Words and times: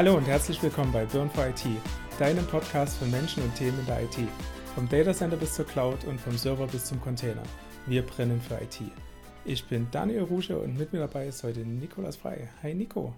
Hallo 0.00 0.16
und 0.16 0.26
herzlich 0.26 0.62
willkommen 0.62 0.92
bei 0.92 1.04
Burn 1.04 1.28
for 1.28 1.46
IT, 1.46 1.62
deinem 2.18 2.46
Podcast 2.46 2.96
für 2.96 3.04
Menschen 3.04 3.42
und 3.42 3.54
Themen 3.54 3.78
in 3.80 3.84
der 3.84 4.02
IT. 4.02 4.16
Vom 4.74 4.88
Datacenter 4.88 5.36
bis 5.36 5.52
zur 5.52 5.66
Cloud 5.66 6.06
und 6.06 6.18
vom 6.18 6.38
Server 6.38 6.66
bis 6.66 6.86
zum 6.86 6.98
Container. 7.02 7.42
Wir 7.84 8.00
brennen 8.00 8.40
für 8.40 8.54
IT. 8.54 8.80
Ich 9.44 9.66
bin 9.66 9.88
Daniel 9.90 10.22
Rusche 10.22 10.58
und 10.58 10.78
mit 10.78 10.94
mir 10.94 11.00
dabei 11.00 11.26
ist 11.26 11.44
heute 11.44 11.60
Nikolas 11.66 12.16
Frei. 12.16 12.48
Hi 12.62 12.72
Nico. 12.72 13.14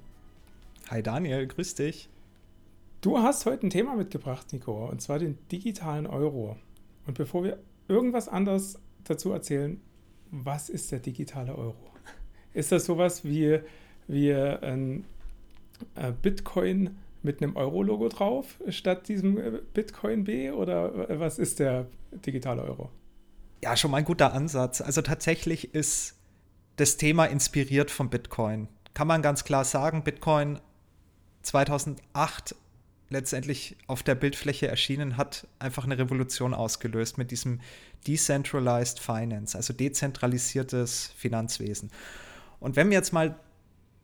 Hi 0.91 1.05
Daniel, 1.05 1.46
grüß 1.46 1.77
dich. 1.77 2.09
Du 3.01 3.17
hast 3.17 3.46
heute 3.46 3.64
ein 3.64 3.71
Thema 3.71 3.95
mitgebracht, 3.95 4.53
Nico, 4.53 4.89
und 4.89 5.01
zwar 5.01 5.21
den 5.21 5.39
digitalen 5.53 6.08
Euro. 6.08 6.57
Und 7.07 7.17
bevor 7.17 7.44
wir 7.44 7.61
irgendwas 7.86 8.27
anderes 8.27 8.80
dazu 9.05 9.30
erzählen, 9.30 9.80
was 10.33 10.69
ist 10.69 10.91
der 10.91 10.99
digitale 10.99 11.55
Euro? 11.55 11.93
Ist 12.55 12.72
das 12.72 12.86
sowas 12.86 13.25
wie, 13.25 13.61
wie 14.08 14.35
ein 14.35 15.00
äh, 15.00 15.21
Bitcoin 16.22 16.96
mit 17.22 17.43
einem 17.43 17.57
Euro-Logo 17.57 18.09
drauf 18.09 18.59
statt 18.68 19.09
diesem 19.09 19.39
äh, 19.39 19.61
Bitcoin 19.72 20.25
B 20.25 20.50
oder 20.50 21.21
was 21.21 21.39
ist 21.39 21.61
der 21.61 21.86
digitale 22.13 22.63
Euro? 22.63 22.91
Ja, 23.63 23.77
schon 23.77 23.93
mal 23.93 23.99
ein 23.99 24.05
guter 24.05 24.32
Ansatz. 24.32 24.81
Also 24.81 25.03
tatsächlich 25.03 25.72
ist 25.75 26.17
das 26.77 26.96
Thema 26.96 27.27
inspiriert 27.27 27.91
vom 27.91 28.11
Bitcoin. 28.11 28.68
Kann 28.95 29.07
man 29.07 29.22
ganz 29.22 29.45
klar 29.45 29.64
sagen, 29.64 30.03
Bitcoin 30.03 30.58
2008 31.43 32.56
letztendlich 33.12 33.77
auf 33.86 34.03
der 34.03 34.14
Bildfläche 34.14 34.67
erschienen, 34.67 35.17
hat 35.17 35.47
einfach 35.58 35.84
eine 35.84 35.98
Revolution 35.98 36.55
ausgelöst 36.55 37.19
mit 37.19 37.30
diesem 37.30 37.60
Decentralized 38.06 38.98
Finance, 38.98 39.56
also 39.56 39.72
dezentralisiertes 39.72 41.12
Finanzwesen. 41.16 41.91
Und 42.58 42.75
wenn 42.75 42.88
wir 42.91 42.97
jetzt 42.97 43.12
mal 43.12 43.38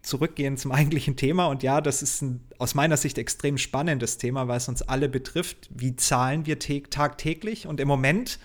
zurückgehen 0.09 0.56
zum 0.56 0.73
eigentlichen 0.73 1.17
Thema, 1.17 1.47
und 1.47 1.62
ja, 1.62 1.81
das 1.81 2.03
ist 2.03 2.23
ein 2.23 2.41
aus 2.59 2.75
meiner 2.75 2.97
Sicht 2.97 3.19
extrem 3.19 3.56
spannendes 3.59 4.19
Thema, 4.19 4.48
weil 4.48 4.56
es 4.59 4.69
uns 4.69 4.83
alle 4.83 5.09
betrifft, 5.09 5.69
wie 5.70 5.95
zahlen 5.95 6.45
wir 6.47 6.59
tagtäglich? 6.59 7.67
Und 7.67 7.81
im 7.81 7.89
Moment 7.89 8.39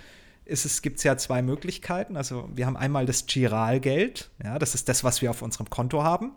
gibt 0.46 0.98
es 0.98 1.04
ja 1.04 1.18
zwei 1.18 1.42
Möglichkeiten. 1.42 2.18
Also 2.18 2.50
wir 2.54 2.66
haben 2.66 2.78
einmal 2.78 3.06
das 3.06 3.26
Giralgeld, 3.26 4.30
ja, 4.44 4.60
das 4.60 4.76
ist 4.76 4.90
das, 4.90 5.04
was 5.04 5.22
wir 5.22 5.32
auf 5.32 5.42
unserem 5.42 5.70
Konto 5.70 6.04
haben. 6.04 6.34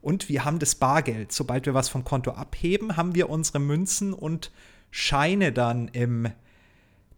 Und 0.00 0.28
wir 0.28 0.44
haben 0.44 0.58
das 0.58 0.74
Bargeld. 0.74 1.30
Sobald 1.30 1.64
wir 1.64 1.74
was 1.74 1.88
vom 1.88 2.02
Konto 2.02 2.32
abheben, 2.32 2.96
haben 2.96 3.14
wir 3.14 3.30
unsere 3.30 3.60
Münzen 3.60 4.12
und 4.12 4.50
Scheine 4.90 5.52
dann 5.52 5.86
in 5.88 6.32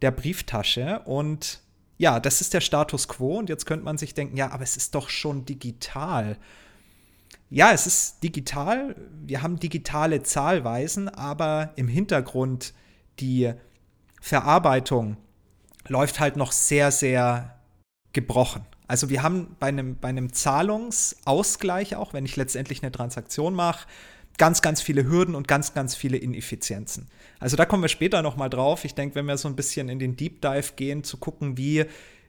der 0.03 0.11
Brieftasche. 0.11 1.01
Und 1.07 1.63
ja, 1.97 2.21
das 2.21 2.43
ist 2.43 2.53
der 2.53 2.61
Status 2.61 3.09
quo. 3.09 3.39
Und 3.39 3.49
jetzt 3.49 3.65
könnte 3.65 3.87
man 3.87 3.97
sich 3.97 4.13
denken, 4.13 4.37
ja, 4.37 4.51
aber 4.51 4.65
es 4.65 4.77
ist 4.77 4.95
doch 4.95 5.09
schon 5.09 5.47
digital. 5.47 6.37
Ja, 7.51 7.73
es 7.73 7.87
ist 7.87 8.23
digital. 8.23 8.97
Wir 9.25 9.43
haben 9.43 9.59
digitale 9.59 10.23
Zahlweisen, 10.23 11.09
aber 11.09 11.73
im 11.77 11.89
Hintergrund 11.89 12.75
die 13.21 13.53
Verarbeitung 14.21 15.17
läuft 15.87 16.21
halt 16.21 16.37
noch 16.37 16.53
sehr, 16.53 16.91
sehr 16.91 17.59
gebrochen. 18.13 18.65
Also 18.87 19.09
wir 19.09 19.23
haben 19.23 19.57
bei 19.61 19.69
einem, 19.69 19.97
bei 19.97 20.09
einem 20.09 20.33
Zahlungsausgleich 20.33 21.97
auch, 21.97 22.13
wenn 22.13 22.25
ich 22.25 22.37
letztendlich 22.37 22.83
eine 22.83 22.93
Transaktion 22.93 23.55
mache, 23.55 23.87
ganz, 24.37 24.63
ganz 24.63 24.83
viele 24.83 25.05
Hürden 25.05 25.35
und 25.35 25.49
ganz, 25.49 25.75
ganz 25.75 25.95
viele 25.95 26.17
Ineffizienzen. 26.17 27.09
Also 27.39 27.57
da 27.57 27.67
kommen 27.67 27.83
wir 27.83 27.89
später 27.89 28.23
nochmal 28.23 28.51
drauf. 28.51 28.85
Ich 28.85 28.95
denke, 28.95 29.15
wenn 29.15 29.27
wir 29.27 29.37
so 29.37 29.49
ein 29.49 29.57
bisschen 29.57 29.89
in 29.89 29.99
den 29.99 30.17
Deep 30.17 30.41
Dive 30.43 30.73
gehen, 30.77 31.05
zu 31.05 31.19
gucken, 31.19 31.57
wie 31.57 31.85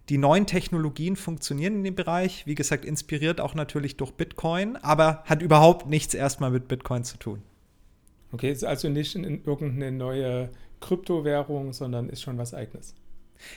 die 0.10 0.18
neuen 0.18 0.46
Technologien 0.46 1.16
funktionieren 1.16 1.76
in 1.76 1.84
dem 1.84 1.96
Bereich. 1.96 2.46
Wie 2.46 2.56
gesagt, 2.56 2.86
inspiriert 2.86 3.42
auch 3.42 3.56
natürlich 3.56 3.98
durch 3.98 4.12
Bitcoin, 4.12 4.76
aber 4.78 5.24
hat 5.26 5.42
überhaupt 5.42 5.88
nichts 5.88 6.14
erstmal 6.14 6.52
mit 6.52 6.68
Bitcoin 6.68 7.04
zu 7.04 7.18
tun. 7.18 7.42
Okay, 8.32 8.52
ist 8.52 8.64
also 8.64 8.90
nicht 8.90 9.16
in 9.16 9.44
irgendeine 9.44 9.92
neue 9.92 10.50
Kryptowährung, 10.82 11.74
sondern 11.74 12.10
ist 12.10 12.22
schon 12.22 12.38
was 12.38 12.54
eigenes. 12.54 12.94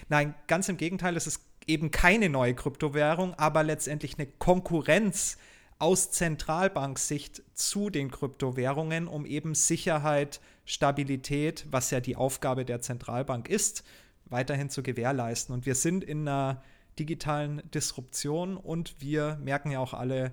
Nein, 0.08 0.34
ganz 0.46 0.68
im 0.68 0.76
Gegenteil, 0.76 1.16
es 1.16 1.26
ist 1.26 1.42
eben 1.66 1.90
keine 1.90 2.28
neue 2.28 2.54
Kryptowährung, 2.54 3.34
aber 3.34 3.62
letztendlich 3.62 4.18
eine 4.18 4.26
Konkurrenz 4.26 5.36
aus 5.78 6.10
Zentralbanksicht 6.10 7.42
zu 7.54 7.90
den 7.90 8.10
Kryptowährungen, 8.10 9.06
um 9.06 9.26
eben 9.26 9.54
Sicherheit, 9.54 10.40
Stabilität, 10.64 11.66
was 11.70 11.90
ja 11.90 12.00
die 12.00 12.16
Aufgabe 12.16 12.64
der 12.64 12.80
Zentralbank 12.80 13.48
ist, 13.48 13.84
weiterhin 14.30 14.70
zu 14.70 14.82
gewährleisten. 14.82 15.54
Und 15.54 15.66
wir 15.66 15.74
sind 15.74 16.04
in 16.04 16.28
einer 16.28 16.62
digitalen 16.98 17.62
Disruption 17.72 18.56
und 18.56 19.00
wir 19.00 19.38
merken 19.42 19.70
ja 19.70 19.78
auch 19.78 19.94
alle, 19.94 20.32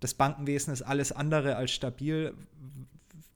das 0.00 0.14
Bankenwesen 0.14 0.72
ist 0.72 0.82
alles 0.82 1.12
andere 1.12 1.56
als 1.56 1.70
stabil, 1.70 2.34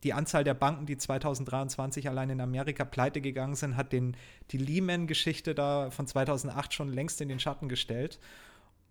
die 0.05 0.13
Anzahl 0.13 0.45
der 0.45 0.55
Banken, 0.55 0.87
die 0.87 0.97
2023 0.97 2.09
allein 2.09 2.31
in 2.31 2.41
Amerika 2.41 2.85
pleite 2.85 3.21
gegangen 3.21 3.57
sind, 3.57 3.77
hat 3.77 3.93
den, 3.93 4.17
die 4.51 4.59
Lehman-Geschichte 4.59 5.55
da 5.55 5.91
von 5.91 6.07
2008 6.07 6.73
schon 6.73 6.93
längst 6.93 7.21
in 7.21 7.29
den 7.29 7.41
Schatten 7.41 7.69
gestellt. 7.69 8.21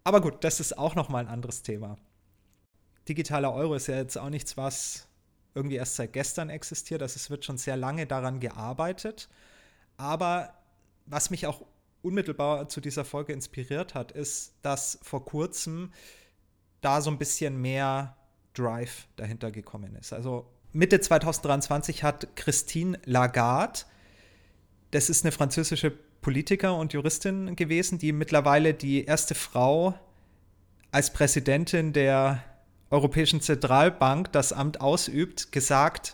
Aber 0.03 0.21
gut, 0.21 0.43
das 0.43 0.59
ist 0.59 0.77
auch 0.77 0.95
noch 0.95 1.09
mal 1.09 1.19
ein 1.19 1.27
anderes 1.27 1.61
Thema. 1.61 1.97
Digitaler 3.07 3.53
Euro 3.53 3.75
ist 3.75 3.87
ja 3.87 3.95
jetzt 3.95 4.17
auch 4.17 4.29
nichts, 4.29 4.57
was 4.57 5.07
irgendwie 5.55 5.77
erst 5.77 5.95
seit 5.95 6.13
gestern 6.13 6.49
existiert. 6.49 7.01
Also 7.01 7.15
es 7.15 7.29
wird 7.29 7.45
schon 7.45 7.57
sehr 7.57 7.77
lange 7.77 8.05
daran 8.05 8.39
gearbeitet. 8.39 9.29
Aber 9.95 10.53
was 11.07 11.29
mich 11.29 11.47
auch 11.47 11.61
unmittelbar 12.01 12.69
zu 12.69 12.79
dieser 12.81 13.05
Folge 13.05 13.33
inspiriert 13.33 13.95
hat, 13.95 14.11
ist, 14.11 14.53
dass 14.61 14.99
vor 15.01 15.25
kurzem 15.25 15.91
da 16.81 17.01
so 17.01 17.09
ein 17.09 17.17
bisschen 17.17 17.59
mehr 17.59 18.15
Drive 18.53 19.07
dahinter 19.15 19.51
gekommen 19.51 19.95
ist. 19.95 20.13
Also 20.13 20.47
Mitte 20.73 20.99
2023 20.99 22.03
hat 22.03 22.35
Christine 22.35 22.99
Lagarde, 23.05 23.81
das 24.91 25.09
ist 25.09 25.25
eine 25.25 25.31
französische 25.31 25.91
Politiker 26.21 26.75
und 26.75 26.93
Juristin 26.93 27.55
gewesen, 27.55 27.99
die 27.99 28.11
mittlerweile 28.11 28.73
die 28.73 29.05
erste 29.05 29.35
Frau 29.35 29.97
als 30.91 31.11
Präsidentin 31.11 31.93
der 31.93 32.43
Europäischen 32.89 33.41
Zentralbank 33.41 34.31
das 34.31 34.53
Amt 34.53 34.81
ausübt, 34.81 35.51
gesagt, 35.51 36.13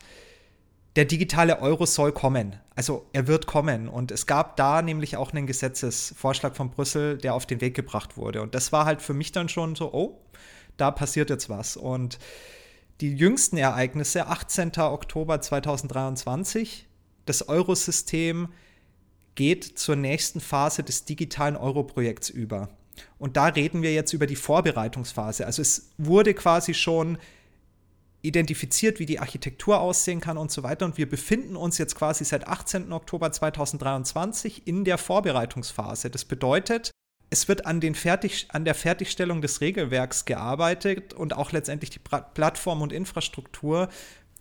der 0.96 1.06
digitale 1.06 1.60
Euro 1.60 1.86
soll 1.86 2.12
kommen. 2.12 2.60
Also 2.76 3.06
er 3.14 3.28
wird 3.28 3.46
kommen. 3.46 3.88
Und 3.88 4.12
es 4.12 4.26
gab 4.26 4.58
da 4.58 4.82
nämlich 4.82 5.18
auch 5.18 5.32
einen 5.32 5.48
Gesetzesvorschlag 5.48 6.56
von 6.56 6.72
Brüssel, 6.72 7.18
der 7.18 7.36
auf 7.36 7.46
den 7.46 7.62
Weg 7.62 7.76
gebracht 7.76 8.18
wurde. 8.18 8.42
Und 8.42 8.56
das 8.56 8.72
war 8.72 8.86
halt 8.86 9.02
für 9.02 9.14
mich 9.14 9.32
dann 9.32 9.50
schon 9.50 9.76
so, 9.76 9.94
oh, 9.94 10.20
da 10.78 10.92
passiert 10.92 11.30
jetzt 11.30 11.50
was. 11.50 11.78
Und 11.78 12.20
die 13.02 13.16
jüngsten 13.16 13.58
Ereignisse, 13.58 14.28
18. 14.28 14.72
Oktober 14.78 15.42
2023, 15.42 16.88
das 17.26 17.48
Eurosystem 17.48 18.50
geht 19.36 19.64
zur 19.64 19.96
nächsten 19.96 20.40
Phase 20.40 20.84
des 20.84 21.06
digitalen 21.06 21.56
Euro-Projekts 21.56 22.30
über. 22.30 22.70
Und 23.18 23.38
da 23.38 23.48
reden 23.48 23.82
wir 23.82 23.94
jetzt 23.94 24.14
über 24.14 24.28
die 24.28 24.36
Vorbereitungsphase. 24.36 25.46
Also 25.46 25.62
es 25.62 25.94
wurde 25.98 26.34
quasi 26.34 26.74
schon 26.74 27.18
identifiziert, 28.24 29.00
wie 29.00 29.06
die 29.06 29.20
Architektur 29.20 29.80
aussehen 29.80 30.22
kann 30.22 30.38
und 30.38 30.50
so 30.50 30.64
weiter. 30.64 30.86
Und 30.86 30.98
wir 30.98 31.08
befinden 31.08 31.56
uns 31.56 31.78
jetzt 31.78 31.96
quasi 31.96 32.24
seit 32.24 32.48
18. 32.48 32.92
Oktober 32.92 33.32
2023 33.32 34.66
in 34.66 34.86
der 34.86 34.98
Vorbereitungsphase. 34.98 36.10
Das 36.10 36.24
bedeutet, 36.26 36.92
es 37.30 37.48
wird 37.48 37.66
an, 37.66 37.82
den 37.82 37.96
Fertig, 37.96 38.48
an 38.50 38.64
der 38.64 38.76
Fertigstellung 38.76 39.42
des 39.42 39.60
Regelwerks 39.60 40.24
gearbeitet 40.24 41.14
und 41.14 41.34
auch 41.34 41.52
letztendlich 41.52 41.90
die 41.90 42.00
Plattform 42.00 42.82
und 42.82 42.94
Infrastruktur 42.94 43.90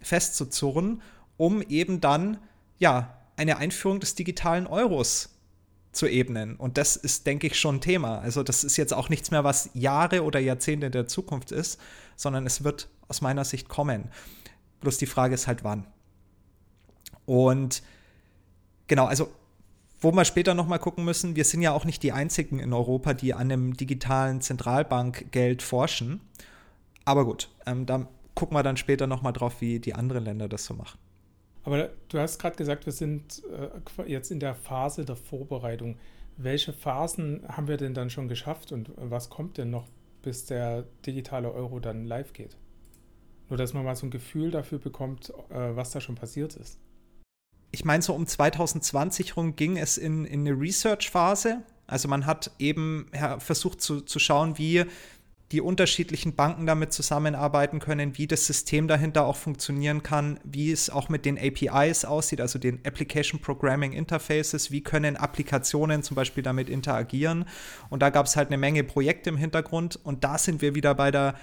festzuzurren, 0.01 1.03
um 1.37 1.61
eben 1.63 2.01
dann 2.01 2.39
ja 2.79 3.19
eine 3.37 3.57
Einführung 3.57 3.99
des 3.99 4.15
digitalen 4.15 4.69
Euros 4.69 5.31
zu 5.91 6.07
ebnen. 6.07 6.55
Und 6.57 6.79
das 6.79 6.97
ist, 6.97 7.27
denke 7.27 7.49
ich, 7.49 7.59
schon 7.59 7.81
Thema. 7.81 8.21
Also 8.21 8.43
das 8.43 8.63
ist 8.63 8.77
jetzt 8.77 8.95
auch 8.95 9.09
nichts 9.09 9.31
mehr, 9.31 9.43
was 9.43 9.71
Jahre 9.75 10.23
oder 10.23 10.39
Jahrzehnte 10.39 10.91
der 10.91 11.07
Zukunft 11.09 11.51
ist, 11.51 11.81
sondern 12.17 12.47
es 12.47 12.63
wird 12.63 12.89
aus 13.13 13.21
meiner 13.21 13.45
Sicht 13.45 13.69
kommen. 13.69 14.09
Bloß 14.81 14.97
die 14.97 15.05
Frage 15.05 15.35
ist 15.35 15.47
halt 15.47 15.65
wann. 15.65 15.87
Und 17.27 17.83
genau, 18.87 19.05
also 19.05 19.31
wo 20.01 20.13
wir 20.13 20.25
später 20.25 20.55
nochmal 20.55 20.79
gucken 20.79 21.05
müssen, 21.05 21.37
wir 21.37 21.45
sind 21.45 21.61
ja 21.61 21.73
auch 21.73 21.85
nicht 21.85 22.03
die 22.03 22.13
einzigen 22.13 22.59
in 22.59 22.73
Europa, 22.73 23.13
die 23.13 23.35
an 23.35 23.53
einem 23.53 23.77
digitalen 23.77 24.41
Zentralbankgeld 24.41 25.61
forschen. 25.61 26.23
Aber 27.05 27.27
gut, 27.27 27.51
ähm, 27.67 27.85
da 27.85 28.09
gucken 28.35 28.57
wir 28.57 28.63
dann 28.63 28.79
später 28.79 29.07
nochmal 29.07 29.35
drauf, 29.35 29.61
wie 29.61 29.79
die 29.79 29.95
anderen 29.95 30.25
Länder 30.25 30.49
das 30.49 30.65
so 30.65 30.73
machen. 30.73 30.99
Aber 31.65 31.91
du 32.09 32.19
hast 32.19 32.39
gerade 32.39 32.57
gesagt, 32.57 32.87
wir 32.87 32.95
sind 32.95 33.43
äh, 33.99 34.11
jetzt 34.11 34.31
in 34.31 34.41
der 34.41 34.55
Phase 34.55 35.05
der 35.05 35.17
Vorbereitung. 35.17 35.99
Welche 36.39 36.73
Phasen 36.73 37.45
haben 37.47 37.69
wir 37.69 37.77
denn 37.77 37.93
dann 37.93 38.09
schon 38.09 38.27
geschafft 38.27 38.73
und 38.73 38.91
was 38.97 39.29
kommt 39.29 39.59
denn 39.59 39.69
noch, 39.69 39.87
bis 40.23 40.47
der 40.47 40.85
digitale 41.05 41.53
Euro 41.53 41.79
dann 41.79 42.07
live 42.07 42.33
geht? 42.33 42.57
Nur, 43.53 43.59
dass 43.59 43.75
man 43.75 43.85
mal 43.85 43.95
so 43.95 44.07
ein 44.07 44.11
Gefühl 44.11 44.51
dafür 44.51 44.79
bekommt, 44.79 45.31
äh, 45.51 45.77
was 45.77 45.91
da 45.91 46.01
schon 46.01 46.15
passiert 46.15 46.57
ist 46.57 46.81
ich 47.73 47.85
meine, 47.85 48.03
so 48.03 48.13
um 48.13 48.27
2020 48.27 49.37
rum 49.37 49.57
ging 49.57 49.79
es 49.79 49.97
in, 49.97 50.27
in 50.27 50.47
eine 50.47 50.59
Research-Phase. 50.59 51.63
Also 51.87 52.07
man 52.07 52.27
hat 52.27 52.53
eben 52.59 53.11
versucht 53.39 53.81
zu, 53.81 54.03
zu 54.03 54.19
schauen, 54.19 54.59
wie 54.59 54.85
die 55.51 55.61
unterschiedlichen 55.61 56.35
Banken 56.35 56.65
damit 56.65 56.95
zusammenarbeiten 56.95 57.79
können, 57.79 58.17
wie 58.17 58.27
das 58.27 58.47
System 58.47 58.89
dahinter 58.89 59.27
auch 59.27 59.37
funktionieren 59.37 60.03
kann, 60.03 60.41
wie 60.45 60.73
es 60.73 60.89
auch 60.89 61.11
mit 61.11 61.27
den 61.27 61.39
APIs 61.39 62.07
aussieht, 62.07 62.41
also 62.41 62.59
den 62.59 62.81
Application 62.87 63.41
Programming 63.41 63.93
Interfaces, 63.93 64.71
wie 64.71 64.83
können 64.83 65.17
Applikationen 65.17 66.03
zum 66.03 66.15
Beispiel 66.15 66.43
damit 66.43 66.71
interagieren. 66.71 67.45
Und 67.91 68.01
da 68.01 68.09
gab 68.09 68.27
es 68.27 68.37
halt 68.37 68.49
eine 68.49 68.57
Menge 68.57 68.85
Projekte 68.85 69.29
im 69.29 69.37
Hintergrund 69.37 69.99
und 70.03 70.25
da 70.25 70.39
sind 70.39 70.63
wir 70.63 70.75
wieder 70.75 70.95
bei 70.95 71.11
der 71.11 71.35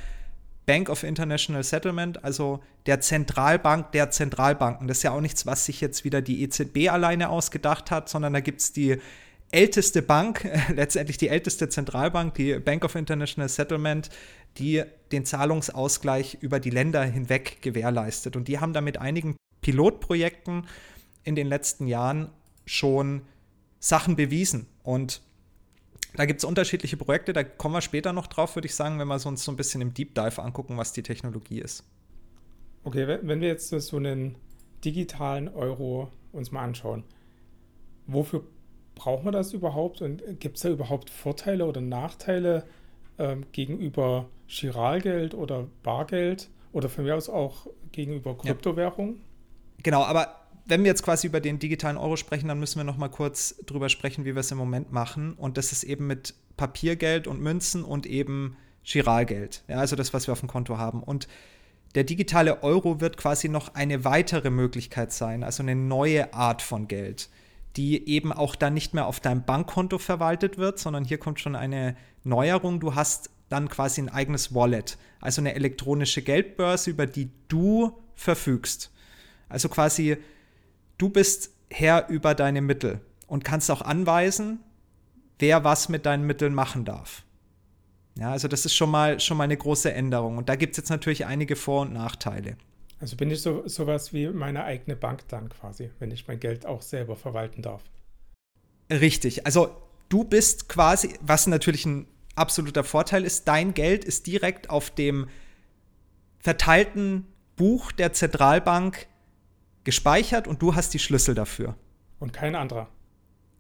Bank 0.70 0.88
of 0.88 1.02
International 1.02 1.64
Settlement, 1.64 2.24
also 2.24 2.60
der 2.86 3.02
Zentralbank 3.02 3.92
der 3.92 4.12
Zentralbanken. 4.12 4.88
Das 4.88 4.98
ist 4.98 5.04
ja 5.04 5.10
auch 5.10 5.20
nichts, 5.20 5.48
was 5.48 5.66
sich 5.66 5.82
jetzt 5.82 6.04
wieder 6.04 6.22
die 6.22 6.44
EZB 6.44 6.90
alleine 6.92 7.30
ausgedacht 7.30 7.90
hat, 7.90 8.08
sondern 8.08 8.34
da 8.34 8.40
gibt 8.40 8.62
es 8.62 8.72
die 8.72 8.98
älteste 9.50 10.04
Bank, 10.04 10.48
letztendlich 10.76 11.18
die 11.18 11.30
älteste 11.30 11.70
Zentralbank, 11.70 12.36
die 12.36 12.60
Bank 12.60 12.86
of 12.86 12.94
International 12.94 13.50
Settlement, 13.50 14.12
die 14.60 14.84
den 15.12 15.26
Zahlungsausgleich 15.26 16.38
über 16.42 16.60
die 16.60 16.70
Länder 16.70 17.04
hinweg 17.04 17.64
gewährleistet. 17.64 18.36
Und 18.36 18.48
die 18.48 18.60
haben 18.60 18.74
da 18.74 18.82
mit 18.82 19.00
einigen 19.00 19.38
Pilotprojekten 19.62 20.68
in 21.24 21.34
den 21.34 21.48
letzten 21.48 21.88
Jahren 21.88 22.30
schon 22.68 23.24
Sachen 23.80 24.16
bewiesen. 24.16 24.68
Und 24.84 25.24
da 26.16 26.26
gibt 26.26 26.40
es 26.40 26.46
unterschiedliche 26.46 26.98
Projekte, 26.98 27.34
da 27.34 27.44
kommen 27.44 27.76
wir 27.76 27.82
später 27.82 28.14
noch 28.14 28.28
drauf, 28.28 28.56
würde 28.56 28.68
ich 28.68 28.76
sagen, 28.76 29.00
wenn 29.00 29.08
wir 29.08 29.26
uns 29.26 29.44
so 29.44 29.52
ein 29.52 29.56
bisschen 29.56 29.82
im 29.82 29.94
Deep 29.94 30.16
Dive 30.16 30.42
angucken, 30.42 30.78
was 30.78 30.94
die 30.94 31.04
Technologie 31.04 31.60
ist. 31.60 31.84
Okay, 32.84 33.20
wenn 33.22 33.42
wir 33.42 33.48
jetzt 33.48 33.70
so 33.70 33.98
einen 33.98 34.36
digitalen 34.84 35.50
Euro 35.50 36.10
uns 36.32 36.52
mal 36.52 36.64
anschauen, 36.64 37.04
wofür 38.08 38.44
braucht 38.96 39.24
man 39.24 39.34
das 39.34 39.54
überhaupt 39.54 40.02
und 40.02 40.24
gibt 40.40 40.58
es 40.58 40.64
da 40.64 40.70
überhaupt 40.70 41.10
Vorteile 41.10 41.66
oder 41.66 41.82
Nachteile 41.82 42.66
ähm, 43.18 43.46
gegenüber 43.52 44.28
Chiralgeld 44.48 45.34
oder 45.34 45.68
Bargeld 45.84 46.50
oder 46.74 46.90
von 46.90 47.06
mir 47.06 47.16
aus 47.16 47.30
auch 47.30 47.68
gegenüber 47.92 48.38
Kryptowährungen? 48.38 49.16
Ja. 49.16 49.22
Genau, 49.84 50.04
aber 50.04 50.36
wenn 50.70 50.84
wir 50.84 50.90
jetzt 50.90 51.04
quasi 51.04 51.28
über 51.28 51.42
den 51.42 51.60
digitalen 51.60 51.98
Euro 51.98 52.16
sprechen, 52.16 52.48
dann 52.48 52.60
müssen 52.60 52.80
wir 52.80 52.84
noch 52.84 52.98
mal 52.98 53.10
kurz 53.10 53.56
drüber 53.66 53.90
sprechen, 53.90 54.24
wie 54.24 54.36
wir 54.36 54.40
es 54.40 54.52
im 54.52 54.58
Moment 54.58 54.92
machen. 54.92 55.34
Und 55.34 55.58
das 55.58 55.72
ist 55.72 55.84
eben 55.84 56.08
mit 56.08 56.36
Papiergeld 56.58 57.28
und 57.28 57.42
Münzen 57.42 57.84
und 57.84 58.06
eben 58.06 58.56
Giralgeld. 58.84 59.64
Ja, 59.68 59.78
also 59.78 59.96
das, 59.96 60.14
was 60.14 60.28
wir 60.28 60.34
auf 60.34 60.40
dem 60.40 60.50
Konto 60.50 60.78
haben. 60.78 61.02
Und 61.02 61.28
der 61.96 62.04
digitale 62.04 62.62
Euro 62.62 63.02
wird 63.02 63.18
quasi 63.18 63.50
noch 63.50 63.74
eine 63.74 64.06
weitere 64.06 64.52
Möglichkeit 64.52 65.12
sein, 65.12 65.44
also 65.44 65.64
eine 65.64 65.76
neue 65.76 66.34
Art 66.36 66.62
von 66.62 66.88
Geld, 66.88 67.30
die 67.76 68.08
eben 68.08 68.32
auch 68.32 68.56
dann 68.56 68.76
nicht 68.76 68.94
mehr 68.94 69.08
auf 69.08 69.20
deinem 69.20 69.44
Bankkonto 69.44 69.98
verwaltet 69.98 70.60
wird, 70.60 70.78
sondern 70.78 71.04
hier 71.04 71.18
kommt 71.18 71.40
schon 71.40 71.56
eine 71.56 71.96
Neuerung. 72.24 72.80
Du 72.80 72.94
hast 72.94 73.32
dann 73.50 73.70
quasi 73.70 74.02
ein 74.02 74.10
eigenes 74.10 74.54
Wallet, 74.54 75.00
also 75.20 75.42
eine 75.42 75.56
elektronische 75.56 76.22
Geldbörse, 76.22 76.92
über 76.92 77.08
die 77.08 77.32
du 77.48 77.98
verfügst. 78.14 78.92
Also 79.48 79.68
quasi 79.68 80.18
du 81.00 81.10
bist 81.10 81.52
Herr 81.72 82.08
über 82.10 82.36
deine 82.36 82.62
Mittel 82.62 83.02
und 83.26 83.44
kannst 83.44 83.72
auch 83.72 83.82
anweisen, 83.82 84.60
wer 85.40 85.64
was 85.64 85.90
mit 85.90 86.06
deinen 86.06 86.28
Mitteln 86.28 86.54
machen 86.54 86.86
darf. 86.86 87.24
Ja, 88.20 88.32
also 88.32 88.48
das 88.48 88.66
ist 88.66 88.76
schon 88.76 88.92
mal, 88.92 89.20
schon 89.20 89.38
mal 89.38 89.46
eine 89.46 89.58
große 89.58 89.92
Änderung. 89.92 90.38
Und 90.38 90.50
da 90.50 90.56
gibt 90.56 90.72
es 90.72 90.78
jetzt 90.78 90.90
natürlich 90.90 91.26
einige 91.26 91.56
Vor- 91.56 91.82
und 91.82 91.94
Nachteile. 91.94 92.58
Also 93.00 93.16
bin 93.16 93.32
ich 93.32 93.42
so 93.42 93.66
sowas 93.66 94.12
wie 94.14 94.28
meine 94.28 94.66
eigene 94.66 94.98
Bank 94.98 95.26
dann 95.30 95.48
quasi, 95.48 95.90
wenn 96.00 96.12
ich 96.12 96.28
mein 96.28 96.40
Geld 96.40 96.66
auch 96.66 96.82
selber 96.82 97.16
verwalten 97.16 97.62
darf. 97.62 97.82
Richtig. 98.92 99.46
Also 99.46 99.74
du 100.10 100.26
bist 100.26 100.68
quasi, 100.68 101.14
was 101.22 101.48
natürlich 101.48 101.86
ein 101.86 102.08
absoluter 102.36 102.84
Vorteil 102.84 103.24
ist, 103.24 103.48
dein 103.48 103.74
Geld 103.74 104.04
ist 104.04 104.28
direkt 104.28 104.70
auf 104.70 104.90
dem 104.90 105.28
verteilten 106.40 107.26
Buch 107.56 107.92
der 107.94 108.12
Zentralbank 108.12 109.08
gespeichert 109.84 110.48
und 110.48 110.62
du 110.62 110.76
hast 110.76 110.94
die 110.94 111.00
Schlüssel 111.00 111.36
dafür. 111.36 111.76
Und 112.20 112.34
kein 112.34 112.56
anderer. 112.56 112.88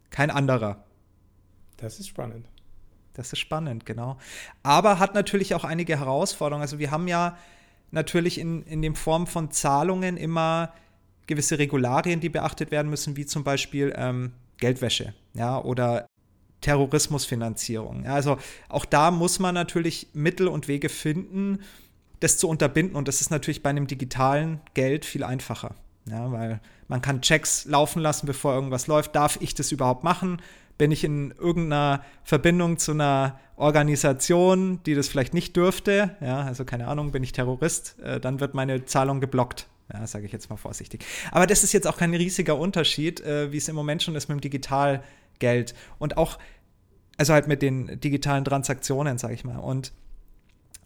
Kein 0.09 0.31
anderer. 0.31 0.83
Das 1.77 1.99
ist 1.99 2.07
spannend. 2.07 2.47
Das 3.13 3.33
ist 3.33 3.39
spannend, 3.39 3.85
genau. 3.85 4.17
Aber 4.63 4.99
hat 4.99 5.13
natürlich 5.13 5.55
auch 5.55 5.63
einige 5.63 5.99
Herausforderungen. 5.99 6.61
Also 6.61 6.79
wir 6.79 6.91
haben 6.91 7.07
ja 7.07 7.37
natürlich 7.91 8.37
in, 8.37 8.63
in 8.63 8.81
dem 8.81 8.95
Form 8.95 9.27
von 9.27 9.51
Zahlungen 9.51 10.17
immer 10.17 10.73
gewisse 11.27 11.59
Regularien, 11.59 12.19
die 12.19 12.29
beachtet 12.29 12.71
werden 12.71 12.89
müssen, 12.89 13.15
wie 13.15 13.25
zum 13.25 13.43
Beispiel 13.43 13.93
ähm, 13.95 14.33
Geldwäsche, 14.57 15.13
ja, 15.33 15.61
oder 15.61 16.07
Terrorismusfinanzierung. 16.61 18.05
Ja, 18.05 18.13
also 18.15 18.37
auch 18.67 18.85
da 18.85 19.11
muss 19.11 19.39
man 19.39 19.53
natürlich 19.53 20.07
Mittel 20.13 20.47
und 20.47 20.67
Wege 20.67 20.89
finden, 20.89 21.59
das 22.19 22.37
zu 22.37 22.49
unterbinden. 22.49 22.95
Und 22.95 23.07
das 23.07 23.21
ist 23.21 23.31
natürlich 23.31 23.63
bei 23.63 23.69
einem 23.69 23.87
digitalen 23.87 24.59
Geld 24.73 25.05
viel 25.05 25.23
einfacher. 25.23 25.75
Ja, 26.09 26.31
weil 26.31 26.59
man 26.87 27.01
kann 27.01 27.21
Checks 27.21 27.65
laufen 27.65 28.01
lassen, 28.01 28.25
bevor 28.25 28.53
irgendwas 28.53 28.87
läuft. 28.87 29.15
Darf 29.15 29.37
ich 29.41 29.53
das 29.53 29.71
überhaupt 29.71 30.03
machen? 30.03 30.41
Bin 30.77 30.91
ich 30.91 31.03
in 31.03 31.31
irgendeiner 31.31 32.03
Verbindung 32.23 32.77
zu 32.77 32.91
einer 32.91 33.39
Organisation, 33.57 34.81
die 34.85 34.95
das 34.95 35.09
vielleicht 35.09 35.33
nicht 35.33 35.55
dürfte? 35.55 36.15
Ja, 36.21 36.41
also 36.41 36.63
keine 36.65 36.87
Ahnung, 36.87 37.11
bin 37.11 37.21
ich 37.23 37.33
Terrorist? 37.33 37.99
Äh, 37.99 38.19
dann 38.19 38.39
wird 38.39 38.53
meine 38.53 38.85
Zahlung 38.85 39.19
geblockt. 39.19 39.67
Ja, 39.91 40.05
sage 40.05 40.25
ich 40.25 40.31
jetzt 40.31 40.49
mal 40.49 40.55
vorsichtig. 40.55 41.03
Aber 41.31 41.47
das 41.47 41.63
ist 41.63 41.73
jetzt 41.73 41.87
auch 41.87 41.97
kein 41.97 42.13
riesiger 42.13 42.57
Unterschied, 42.57 43.21
äh, 43.21 43.51
wie 43.51 43.57
es 43.57 43.67
im 43.67 43.75
Moment 43.75 44.03
schon 44.03 44.15
ist 44.15 44.29
mit 44.29 44.37
dem 44.37 44.41
Digitalgeld. 44.41 45.73
Und 45.97 46.17
auch, 46.17 46.37
also 47.17 47.33
halt 47.33 47.47
mit 47.47 47.61
den 47.61 47.99
digitalen 47.99 48.45
Transaktionen, 48.45 49.17
sage 49.17 49.33
ich 49.33 49.43
mal. 49.43 49.57
Und 49.57 49.91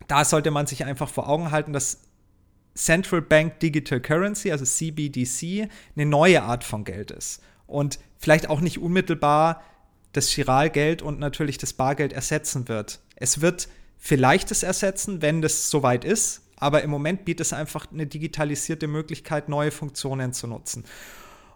da 0.08 0.26
sollte 0.26 0.52
man 0.52 0.68
sich 0.68 0.86
einfach 0.86 1.10
vor 1.10 1.30
Augen 1.30 1.52
halten, 1.52 1.74
dass 1.74 2.00
Central 2.76 3.22
Bank 3.22 3.60
Digital 3.60 4.00
Currency, 4.00 4.52
also 4.52 4.66
CBDC, 4.66 5.70
eine 5.96 6.06
neue 6.06 6.44
Art 6.44 6.64
von 6.64 6.84
Geld 6.84 7.12
ist. 7.12 7.42
Und 7.68 8.00
vielleicht 8.18 8.50
auch 8.50 8.62
nicht 8.62 8.80
unmittelbar 8.80 9.64
das 10.12 10.30
Chiralgeld 10.30 11.02
und 11.02 11.20
natürlich 11.20 11.58
das 11.58 11.74
Bargeld 11.74 12.14
ersetzen 12.14 12.68
wird. 12.68 13.00
Es 13.16 13.42
wird 13.42 13.68
vielleicht 13.98 14.52
es 14.52 14.64
ersetzen, 14.64 15.22
wenn 15.22 15.42
das 15.42 15.70
soweit 15.70 16.06
ist, 16.06 16.42
aber 16.58 16.84
im 16.84 16.90
Moment 16.90 17.26
bietet 17.26 17.48
es 17.48 17.54
einfach 17.54 17.92
eine 17.92 18.06
digitalisierte 18.06 18.88
Möglichkeit, 18.88 19.50
neue 19.50 19.72
Funktionen 19.72 20.34
zu 20.34 20.48
nutzen. 20.48 20.86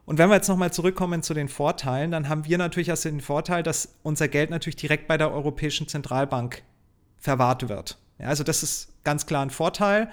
Und 0.05 0.17
wenn 0.17 0.29
wir 0.29 0.35
jetzt 0.35 0.47
nochmal 0.47 0.71
zurückkommen 0.71 1.21
zu 1.21 1.33
den 1.33 1.49
Vorteilen, 1.49 2.11
dann 2.11 2.29
haben 2.29 2.45
wir 2.45 2.57
natürlich 2.57 2.89
also 2.89 3.09
den 3.09 3.21
Vorteil, 3.21 3.61
dass 3.61 3.95
unser 4.03 4.29
Geld 4.29 4.49
natürlich 4.49 4.77
direkt 4.77 5.07
bei 5.07 5.17
der 5.17 5.31
Europäischen 5.31 5.87
Zentralbank 5.87 6.63
verwahrt 7.17 7.67
wird. 7.67 7.97
Ja, 8.17 8.27
also 8.27 8.43
das 8.43 8.63
ist 8.63 8.87
ganz 9.03 9.25
klar 9.25 9.45
ein 9.45 9.49
Vorteil. 9.49 10.09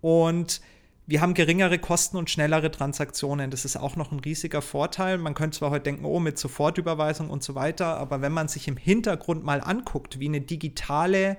Und 0.00 0.60
wir 1.06 1.20
haben 1.20 1.34
geringere 1.34 1.78
Kosten 1.78 2.16
und 2.16 2.30
schnellere 2.30 2.70
Transaktionen. 2.70 3.50
Das 3.50 3.64
ist 3.64 3.76
auch 3.76 3.94
noch 3.94 4.10
ein 4.10 4.18
riesiger 4.18 4.60
Vorteil. 4.60 5.18
Man 5.18 5.34
könnte 5.34 5.58
zwar 5.58 5.70
heute 5.70 5.84
denken, 5.84 6.04
oh, 6.04 6.18
mit 6.18 6.36
Sofortüberweisung 6.36 7.30
und 7.30 7.44
so 7.44 7.54
weiter, 7.54 7.96
aber 7.98 8.22
wenn 8.22 8.32
man 8.32 8.48
sich 8.48 8.66
im 8.66 8.76
Hintergrund 8.76 9.44
mal 9.44 9.60
anguckt, 9.60 10.18
wie 10.18 10.26
eine 10.26 10.40
digitale 10.40 11.36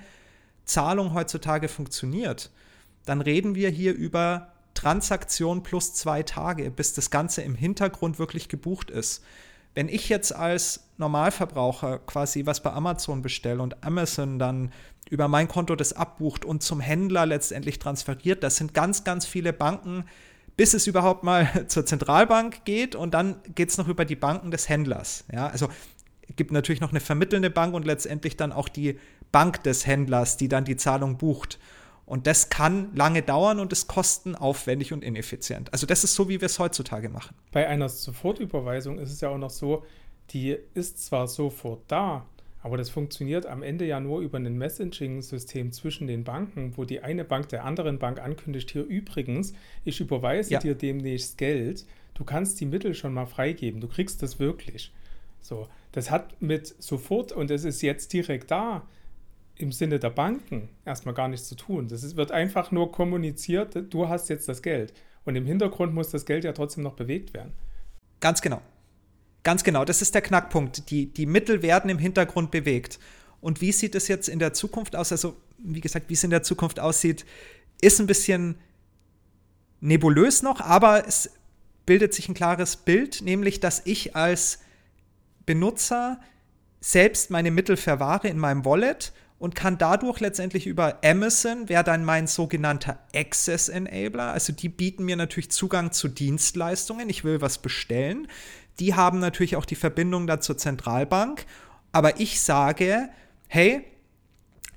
Zahlung 0.63 1.13
heutzutage 1.13 1.67
funktioniert, 1.67 2.49
dann 3.05 3.19
reden 3.21 3.55
wir 3.55 3.69
hier 3.69 3.93
über 3.93 4.53
Transaktion 4.73 5.63
plus 5.63 5.93
zwei 5.95 6.23
Tage, 6.23 6.71
bis 6.71 6.93
das 6.93 7.09
Ganze 7.09 7.41
im 7.41 7.55
Hintergrund 7.55 8.19
wirklich 8.19 8.47
gebucht 8.47 8.89
ist. 8.89 9.23
Wenn 9.77 9.89
ich 9.89 10.09
jetzt 10.09 10.35
als 10.35 10.89
Normalverbraucher 10.97 11.99
quasi 11.99 12.47
was 12.47 12.63
bei 12.63 12.71
Amazon 12.71 13.21
bestelle 13.21 13.61
und 13.61 13.83
Amazon 13.83 14.39
dann 14.39 14.71
über 15.11 15.27
mein 15.27 15.47
Konto 15.47 15.75
das 15.75 15.93
abbucht 15.93 16.45
und 16.45 16.63
zum 16.63 16.79
Händler 16.79 17.27
letztendlich 17.27 17.77
transferiert. 17.77 18.41
Das 18.41 18.55
sind 18.55 18.73
ganz, 18.73 19.03
ganz 19.03 19.27
viele 19.27 19.53
Banken, 19.53 20.05
bis 20.55 20.73
es 20.73 20.87
überhaupt 20.87 21.23
mal 21.23 21.47
zur 21.67 21.85
Zentralbank 21.85 22.65
geht 22.65 22.95
und 22.95 23.13
dann 23.13 23.35
geht 23.53 23.69
es 23.69 23.77
noch 23.77 23.87
über 23.87 24.03
die 24.03 24.15
Banken 24.15 24.49
des 24.49 24.67
Händlers. 24.67 25.25
Ja, 25.31 25.45
also 25.45 25.69
gibt 26.35 26.51
natürlich 26.51 26.81
noch 26.81 26.89
eine 26.89 26.99
vermittelnde 26.99 27.51
Bank 27.51 27.75
und 27.75 27.85
letztendlich 27.85 28.35
dann 28.35 28.51
auch 28.51 28.69
die 28.69 28.97
Bank 29.31 29.61
des 29.61 29.85
Händlers, 29.85 30.37
die 30.37 30.47
dann 30.47 30.65
die 30.65 30.77
Zahlung 30.77 31.19
bucht. 31.19 31.59
Und 32.07 32.25
das 32.25 32.49
kann 32.49 32.95
lange 32.95 33.21
dauern 33.21 33.59
und 33.59 33.73
ist 33.73 33.87
kostenaufwendig 33.87 34.93
und 34.93 35.03
ineffizient. 35.03 35.71
Also 35.73 35.85
das 35.85 36.05
ist 36.05 36.15
so, 36.15 36.29
wie 36.29 36.39
wir 36.39 36.45
es 36.45 36.57
heutzutage 36.57 37.09
machen. 37.09 37.35
Bei 37.51 37.67
einer 37.67 37.89
Sofortüberweisung 37.89 38.97
ist 38.97 39.11
es 39.11 39.19
ja 39.19 39.29
auch 39.29 39.37
noch 39.37 39.49
so, 39.49 39.83
die 40.29 40.57
ist 40.73 41.05
zwar 41.05 41.27
sofort 41.27 41.81
da, 41.89 42.25
aber 42.63 42.77
das 42.77 42.89
funktioniert 42.89 43.45
am 43.45 43.61
Ende 43.61 43.85
ja 43.85 43.99
nur 43.99 44.21
über 44.21 44.37
ein 44.37 44.57
Messaging-System 44.57 45.73
zwischen 45.73 46.07
den 46.07 46.23
Banken, 46.23 46.77
wo 46.77 46.85
die 46.85 47.01
eine 47.01 47.25
Bank 47.25 47.49
der 47.49 47.65
anderen 47.65 47.99
Bank 47.99 48.21
ankündigt, 48.21 48.71
hier 48.71 48.85
übrigens, 48.85 49.53
ich 49.83 49.99
überweise 49.99 50.53
ja. 50.53 50.59
dir 50.59 50.75
demnächst 50.75 51.37
Geld, 51.37 51.85
du 52.13 52.23
kannst 52.23 52.61
die 52.61 52.65
Mittel 52.65 52.93
schon 52.93 53.13
mal 53.13 53.25
freigeben, 53.25 53.81
du 53.81 53.89
kriegst 53.89 54.23
das 54.23 54.39
wirklich. 54.39 54.93
So, 55.41 55.67
das 55.91 56.09
hat 56.09 56.41
mit 56.41 56.73
sofort 56.79 57.33
und 57.33 57.51
es 57.51 57.65
ist 57.65 57.81
jetzt 57.81 58.13
direkt 58.13 58.49
da 58.49 58.87
im 59.59 59.71
Sinne 59.71 59.99
der 59.99 60.09
Banken 60.09 60.69
erstmal 60.85 61.15
gar 61.15 61.27
nichts 61.27 61.47
zu 61.47 61.55
tun. 61.55 61.87
Das 61.87 62.03
ist, 62.03 62.15
wird 62.15 62.31
einfach 62.31 62.71
nur 62.71 62.91
kommuniziert, 62.91 63.75
du 63.89 64.07
hast 64.07 64.29
jetzt 64.29 64.47
das 64.47 64.61
Geld. 64.61 64.93
Und 65.25 65.35
im 65.35 65.45
Hintergrund 65.45 65.93
muss 65.93 66.09
das 66.09 66.25
Geld 66.25 66.43
ja 66.43 66.53
trotzdem 66.53 66.83
noch 66.83 66.93
bewegt 66.93 67.33
werden. 67.33 67.51
Ganz 68.19 68.41
genau. 68.41 68.61
Ganz 69.43 69.63
genau, 69.63 69.85
das 69.85 70.01
ist 70.01 70.13
der 70.13 70.21
Knackpunkt. 70.21 70.89
Die, 70.89 71.07
die 71.07 71.25
Mittel 71.25 71.61
werden 71.61 71.89
im 71.89 71.99
Hintergrund 71.99 72.51
bewegt. 72.51 72.99
Und 73.39 73.61
wie 73.61 73.71
sieht 73.71 73.95
es 73.95 74.07
jetzt 74.07 74.27
in 74.27 74.39
der 74.39 74.53
Zukunft 74.53 74.95
aus? 74.95 75.11
Also, 75.11 75.37
wie 75.57 75.81
gesagt, 75.81 76.09
wie 76.09 76.13
es 76.13 76.23
in 76.23 76.29
der 76.29 76.43
Zukunft 76.43 76.79
aussieht, 76.79 77.25
ist 77.81 77.99
ein 77.99 78.07
bisschen 78.07 78.55
nebulös 79.79 80.41
noch, 80.41 80.59
aber 80.59 81.07
es 81.07 81.29
bildet 81.85 82.13
sich 82.13 82.27
ein 82.27 82.33
klares 82.33 82.75
Bild, 82.75 83.21
nämlich 83.21 83.59
dass 83.59 83.81
ich 83.85 84.15
als 84.15 84.59
Benutzer 85.45 86.19
selbst 86.81 87.31
meine 87.31 87.51
Mittel 87.51 87.77
verwahre 87.77 88.27
in 88.27 88.37
meinem 88.37 88.65
Wallet 88.65 89.13
und 89.39 89.55
kann 89.55 89.77
dadurch 89.77 90.19
letztendlich 90.19 90.65
über 90.65 90.99
Amazon, 91.03 91.69
wäre 91.69 91.83
dann 91.83 92.03
mein 92.03 92.27
sogenannter 92.27 92.99
Access 93.13 93.69
Enabler, 93.69 94.31
also 94.31 94.53
die 94.53 94.69
bieten 94.69 95.03
mir 95.03 95.15
natürlich 95.15 95.51
Zugang 95.51 95.91
zu 95.91 96.07
Dienstleistungen, 96.07 97.09
ich 97.09 97.23
will 97.23 97.41
was 97.41 97.59
bestellen, 97.59 98.27
die 98.79 98.95
haben 98.95 99.19
natürlich 99.19 99.55
auch 99.55 99.65
die 99.65 99.75
Verbindung 99.75 100.27
da 100.27 100.39
zur 100.39 100.57
Zentralbank, 100.57 101.45
aber 101.91 102.19
ich 102.19 102.41
sage, 102.41 103.09
hey, 103.47 103.83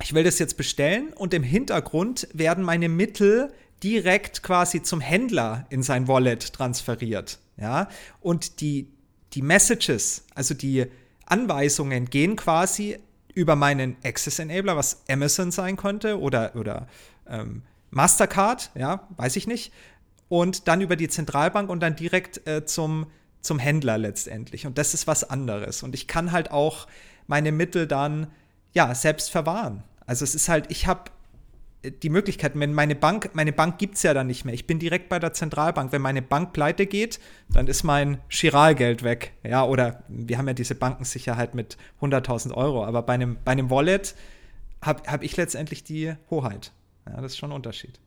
ich 0.01 0.13
will 0.13 0.23
das 0.23 0.39
jetzt 0.39 0.57
bestellen 0.57 1.13
und 1.13 1.33
im 1.33 1.43
Hintergrund 1.43 2.27
werden 2.33 2.63
meine 2.63 2.89
Mittel 2.89 3.53
direkt 3.83 4.43
quasi 4.43 4.81
zum 4.81 4.99
Händler 4.99 5.65
in 5.69 5.83
sein 5.83 6.07
Wallet 6.07 6.53
transferiert. 6.53 7.39
Ja? 7.57 7.87
Und 8.19 8.61
die, 8.61 8.87
die 9.33 9.41
Messages, 9.41 10.25
also 10.35 10.53
die 10.53 10.85
Anweisungen 11.25 12.09
gehen 12.09 12.35
quasi 12.35 12.97
über 13.35 13.55
meinen 13.55 13.95
Access 14.03 14.39
Enabler, 14.39 14.77
was 14.77 15.03
Amazon 15.09 15.51
sein 15.51 15.77
könnte 15.77 16.19
oder, 16.19 16.55
oder 16.55 16.87
ähm, 17.27 17.63
Mastercard, 17.89 18.71
ja, 18.75 19.07
weiß 19.17 19.35
ich 19.35 19.47
nicht. 19.47 19.73
Und 20.29 20.67
dann 20.67 20.81
über 20.81 20.95
die 20.95 21.09
Zentralbank 21.09 21.69
und 21.69 21.81
dann 21.81 21.95
direkt 21.95 22.47
äh, 22.47 22.65
zum, 22.65 23.07
zum 23.41 23.59
Händler 23.59 23.97
letztendlich. 23.97 24.65
Und 24.65 24.77
das 24.77 24.93
ist 24.93 25.07
was 25.07 25.29
anderes. 25.29 25.83
Und 25.83 25.93
ich 25.93 26.07
kann 26.07 26.31
halt 26.31 26.51
auch 26.51 26.87
meine 27.27 27.51
Mittel 27.51 27.87
dann 27.87 28.27
ja 28.73 28.95
selbst 28.95 29.29
verwahren. 29.29 29.83
Also 30.05 30.23
es 30.23 30.35
ist 30.35 30.47
halt, 30.47 30.71
ich 30.71 30.87
habe 30.87 31.11
die 31.83 32.09
Möglichkeiten, 32.09 32.59
wenn 32.59 32.73
meine 32.73 32.95
Bank, 32.95 33.31
meine 33.33 33.51
Bank 33.51 33.79
gibt 33.79 33.95
es 33.95 34.03
ja 34.03 34.13
dann 34.13 34.27
nicht 34.27 34.45
mehr. 34.45 34.53
Ich 34.53 34.67
bin 34.67 34.77
direkt 34.77 35.09
bei 35.09 35.17
der 35.17 35.33
Zentralbank. 35.33 35.91
Wenn 35.91 36.01
meine 36.01 36.21
Bank 36.21 36.53
pleite 36.53 36.85
geht, 36.85 37.19
dann 37.49 37.67
ist 37.67 37.83
mein 37.83 38.19
Chiralgeld 38.29 39.03
weg. 39.03 39.33
Ja, 39.43 39.65
oder 39.65 40.03
wir 40.07 40.37
haben 40.37 40.47
ja 40.47 40.53
diese 40.53 40.75
Bankensicherheit 40.75 41.55
mit 41.55 41.77
100.000 41.99 42.53
Euro. 42.53 42.85
Aber 42.85 43.01
bei 43.01 43.13
einem, 43.13 43.37
bei 43.43 43.51
einem 43.53 43.69
Wallet 43.71 44.15
habe 44.81 45.09
hab 45.11 45.23
ich 45.23 45.37
letztendlich 45.37 45.83
die 45.83 46.13
Hoheit. 46.29 46.71
Ja, 47.07 47.19
das 47.19 47.33
ist 47.33 47.37
schon 47.37 47.51
ein 47.51 47.55
Unterschied. 47.55 47.99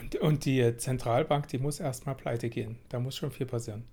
Und, 0.00 0.16
und 0.16 0.44
die 0.44 0.76
Zentralbank, 0.76 1.46
die 1.48 1.58
muss 1.58 1.78
erstmal 1.78 2.16
pleite 2.16 2.48
gehen. 2.48 2.78
Da 2.88 2.98
muss 2.98 3.16
schon 3.16 3.30
viel 3.30 3.46
passieren. 3.46 3.84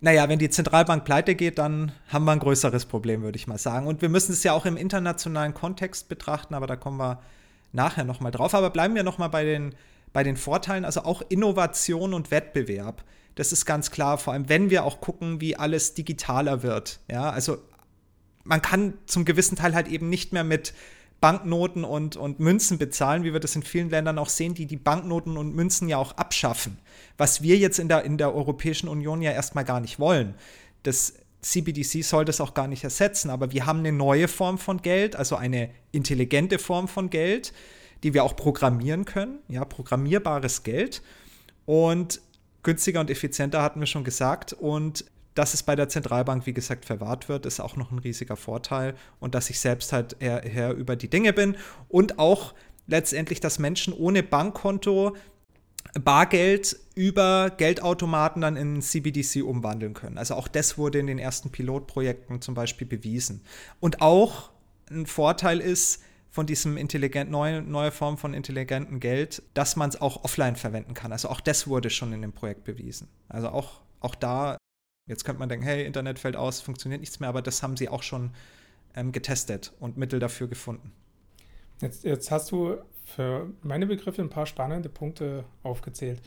Naja, 0.00 0.28
wenn 0.28 0.38
die 0.38 0.50
Zentralbank 0.50 1.04
pleite 1.04 1.34
geht, 1.34 1.58
dann 1.58 1.92
haben 2.08 2.24
wir 2.24 2.32
ein 2.32 2.38
größeres 2.38 2.86
Problem, 2.86 3.22
würde 3.22 3.36
ich 3.36 3.46
mal 3.46 3.58
sagen. 3.58 3.86
Und 3.86 4.02
wir 4.02 4.08
müssen 4.08 4.32
es 4.32 4.42
ja 4.44 4.52
auch 4.52 4.66
im 4.66 4.76
internationalen 4.76 5.54
Kontext 5.54 6.08
betrachten, 6.08 6.54
aber 6.54 6.66
da 6.66 6.76
kommen 6.76 6.98
wir 6.98 7.22
nachher 7.72 8.04
nochmal 8.04 8.32
drauf. 8.32 8.54
Aber 8.54 8.70
bleiben 8.70 8.94
wir 8.94 9.02
nochmal 9.02 9.30
bei 9.30 9.44
den, 9.44 9.74
bei 10.12 10.22
den 10.22 10.36
Vorteilen, 10.36 10.84
also 10.84 11.02
auch 11.02 11.22
Innovation 11.28 12.14
und 12.14 12.30
Wettbewerb. 12.30 13.04
Das 13.34 13.52
ist 13.52 13.64
ganz 13.64 13.90
klar, 13.90 14.18
vor 14.18 14.34
allem 14.34 14.48
wenn 14.48 14.70
wir 14.70 14.84
auch 14.84 15.00
gucken, 15.00 15.40
wie 15.40 15.56
alles 15.56 15.94
digitaler 15.94 16.62
wird. 16.62 17.00
Ja, 17.10 17.30
also 17.30 17.58
man 18.44 18.60
kann 18.60 18.94
zum 19.06 19.24
gewissen 19.24 19.56
Teil 19.56 19.74
halt 19.74 19.88
eben 19.88 20.08
nicht 20.08 20.32
mehr 20.32 20.44
mit 20.44 20.74
Banknoten 21.20 21.84
und, 21.84 22.16
und 22.16 22.40
Münzen 22.40 22.78
bezahlen, 22.78 23.22
wie 23.22 23.32
wir 23.32 23.40
das 23.40 23.54
in 23.54 23.62
vielen 23.62 23.90
Ländern 23.90 24.18
auch 24.18 24.28
sehen, 24.28 24.54
die 24.54 24.66
die 24.66 24.76
Banknoten 24.76 25.36
und 25.36 25.54
Münzen 25.54 25.88
ja 25.88 25.96
auch 25.96 26.16
abschaffen. 26.16 26.78
Was 27.16 27.42
wir 27.42 27.56
jetzt 27.56 27.78
in 27.78 27.88
der, 27.88 28.02
in 28.02 28.18
der 28.18 28.34
Europäischen 28.34 28.88
Union 28.88 29.22
ja 29.22 29.30
erstmal 29.30 29.64
gar 29.64 29.80
nicht 29.80 30.00
wollen. 30.00 30.34
Das 30.82 31.14
CBDC 31.42 32.04
soll 32.04 32.24
das 32.24 32.40
auch 32.40 32.54
gar 32.54 32.68
nicht 32.68 32.84
ersetzen, 32.84 33.28
aber 33.28 33.52
wir 33.52 33.66
haben 33.66 33.80
eine 33.80 33.92
neue 33.92 34.28
Form 34.28 34.58
von 34.58 34.80
Geld, 34.80 35.16
also 35.16 35.36
eine 35.36 35.70
intelligente 35.90 36.58
Form 36.58 36.86
von 36.86 37.10
Geld, 37.10 37.52
die 38.02 38.14
wir 38.14 38.24
auch 38.24 38.36
programmieren 38.36 39.04
können, 39.04 39.40
ja, 39.48 39.64
programmierbares 39.64 40.62
Geld. 40.62 41.02
Und 41.66 42.20
günstiger 42.62 43.00
und 43.00 43.10
effizienter 43.10 43.62
hatten 43.62 43.80
wir 43.80 43.86
schon 43.86 44.04
gesagt. 44.04 44.52
Und 44.52 45.04
dass 45.34 45.54
es 45.54 45.62
bei 45.62 45.76
der 45.76 45.88
Zentralbank, 45.88 46.46
wie 46.46 46.52
gesagt, 46.52 46.84
verwahrt 46.84 47.28
wird, 47.28 47.46
ist 47.46 47.60
auch 47.60 47.76
noch 47.76 47.90
ein 47.90 47.98
riesiger 47.98 48.36
Vorteil. 48.36 48.94
Und 49.20 49.34
dass 49.34 49.50
ich 49.50 49.60
selbst 49.60 49.92
halt 49.92 50.16
eher 50.20 50.74
über 50.74 50.96
die 50.96 51.08
Dinge 51.08 51.32
bin. 51.32 51.56
Und 51.88 52.18
auch 52.18 52.54
letztendlich, 52.86 53.40
dass 53.40 53.58
Menschen 53.58 53.92
ohne 53.92 54.22
Bankkonto 54.22 55.16
Bargeld 56.00 56.76
über 56.94 57.50
Geldautomaten 57.50 58.40
dann 58.42 58.56
in 58.56 58.80
CBDC 58.80 59.42
umwandeln 59.42 59.94
können. 59.94 60.18
Also 60.18 60.34
auch 60.34 60.48
das 60.48 60.78
wurde 60.78 60.98
in 60.98 61.06
den 61.06 61.18
ersten 61.18 61.50
Pilotprojekten 61.50 62.40
zum 62.40 62.54
Beispiel 62.54 62.86
bewiesen. 62.86 63.42
Und 63.80 64.00
auch 64.00 64.50
ein 64.90 65.06
Vorteil 65.06 65.60
ist 65.60 66.02
von 66.30 66.46
diesem 66.46 66.78
intelligent 66.78 67.30
neue, 67.30 67.60
neue 67.60 67.90
Form 67.90 68.16
von 68.16 68.32
intelligentem 68.32 69.00
Geld, 69.00 69.42
dass 69.52 69.76
man 69.76 69.90
es 69.90 70.00
auch 70.00 70.24
offline 70.24 70.56
verwenden 70.56 70.94
kann. 70.94 71.12
Also 71.12 71.28
auch 71.28 71.40
das 71.40 71.66
wurde 71.66 71.90
schon 71.90 72.12
in 72.14 72.22
dem 72.22 72.32
Projekt 72.32 72.64
bewiesen. 72.64 73.08
Also 73.28 73.50
auch, 73.50 73.82
auch 74.00 74.14
da, 74.14 74.56
jetzt 75.06 75.24
könnte 75.24 75.40
man 75.40 75.50
denken, 75.50 75.66
hey, 75.66 75.84
Internet 75.84 76.18
fällt 76.18 76.36
aus, 76.36 76.62
funktioniert 76.62 77.02
nichts 77.02 77.20
mehr, 77.20 77.28
aber 77.28 77.42
das 77.42 77.62
haben 77.62 77.76
sie 77.76 77.90
auch 77.90 78.02
schon 78.02 78.30
ähm, 78.96 79.12
getestet 79.12 79.74
und 79.78 79.98
Mittel 79.98 80.20
dafür 80.20 80.48
gefunden. 80.48 80.92
Jetzt, 81.82 82.04
jetzt 82.04 82.30
hast 82.30 82.50
du 82.50 82.78
für 83.14 83.48
meine 83.62 83.86
Begriffe 83.86 84.22
ein 84.22 84.30
paar 84.30 84.46
spannende 84.46 84.88
Punkte 84.88 85.44
aufgezählt. 85.62 86.20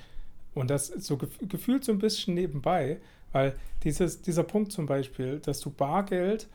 Und 0.53 0.69
das 0.69 0.87
so 0.87 1.17
gefühlt 1.17 1.83
so 1.83 1.91
ein 1.91 1.99
bisschen 1.99 2.33
nebenbei, 2.33 2.97
weil 3.31 3.55
dieses, 3.83 4.21
dieser 4.21 4.43
Punkt 4.43 4.71
zum 4.71 4.85
Beispiel, 4.85 5.39
dass 5.39 5.59
du 5.59 5.69
Bargeld 5.69 6.47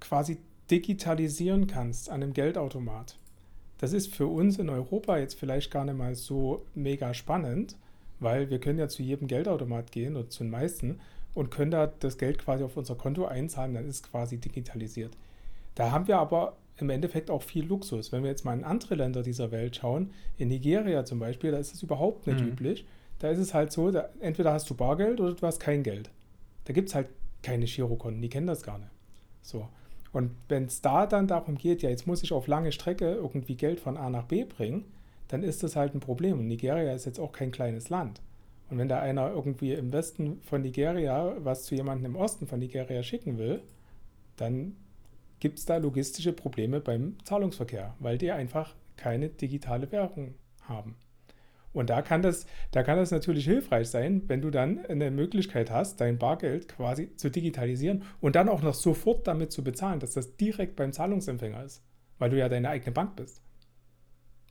quasi 0.00 0.38
digitalisieren 0.70 1.66
kannst 1.66 2.08
an 2.08 2.22
einem 2.22 2.32
Geldautomat. 2.32 3.18
Das 3.78 3.92
ist 3.92 4.14
für 4.14 4.26
uns 4.26 4.58
in 4.58 4.70
Europa 4.70 5.18
jetzt 5.18 5.38
vielleicht 5.38 5.70
gar 5.70 5.84
nicht 5.84 5.96
mal 5.96 6.14
so 6.14 6.64
mega 6.74 7.12
spannend, 7.12 7.76
weil 8.20 8.48
wir 8.50 8.60
können 8.60 8.78
ja 8.78 8.88
zu 8.88 9.02
jedem 9.02 9.26
Geldautomat 9.26 9.90
gehen 9.90 10.16
oder 10.16 10.30
zu 10.30 10.44
den 10.44 10.50
meisten 10.50 11.00
und 11.34 11.50
können 11.50 11.72
da 11.72 11.86
das 11.86 12.16
Geld 12.16 12.38
quasi 12.38 12.62
auf 12.62 12.76
unser 12.76 12.94
Konto 12.94 13.26
einzahlen, 13.26 13.74
dann 13.74 13.88
ist 13.88 13.96
es 13.96 14.02
quasi 14.04 14.38
digitalisiert. 14.38 15.16
Da 15.74 15.90
haben 15.90 16.06
wir 16.06 16.18
aber 16.18 16.56
im 16.76 16.90
Endeffekt 16.90 17.30
auch 17.30 17.42
viel 17.42 17.64
Luxus. 17.64 18.12
Wenn 18.12 18.22
wir 18.22 18.30
jetzt 18.30 18.44
mal 18.44 18.56
in 18.56 18.64
andere 18.64 18.96
Länder 18.96 19.22
dieser 19.22 19.50
Welt 19.50 19.76
schauen, 19.76 20.10
in 20.36 20.48
Nigeria 20.48 21.04
zum 21.04 21.18
Beispiel, 21.18 21.50
da 21.50 21.58
ist 21.58 21.74
es 21.74 21.82
überhaupt 21.82 22.26
nicht 22.26 22.40
mhm. 22.40 22.48
üblich. 22.48 22.86
Da 23.18 23.30
ist 23.30 23.38
es 23.38 23.54
halt 23.54 23.72
so, 23.72 23.90
da, 23.90 24.08
entweder 24.20 24.52
hast 24.52 24.68
du 24.68 24.74
Bargeld 24.74 25.20
oder 25.20 25.34
du 25.34 25.46
hast 25.46 25.60
kein 25.60 25.82
Geld. 25.82 26.10
Da 26.64 26.72
gibt 26.72 26.88
es 26.88 26.94
halt 26.94 27.08
keine 27.42 27.66
Girokonten, 27.66 28.22
die 28.22 28.28
kennen 28.28 28.46
das 28.46 28.62
gar 28.62 28.78
nicht. 28.78 28.90
So. 29.42 29.68
Und 30.12 30.30
wenn 30.48 30.64
es 30.64 30.80
da 30.80 31.06
dann 31.06 31.26
darum 31.26 31.56
geht, 31.56 31.82
ja, 31.82 31.90
jetzt 31.90 32.06
muss 32.06 32.22
ich 32.22 32.32
auf 32.32 32.46
lange 32.46 32.72
Strecke 32.72 33.14
irgendwie 33.14 33.56
Geld 33.56 33.80
von 33.80 33.96
A 33.96 34.10
nach 34.10 34.24
B 34.24 34.44
bringen, 34.44 34.84
dann 35.28 35.42
ist 35.42 35.62
das 35.62 35.76
halt 35.76 35.94
ein 35.94 36.00
Problem. 36.00 36.38
Und 36.38 36.48
Nigeria 36.48 36.92
ist 36.92 37.04
jetzt 37.04 37.18
auch 37.18 37.32
kein 37.32 37.50
kleines 37.50 37.88
Land. 37.88 38.20
Und 38.70 38.78
wenn 38.78 38.88
da 38.88 39.00
einer 39.00 39.30
irgendwie 39.30 39.72
im 39.72 39.92
Westen 39.92 40.40
von 40.42 40.62
Nigeria 40.62 41.34
was 41.38 41.64
zu 41.64 41.74
jemandem 41.74 42.06
im 42.12 42.16
Osten 42.16 42.46
von 42.46 42.58
Nigeria 42.58 43.02
schicken 43.02 43.38
will, 43.38 43.62
dann 44.36 44.76
gibt 45.44 45.58
es 45.58 45.66
da 45.66 45.76
logistische 45.76 46.32
Probleme 46.32 46.80
beim 46.80 47.18
Zahlungsverkehr, 47.22 47.94
weil 47.98 48.16
die 48.16 48.32
einfach 48.32 48.74
keine 48.96 49.28
digitale 49.28 49.92
Währung 49.92 50.36
haben. 50.62 50.96
Und 51.74 51.90
da 51.90 52.00
kann, 52.00 52.22
das, 52.22 52.46
da 52.70 52.82
kann 52.82 52.96
das 52.96 53.10
natürlich 53.10 53.44
hilfreich 53.44 53.90
sein, 53.90 54.22
wenn 54.26 54.40
du 54.40 54.50
dann 54.50 54.86
eine 54.86 55.10
Möglichkeit 55.10 55.70
hast, 55.70 56.00
dein 56.00 56.16
Bargeld 56.16 56.68
quasi 56.68 57.14
zu 57.16 57.30
digitalisieren 57.30 58.04
und 58.22 58.36
dann 58.36 58.48
auch 58.48 58.62
noch 58.62 58.72
sofort 58.72 59.26
damit 59.26 59.52
zu 59.52 59.62
bezahlen, 59.62 60.00
dass 60.00 60.14
das 60.14 60.34
direkt 60.38 60.76
beim 60.76 60.94
Zahlungsempfänger 60.94 61.62
ist, 61.62 61.82
weil 62.18 62.30
du 62.30 62.38
ja 62.38 62.48
deine 62.48 62.70
eigene 62.70 62.92
Bank 62.92 63.14
bist. 63.16 63.42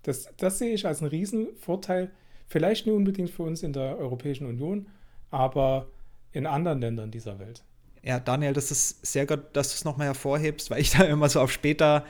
Das, 0.04 0.32
das 0.38 0.60
sehe 0.60 0.76
ich 0.76 0.86
als 0.86 1.02
einen 1.02 1.10
Riesenvorteil, 1.10 2.12
vielleicht 2.46 2.86
nicht 2.86 2.96
unbedingt 2.96 3.32
für 3.32 3.42
uns 3.42 3.64
in 3.64 3.74
der 3.74 3.98
Europäischen 3.98 4.46
Union, 4.46 4.90
aber 5.32 5.88
in 6.34 6.46
anderen 6.46 6.82
Ländern 6.82 7.10
dieser 7.10 7.40
Welt. 7.40 7.64
Ja, 8.04 8.20
Daniel, 8.20 8.54
das 8.54 8.70
ist 8.70 9.06
sehr 9.06 9.26
gut, 9.26 9.40
dass 9.54 9.70
du 9.70 9.76
es 9.76 9.86
nochmal 9.86 10.08
hervorhebst, 10.08 10.70
weil 10.70 10.82
ich 10.82 10.92
da 10.92 11.04
immer 11.04 11.30
so 11.30 11.40
auf 11.40 11.52
später 11.52 12.06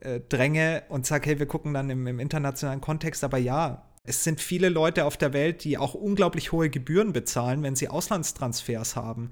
äh, 0.00 0.20
dränge 0.28 0.82
und 0.88 1.06
sage, 1.06 1.30
hey, 1.30 1.38
wir 1.38 1.46
gucken 1.46 1.72
dann 1.72 1.90
im, 1.90 2.06
im 2.06 2.18
internationalen 2.18 2.80
Kontext. 2.80 3.22
Aber 3.22 3.38
ja, 3.38 3.86
es 4.02 4.24
sind 4.24 4.40
viele 4.40 4.68
Leute 4.68 5.04
auf 5.04 5.16
der 5.16 5.32
Welt, 5.32 5.62
die 5.62 5.78
auch 5.78 5.94
unglaublich 5.94 6.52
hohe 6.52 6.70
Gebühren 6.70 7.12
bezahlen, 7.12 7.62
wenn 7.62 7.76
sie 7.76 7.88
Auslandstransfers 7.88 8.96
haben. 8.96 9.30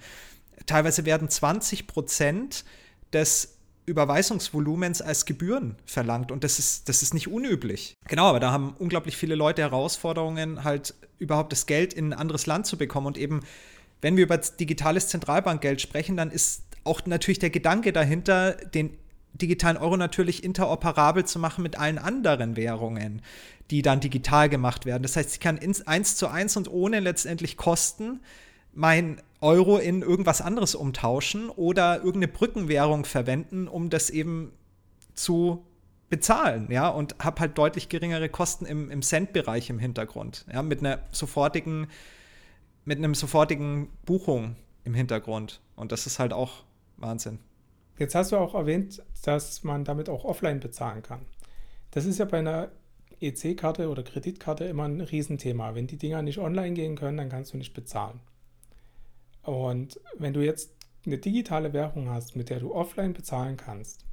Teilweise 0.66 1.04
werden 1.04 1.28
20 1.28 1.86
Prozent 1.88 2.64
des 3.12 3.56
Überweisungsvolumens 3.86 5.00
als 5.00 5.24
Gebühren 5.24 5.76
verlangt 5.86 6.30
und 6.30 6.44
das 6.44 6.58
ist, 6.58 6.88
das 6.90 7.02
ist 7.02 7.14
nicht 7.14 7.26
unüblich. 7.26 7.94
Genau, 8.06 8.26
aber 8.26 8.38
da 8.38 8.52
haben 8.52 8.74
unglaublich 8.78 9.16
viele 9.16 9.34
Leute 9.34 9.62
Herausforderungen, 9.62 10.62
halt 10.62 10.94
überhaupt 11.18 11.52
das 11.52 11.64
Geld 11.64 11.94
in 11.94 12.12
ein 12.12 12.18
anderes 12.18 12.44
Land 12.44 12.66
zu 12.66 12.76
bekommen 12.76 13.06
und 13.06 13.16
eben 13.16 13.40
wenn 14.00 14.16
wir 14.16 14.24
über 14.24 14.38
digitales 14.38 15.08
Zentralbankgeld 15.08 15.80
sprechen, 15.80 16.16
dann 16.16 16.30
ist 16.30 16.62
auch 16.84 17.04
natürlich 17.06 17.38
der 17.38 17.50
Gedanke 17.50 17.92
dahinter, 17.92 18.52
den 18.52 18.96
digitalen 19.34 19.76
Euro 19.76 19.96
natürlich 19.96 20.42
interoperabel 20.42 21.24
zu 21.24 21.38
machen 21.38 21.62
mit 21.62 21.78
allen 21.78 21.98
anderen 21.98 22.56
Währungen, 22.56 23.22
die 23.70 23.82
dann 23.82 24.00
digital 24.00 24.48
gemacht 24.48 24.86
werden. 24.86 25.02
Das 25.02 25.16
heißt, 25.16 25.34
ich 25.34 25.40
kann 25.40 25.60
eins 25.86 26.16
zu 26.16 26.28
eins 26.28 26.56
und 26.56 26.70
ohne 26.70 27.00
letztendlich 27.00 27.56
Kosten 27.56 28.20
mein 28.72 29.20
Euro 29.40 29.78
in 29.78 30.02
irgendwas 30.02 30.40
anderes 30.40 30.74
umtauschen 30.74 31.50
oder 31.50 31.96
irgendeine 31.96 32.28
Brückenwährung 32.28 33.04
verwenden, 33.04 33.68
um 33.68 33.90
das 33.90 34.10
eben 34.10 34.52
zu 35.14 35.64
bezahlen, 36.10 36.68
ja, 36.70 36.88
und 36.88 37.16
habe 37.18 37.40
halt 37.40 37.58
deutlich 37.58 37.88
geringere 37.88 38.28
Kosten 38.30 38.64
im, 38.64 38.90
im 38.90 39.02
Cent-Bereich 39.02 39.68
im 39.68 39.78
Hintergrund, 39.78 40.46
ja, 40.52 40.62
mit 40.62 40.80
einer 40.80 41.00
sofortigen, 41.12 41.88
mit 42.88 42.96
einem 42.96 43.14
sofortigen 43.14 43.90
Buchung 44.06 44.56
im 44.84 44.94
Hintergrund. 44.94 45.60
Und 45.76 45.92
das 45.92 46.06
ist 46.06 46.18
halt 46.18 46.32
auch 46.32 46.64
Wahnsinn. 46.96 47.38
Jetzt 47.98 48.14
hast 48.14 48.32
du 48.32 48.38
auch 48.38 48.54
erwähnt, 48.54 49.02
dass 49.24 49.62
man 49.62 49.84
damit 49.84 50.08
auch 50.08 50.24
offline 50.24 50.58
bezahlen 50.58 51.02
kann. 51.02 51.20
Das 51.90 52.06
ist 52.06 52.18
ja 52.18 52.24
bei 52.24 52.38
einer 52.38 52.70
EC-Karte 53.20 53.90
oder 53.90 54.02
Kreditkarte 54.02 54.64
immer 54.64 54.84
ein 54.84 55.02
Riesenthema. 55.02 55.74
Wenn 55.74 55.86
die 55.86 55.98
Dinger 55.98 56.22
nicht 56.22 56.38
online 56.38 56.72
gehen 56.72 56.96
können, 56.96 57.18
dann 57.18 57.28
kannst 57.28 57.52
du 57.52 57.58
nicht 57.58 57.74
bezahlen. 57.74 58.20
Und 59.42 60.00
wenn 60.16 60.32
du 60.32 60.42
jetzt 60.42 60.70
eine 61.04 61.18
digitale 61.18 61.74
Währung 61.74 62.08
hast, 62.08 62.36
mit 62.36 62.48
der 62.48 62.58
du 62.58 62.72
offline 62.74 63.12
bezahlen 63.12 63.58
kannst, 63.58 64.06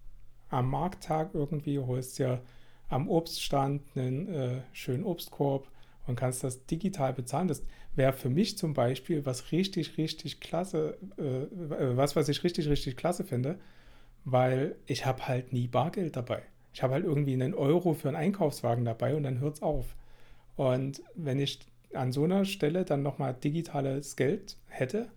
am 0.50 0.70
Markttag 0.70 1.30
irgendwie 1.34 1.80
holst 1.80 2.20
dir 2.20 2.42
am 2.90 3.08
Obststand 3.08 3.84
einen 3.96 4.28
äh, 4.28 4.62
schönen 4.74 5.06
Obstkorb 5.06 5.70
und 6.08 6.18
kannst 6.18 6.44
das 6.44 6.66
digital 6.66 7.14
bezahlen. 7.14 7.48
Das 7.48 7.64
wäre 7.96 8.14
für 8.14 8.30
mich 8.30 8.58
zum 8.58 8.74
Beispiel 8.74 9.26
was 9.26 9.52
richtig, 9.52 9.98
richtig 9.98 10.40
klasse, 10.40 10.98
äh, 11.18 11.24
äh 11.24 11.98
was, 11.98 12.16
was 12.16 12.30
ich 12.30 12.44
richtig, 12.44 12.68
richtig 12.70 12.98
klasse 12.98 13.24
finde, 13.24 13.60
weil 14.24 14.76
ich 14.86 15.06
habe 15.06 15.28
halt 15.28 15.54
nie 15.54 15.68
Bargeld 15.68 16.16
dabei. 16.16 16.44
Ich 16.74 16.84
habe 16.84 16.94
halt 16.94 17.06
irgendwie 17.06 17.34
einen 17.34 17.54
Euro 17.54 17.94
für 17.94 18.10
einen 18.10 18.18
Einkaufswagen 18.18 18.84
dabei 18.84 19.16
und 19.16 19.24
dann 19.24 19.40
hört 19.40 19.56
es 19.56 19.62
auf. 19.62 19.96
Und 20.56 21.02
wenn 21.16 21.40
ich 21.40 21.60
an 21.94 22.12
so 22.12 22.24
einer 22.24 22.46
Stelle 22.46 22.84
dann 22.84 23.04
nochmal 23.04 23.34
digitales 23.34 24.16
Geld 24.16 24.58
hätte, 24.68 25.10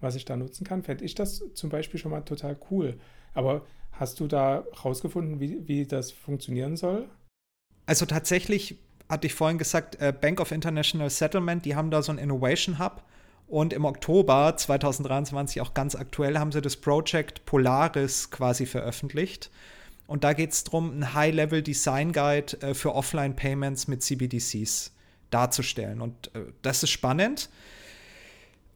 was 0.00 0.16
ich 0.16 0.24
da 0.24 0.36
nutzen 0.36 0.64
kann, 0.64 0.82
fände 0.82 1.04
ich 1.04 1.14
das 1.14 1.42
zum 1.54 1.70
Beispiel 1.70 2.00
schon 2.00 2.10
mal 2.10 2.22
total 2.22 2.56
cool. 2.70 2.98
Aber 3.32 3.64
hast 3.92 4.20
du 4.20 4.26
da 4.26 4.64
rausgefunden, 4.84 5.40
wie, 5.40 5.66
wie 5.68 5.86
das 5.86 6.10
funktionieren 6.10 6.76
soll? 6.76 7.08
Also 7.86 8.06
tatsächlich 8.06 8.78
hatte 9.14 9.26
ich 9.28 9.34
vorhin 9.34 9.58
gesagt, 9.58 10.00
äh, 10.00 10.12
Bank 10.12 10.40
of 10.40 10.50
International 10.50 11.08
Settlement, 11.08 11.64
die 11.64 11.74
haben 11.74 11.90
da 11.90 12.02
so 12.02 12.12
ein 12.12 12.18
Innovation 12.18 12.78
Hub. 12.78 13.02
Und 13.46 13.72
im 13.72 13.84
Oktober 13.84 14.56
2023, 14.56 15.60
auch 15.60 15.74
ganz 15.74 15.94
aktuell, 15.94 16.38
haben 16.38 16.50
sie 16.50 16.60
das 16.60 16.76
Project 16.76 17.44
Polaris 17.46 18.30
quasi 18.30 18.66
veröffentlicht. 18.66 19.50
Und 20.06 20.24
da 20.24 20.32
geht 20.32 20.52
es 20.52 20.64
darum, 20.64 20.98
ein 20.98 21.14
High-Level 21.14 21.62
Design 21.62 22.12
Guide 22.12 22.60
äh, 22.60 22.74
für 22.74 22.94
Offline-Payments 22.94 23.86
mit 23.86 24.02
CBDCs 24.02 24.92
darzustellen. 25.30 26.00
Und 26.00 26.34
äh, 26.34 26.40
das 26.62 26.82
ist 26.82 26.90
spannend. 26.90 27.48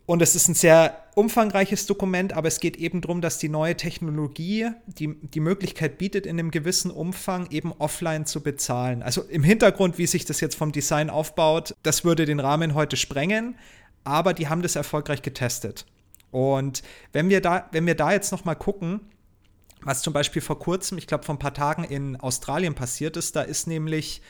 Und 0.09 0.23
es 0.23 0.35
ist 0.35 0.49
ein 0.49 0.55
sehr 0.55 1.05
umfangreiches 1.17 1.85
Dokument, 1.85 2.33
aber 2.33 2.49
es 2.49 2.61
geht 2.61 2.79
eben 2.79 3.03
darum, 3.03 3.21
dass 3.21 3.37
die 3.37 3.51
neue 3.51 3.77
Technologie 3.77 4.71
die, 4.87 5.15
die 5.21 5.41
Möglichkeit 5.41 5.99
bietet, 5.99 6.25
in 6.25 6.39
einem 6.39 6.51
gewissen 6.51 6.91
Umfang 6.91 7.51
eben 7.51 7.73
offline 7.73 8.25
zu 8.25 8.43
bezahlen. 8.43 9.03
Also 9.03 9.21
im 9.21 9.43
Hintergrund, 9.43 9.99
wie 9.99 10.07
sich 10.07 10.25
das 10.25 10.41
jetzt 10.41 10.55
vom 10.55 10.73
Design 10.73 11.11
aufbaut, 11.11 11.75
das 11.83 12.07
würde 12.07 12.25
den 12.25 12.41
Rahmen 12.41 12.73
heute 12.73 12.97
sprengen, 12.97 13.57
aber 14.03 14.33
die 14.33 14.49
haben 14.49 14.63
das 14.63 14.77
erfolgreich 14.77 15.21
getestet. 15.21 15.85
Und 16.31 16.83
wenn 17.13 17.29
wir 17.29 17.43
da, 17.43 17.69
wenn 17.73 17.85
wir 17.85 17.95
da 17.95 18.11
jetzt 18.11 18.33
noch 18.33 18.47
mal 18.47 18.55
gucken, 18.55 19.01
was 19.83 20.01
zum 20.01 20.15
Beispiel 20.15 20.41
vor 20.41 20.59
kurzem, 20.59 20.97
ich 20.97 21.07
glaube 21.07 21.25
vor 21.25 21.35
ein 21.35 21.39
paar 21.39 21.53
Tagen 21.53 21.85
in 21.85 22.17
Australien 22.17 22.75
passiert 22.75 23.19
ist, 23.19 23.37
da 23.37 23.43
ist 23.43 23.67
nämlich 23.67 24.23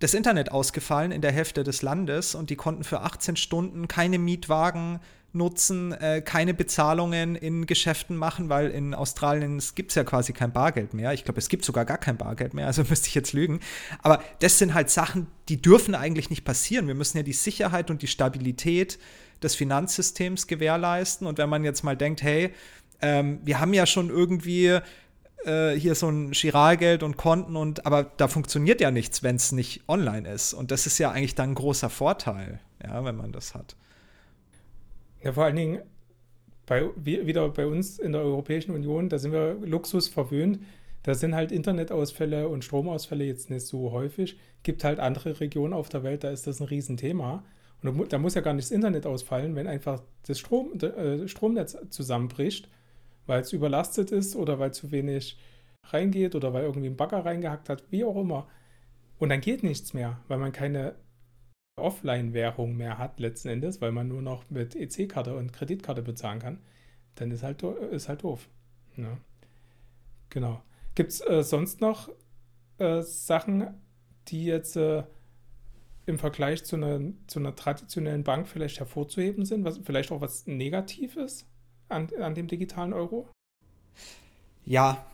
das 0.00 0.14
Internet 0.14 0.50
ausgefallen 0.50 1.12
in 1.12 1.20
der 1.20 1.32
Hälfte 1.32 1.62
des 1.62 1.82
Landes 1.82 2.34
und 2.34 2.50
die 2.50 2.56
konnten 2.56 2.84
für 2.84 3.02
18 3.02 3.36
Stunden 3.36 3.86
keine 3.86 4.18
Mietwagen 4.18 5.00
nutzen, 5.32 5.92
äh, 5.92 6.22
keine 6.22 6.54
Bezahlungen 6.54 7.36
in 7.36 7.66
Geschäften 7.66 8.16
machen, 8.16 8.48
weil 8.48 8.70
in 8.70 8.94
Australien 8.94 9.62
gibt 9.74 9.92
es 9.92 9.94
ja 9.94 10.02
quasi 10.02 10.32
kein 10.32 10.52
Bargeld 10.52 10.92
mehr. 10.92 11.12
Ich 11.12 11.24
glaube, 11.24 11.38
es 11.38 11.48
gibt 11.48 11.64
sogar 11.64 11.84
gar 11.84 11.98
kein 11.98 12.16
Bargeld 12.16 12.54
mehr, 12.54 12.66
also 12.66 12.82
müsste 12.88 13.08
ich 13.08 13.14
jetzt 13.14 13.32
lügen. 13.32 13.60
Aber 14.02 14.22
das 14.40 14.58
sind 14.58 14.74
halt 14.74 14.90
Sachen, 14.90 15.28
die 15.48 15.62
dürfen 15.62 15.94
eigentlich 15.94 16.30
nicht 16.30 16.44
passieren. 16.44 16.88
Wir 16.88 16.94
müssen 16.94 17.16
ja 17.16 17.22
die 17.22 17.32
Sicherheit 17.32 17.90
und 17.90 18.02
die 18.02 18.08
Stabilität 18.08 18.98
des 19.42 19.54
Finanzsystems 19.54 20.46
gewährleisten. 20.46 21.26
Und 21.26 21.38
wenn 21.38 21.48
man 21.48 21.62
jetzt 21.62 21.84
mal 21.84 21.96
denkt, 21.96 22.22
hey, 22.22 22.52
ähm, 23.00 23.40
wir 23.44 23.60
haben 23.60 23.72
ja 23.72 23.86
schon 23.86 24.10
irgendwie 24.10 24.80
äh, 25.44 25.72
hier 25.72 25.94
so 25.94 26.08
ein 26.08 26.32
Giralgeld 26.32 27.02
und 27.02 27.16
Konten 27.16 27.56
und 27.56 27.86
aber 27.86 28.04
da 28.04 28.28
funktioniert 28.28 28.80
ja 28.80 28.90
nichts, 28.90 29.22
wenn 29.22 29.36
es 29.36 29.52
nicht 29.52 29.82
online 29.88 30.28
ist. 30.28 30.52
Und 30.52 30.70
das 30.70 30.86
ist 30.86 30.98
ja 30.98 31.10
eigentlich 31.10 31.34
dann 31.34 31.50
ein 31.50 31.54
großer 31.54 31.90
Vorteil, 31.90 32.60
ja, 32.82 33.04
wenn 33.04 33.16
man 33.16 33.32
das 33.32 33.54
hat. 33.54 33.76
Ja, 35.22 35.32
vor 35.32 35.44
allen 35.44 35.56
Dingen 35.56 35.82
bei, 36.66 36.88
wieder 36.96 37.48
bei 37.48 37.66
uns 37.66 37.98
in 37.98 38.12
der 38.12 38.22
Europäischen 38.22 38.72
Union, 38.72 39.08
da 39.08 39.18
sind 39.18 39.32
wir 39.32 39.54
Luxus 39.54 40.08
verwöhnt. 40.08 40.60
Da 41.02 41.14
sind 41.14 41.34
halt 41.34 41.50
Internetausfälle 41.50 42.48
und 42.48 42.62
Stromausfälle 42.62 43.24
jetzt 43.24 43.48
nicht 43.50 43.66
so 43.66 43.90
häufig. 43.90 44.38
Gibt 44.62 44.84
halt 44.84 45.00
andere 45.00 45.40
Regionen 45.40 45.72
auf 45.72 45.88
der 45.88 46.02
Welt, 46.02 46.24
da 46.24 46.30
ist 46.30 46.46
das 46.46 46.60
ein 46.60 46.66
Riesenthema. 46.66 47.42
Und 47.82 48.12
da 48.12 48.18
muss 48.18 48.34
ja 48.34 48.42
gar 48.42 48.52
nicht 48.52 48.66
das 48.66 48.72
Internet 48.72 49.06
ausfallen, 49.06 49.56
wenn 49.56 49.66
einfach 49.66 50.02
das 50.26 50.38
Strom, 50.38 50.78
äh, 50.80 51.26
Stromnetz 51.26 51.76
zusammenbricht 51.88 52.68
weil 53.30 53.42
es 53.42 53.52
überlastet 53.52 54.10
ist 54.10 54.34
oder 54.34 54.58
weil 54.58 54.74
zu 54.74 54.90
wenig 54.90 55.38
reingeht 55.84 56.34
oder 56.34 56.52
weil 56.52 56.64
irgendwie 56.64 56.88
ein 56.88 56.96
Bagger 56.96 57.24
reingehackt 57.24 57.68
hat, 57.68 57.84
wie 57.90 58.02
auch 58.02 58.16
immer. 58.16 58.48
Und 59.20 59.28
dann 59.28 59.40
geht 59.40 59.62
nichts 59.62 59.94
mehr, 59.94 60.20
weil 60.26 60.38
man 60.38 60.50
keine 60.50 60.96
Offline-Währung 61.76 62.76
mehr 62.76 62.98
hat 62.98 63.20
letzten 63.20 63.48
Endes, 63.48 63.80
weil 63.80 63.92
man 63.92 64.08
nur 64.08 64.20
noch 64.20 64.50
mit 64.50 64.74
EC-Karte 64.74 65.36
und 65.36 65.52
Kreditkarte 65.52 66.02
bezahlen 66.02 66.40
kann, 66.40 66.58
dann 67.14 67.30
ist 67.30 67.44
halt, 67.44 67.62
ist 67.62 68.08
halt 68.08 68.24
doof. 68.24 68.48
Ja. 68.96 69.04
Ne? 69.04 69.18
Genau. 70.30 70.60
Gibt 70.96 71.12
es 71.12 71.20
äh, 71.20 71.44
sonst 71.44 71.80
noch 71.80 72.10
äh, 72.78 73.02
Sachen, 73.02 73.80
die 74.26 74.44
jetzt 74.44 74.76
äh, 74.76 75.04
im 76.06 76.18
Vergleich 76.18 76.64
zu 76.64 76.74
einer, 76.74 77.00
zu 77.28 77.38
einer 77.38 77.54
traditionellen 77.54 78.24
Bank 78.24 78.48
vielleicht 78.48 78.80
hervorzuheben 78.80 79.44
sind, 79.44 79.64
was 79.64 79.78
vielleicht 79.78 80.10
auch 80.10 80.20
was 80.20 80.48
Negatives? 80.48 81.46
An, 81.90 82.08
an 82.20 82.34
dem 82.34 82.46
digitalen 82.46 82.92
Euro? 82.92 83.28
Ja, 84.64 85.04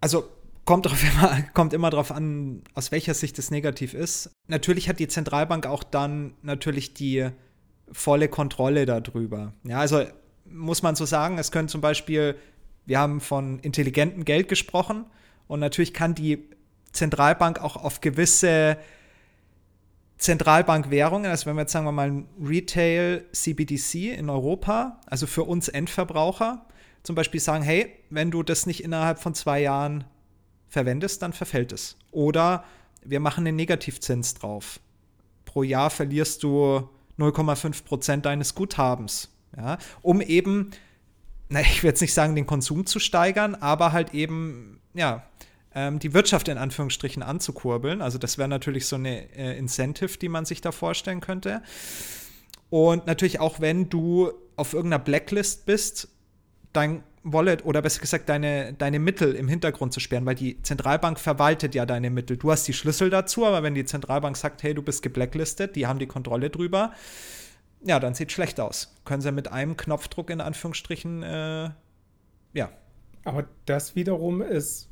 also 0.00 0.24
kommt, 0.64 0.86
drauf 0.86 1.02
immer, 1.14 1.42
kommt 1.54 1.72
immer 1.72 1.90
darauf 1.90 2.12
an, 2.12 2.62
aus 2.74 2.92
welcher 2.92 3.14
Sicht 3.14 3.38
es 3.38 3.50
negativ 3.50 3.94
ist. 3.94 4.30
Natürlich 4.48 4.88
hat 4.88 4.98
die 4.98 5.08
Zentralbank 5.08 5.66
auch 5.66 5.82
dann 5.82 6.34
natürlich 6.42 6.94
die 6.94 7.28
volle 7.90 8.28
Kontrolle 8.28 8.86
darüber. 8.86 9.52
Ja, 9.64 9.78
also 9.80 10.04
muss 10.46 10.82
man 10.82 10.94
so 10.94 11.04
sagen, 11.04 11.38
es 11.38 11.52
können 11.52 11.68
zum 11.68 11.80
Beispiel, 11.80 12.36
wir 12.86 12.98
haben 12.98 13.20
von 13.20 13.58
intelligentem 13.60 14.24
Geld 14.24 14.48
gesprochen 14.48 15.06
und 15.46 15.60
natürlich 15.60 15.94
kann 15.94 16.14
die 16.14 16.48
Zentralbank 16.92 17.60
auch 17.60 17.76
auf 17.76 18.00
gewisse 18.00 18.76
Zentralbankwährungen, 20.18 21.30
also 21.30 21.46
wenn 21.46 21.56
wir 21.56 21.62
jetzt 21.62 21.72
sagen 21.72 21.86
wir 21.86 21.92
mal 21.92 22.10
ein 22.10 22.28
Retail 22.42 23.24
CBDC 23.32 24.16
in 24.16 24.30
Europa, 24.30 25.00
also 25.06 25.26
für 25.26 25.42
uns 25.42 25.68
Endverbraucher, 25.68 26.64
zum 27.02 27.14
Beispiel 27.14 27.40
sagen, 27.40 27.62
hey, 27.62 27.92
wenn 28.10 28.30
du 28.30 28.42
das 28.42 28.66
nicht 28.66 28.82
innerhalb 28.82 29.18
von 29.18 29.34
zwei 29.34 29.60
Jahren 29.60 30.04
verwendest, 30.68 31.22
dann 31.22 31.32
verfällt 31.32 31.72
es. 31.72 31.96
Oder 32.10 32.64
wir 33.04 33.20
machen 33.20 33.46
einen 33.46 33.56
Negativzins 33.56 34.34
drauf. 34.34 34.80
Pro 35.44 35.62
Jahr 35.62 35.90
verlierst 35.90 36.42
du 36.42 36.88
0,5 37.18 37.84
Prozent 37.84 38.26
deines 38.26 38.54
Guthabens. 38.54 39.30
Ja, 39.56 39.78
um 40.02 40.20
eben, 40.20 40.70
na, 41.48 41.60
ich 41.60 41.82
will 41.82 41.90
jetzt 41.90 42.00
nicht 42.00 42.14
sagen, 42.14 42.34
den 42.34 42.46
Konsum 42.46 42.86
zu 42.86 42.98
steigern, 42.98 43.54
aber 43.54 43.92
halt 43.92 44.14
eben, 44.14 44.80
ja, 44.94 45.24
ähm, 45.74 45.98
die 45.98 46.14
Wirtschaft 46.14 46.48
in 46.48 46.58
Anführungsstrichen 46.58 47.22
anzukurbeln. 47.22 48.00
Also 48.00 48.18
das 48.18 48.38
wäre 48.38 48.48
natürlich 48.48 48.86
so 48.86 48.96
eine 48.96 49.30
äh, 49.36 49.58
Incentive, 49.58 50.18
die 50.18 50.28
man 50.28 50.44
sich 50.44 50.60
da 50.60 50.72
vorstellen 50.72 51.20
könnte. 51.20 51.62
Und 52.70 53.06
natürlich 53.06 53.40
auch, 53.40 53.60
wenn 53.60 53.88
du 53.88 54.32
auf 54.56 54.72
irgendeiner 54.72 55.02
Blacklist 55.02 55.66
bist, 55.66 56.08
dein 56.72 57.02
Wallet 57.22 57.64
oder 57.64 57.80
besser 57.80 58.00
gesagt 58.00 58.28
deine, 58.28 58.74
deine 58.74 58.98
Mittel 58.98 59.34
im 59.34 59.48
Hintergrund 59.48 59.92
zu 59.92 60.00
sperren, 60.00 60.26
weil 60.26 60.34
die 60.34 60.60
Zentralbank 60.62 61.18
verwaltet 61.18 61.74
ja 61.74 61.86
deine 61.86 62.10
Mittel. 62.10 62.36
Du 62.36 62.50
hast 62.50 62.68
die 62.68 62.74
Schlüssel 62.74 63.10
dazu, 63.10 63.46
aber 63.46 63.62
wenn 63.62 63.74
die 63.74 63.84
Zentralbank 63.84 64.36
sagt, 64.36 64.62
hey, 64.62 64.74
du 64.74 64.82
bist 64.82 65.02
geblacklistet, 65.02 65.74
die 65.74 65.86
haben 65.86 65.98
die 65.98 66.06
Kontrolle 66.06 66.50
drüber, 66.50 66.92
ja, 67.82 67.98
dann 67.98 68.14
sieht 68.14 68.32
schlecht 68.32 68.60
aus. 68.60 68.94
Können 69.04 69.22
sie 69.22 69.32
mit 69.32 69.50
einem 69.50 69.76
Knopfdruck 69.76 70.30
in 70.30 70.40
Anführungsstrichen, 70.40 71.22
äh, 71.22 71.70
ja. 72.52 72.70
Aber 73.24 73.46
das 73.64 73.96
wiederum 73.96 74.42
ist 74.42 74.90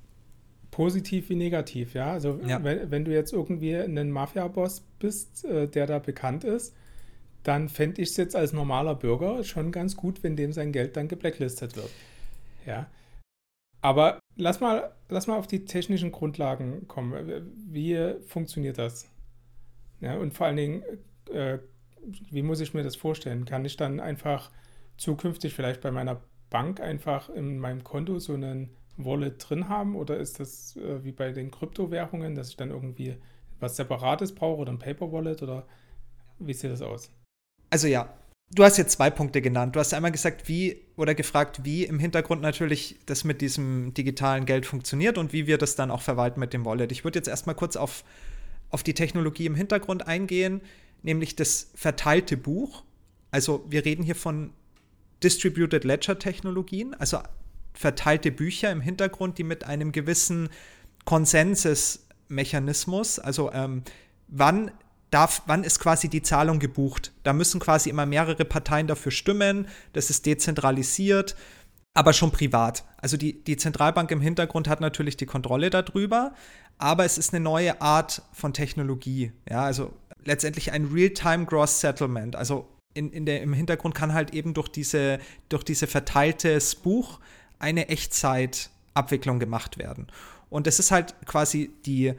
positiv 0.73 1.29
wie 1.29 1.37
negativ, 1.37 1.95
ja. 1.95 2.11
Also 2.11 2.41
ja. 2.45 2.65
Wenn, 2.65 2.91
wenn 2.91 3.05
du 3.05 3.13
jetzt 3.13 3.33
irgendwie 3.33 3.77
ein 3.77 4.11
Mafia-Boss 4.11 4.81
bist, 4.99 5.45
äh, 5.45 5.69
der 5.69 5.87
da 5.87 6.01
bekannt 6.01 6.43
ist, 6.43 6.75
dann 7.45 7.69
fände 7.69 8.03
ich 8.03 8.11
es 8.11 8.17
jetzt 8.17 8.35
als 8.35 8.53
normaler 8.53 8.97
Bürger 8.97 9.45
schon 9.45 9.71
ganz 9.71 9.97
gut, 9.97 10.25
wenn 10.25 10.35
dem 10.35 10.53
sein 10.53 10.73
Geld 10.73 10.97
dann 10.97 11.07
geblacklistet 11.07 11.77
wird. 11.77 11.91
Ja. 12.67 12.87
Aber 13.81 14.19
lass 14.37 14.61
mal, 14.61 14.93
lass 15.09 15.27
mal 15.27 15.37
auf 15.37 15.47
die 15.47 15.65
technischen 15.65 16.11
Grundlagen 16.11 16.89
kommen. 16.89 17.53
Wie 17.69 18.15
funktioniert 18.27 18.79
das? 18.79 19.09
Ja, 20.01 20.17
und 20.17 20.35
vor 20.35 20.47
allen 20.47 20.57
Dingen, 20.57 20.83
äh, 21.31 21.59
wie 22.31 22.43
muss 22.43 22.61
ich 22.61 22.75
mir 22.75 22.83
das 22.83 22.97
vorstellen? 22.97 23.45
Kann 23.45 23.65
ich 23.65 23.77
dann 23.77 24.01
einfach 24.01 24.51
zukünftig 24.97 25.55
vielleicht 25.55 25.81
bei 25.81 25.91
meiner 25.91 26.23
Bank 26.49 26.81
einfach 26.81 27.29
in 27.29 27.59
meinem 27.59 27.85
Konto 27.85 28.19
so 28.19 28.35
einen 28.35 28.71
Wallet 28.97 29.37
drin 29.39 29.69
haben 29.69 29.97
oder 29.97 30.17
ist 30.19 30.41
das 30.41 30.77
äh, 30.77 31.05
wie 31.05 31.13
bei 31.13 31.33
den 31.33 31.51
Kryptowährungen, 31.51 32.35
dass 32.35 32.51
ich 32.51 32.57
dann 32.57 32.71
irgendwie 32.71 33.17
was 33.61 33.77
Separates 33.77 34.35
brauche 34.35 34.61
oder 34.61 34.73
ein 34.73 34.79
Paper 34.79 35.13
Wallet 35.13 35.43
oder 35.43 35.67
wie 36.39 36.53
sieht 36.53 36.71
das 36.71 36.83
aus? 36.83 37.11
Also 37.71 37.87
ja, 37.87 38.13
du 38.51 38.65
hast 38.65 38.77
jetzt 38.77 38.93
zwei 38.93 39.11
Punkte 39.11 39.41
genannt. 39.41 39.77
Du 39.77 39.81
hast 39.81 39.95
einmal 39.95 40.13
gesagt, 40.13 40.49
wie 40.49 40.83
oder 40.97 41.15
gefragt, 41.15 41.65
wie 41.65 41.85
im 41.85 41.99
Hintergrund 41.99 42.43
natürlich 42.43 42.99
das 43.07 43.25
mit 43.25 43.41
diesem 43.41 43.95
digitalen 43.95 44.45
Geld 44.45 44.67
funktioniert 44.67 45.17
und 45.17 45.33
wie 45.33 45.47
wir 45.47 45.59
das 45.59 45.77
dann 45.77 45.91
auch 45.91 46.03
verwalten 46.03 46.41
mit 46.41 46.53
dem 46.53 46.65
Wallet. 46.65 46.93
Ich 46.93 47.05
würde 47.05 47.19
jetzt 47.19 47.29
erstmal 47.29 47.55
kurz 47.55 47.77
auf, 47.77 48.05
auf 48.71 48.83
die 48.83 48.95
Technologie 48.95 49.47
im 49.47 49.55
Hintergrund 49.55 50.07
eingehen, 50.07 50.61
nämlich 51.03 51.37
das 51.37 51.71
verteilte 51.75 52.37
Buch. 52.37 52.85
Also 53.31 53.65
wir 53.69 53.85
reden 53.85 54.03
hier 54.03 54.17
von 54.17 54.53
Distributed 55.23 55.85
Ledger 55.85 56.19
Technologien, 56.19 56.95
also 56.95 57.21
verteilte 57.73 58.31
Bücher 58.31 58.71
im 58.71 58.81
Hintergrund, 58.81 59.39
die 59.39 59.45
mit 59.45 59.65
einem 59.65 59.91
gewissen 59.93 60.51
Konsensusmechanismus, 61.05 63.19
also 63.19 63.51
ähm, 63.53 63.83
wann 64.29 64.71
darf, 65.13 65.43
wann 65.47 65.63
ist 65.63 65.79
quasi 65.79 66.09
die 66.09 66.23
Zahlung 66.23 66.59
gebucht? 66.59 67.13
Da 67.23 67.33
müssen 67.33 67.61
quasi 67.61 67.91
immer 67.91 68.07
mehrere 68.07 68.45
Parteien 68.45 68.87
dafür 68.87 69.13
stimmen. 69.13 69.69
Das 69.93 70.11
ist 70.11 70.27
dezentralisiert, 70.27 71.37
aber 71.95 72.13
schon 72.13 72.33
privat. 72.33 72.85
Also 72.97 73.17
die, 73.17 73.45
die 73.45 73.57
Zentralbank 73.57 74.11
im 74.11 74.21
Hintergrund 74.21 74.69
hat 74.69 74.81
natürlich 74.81 75.17
die 75.17 75.27
Kontrolle 75.27 75.71
darüber, 75.71 76.35
aber 76.79 77.05
es 77.05 77.19
ist 77.19 77.35
eine 77.35 77.45
neue 77.45 77.81
Art 77.81 78.23
von 78.33 78.53
Technologie. 78.53 79.33
Ja, 79.49 79.65
also 79.65 79.93
letztendlich 80.25 80.73
ein 80.73 80.87
Real-Time 80.87 81.45
Gross 81.45 81.81
Settlement. 81.81 82.35
Also 82.35 82.69
in, 82.95 83.13
in 83.13 83.27
der, 83.27 83.43
im 83.43 83.53
Hintergrund 83.53 83.95
kann 83.95 84.15
halt 84.15 84.35
eben 84.35 84.55
durch 84.55 84.69
diese, 84.69 85.19
durch 85.49 85.65
diese 85.65 85.87
verteiltes 85.87 86.75
Buch 86.75 87.21
eine 87.63 87.89
Echtzeitabwicklung 87.89 89.39
gemacht 89.39 89.79
werden. 89.79 90.09
Und 90.51 90.67
das 90.67 90.79
ist 90.79 90.91
halt 90.91 91.15
quasi 91.25 91.73
die 91.87 92.15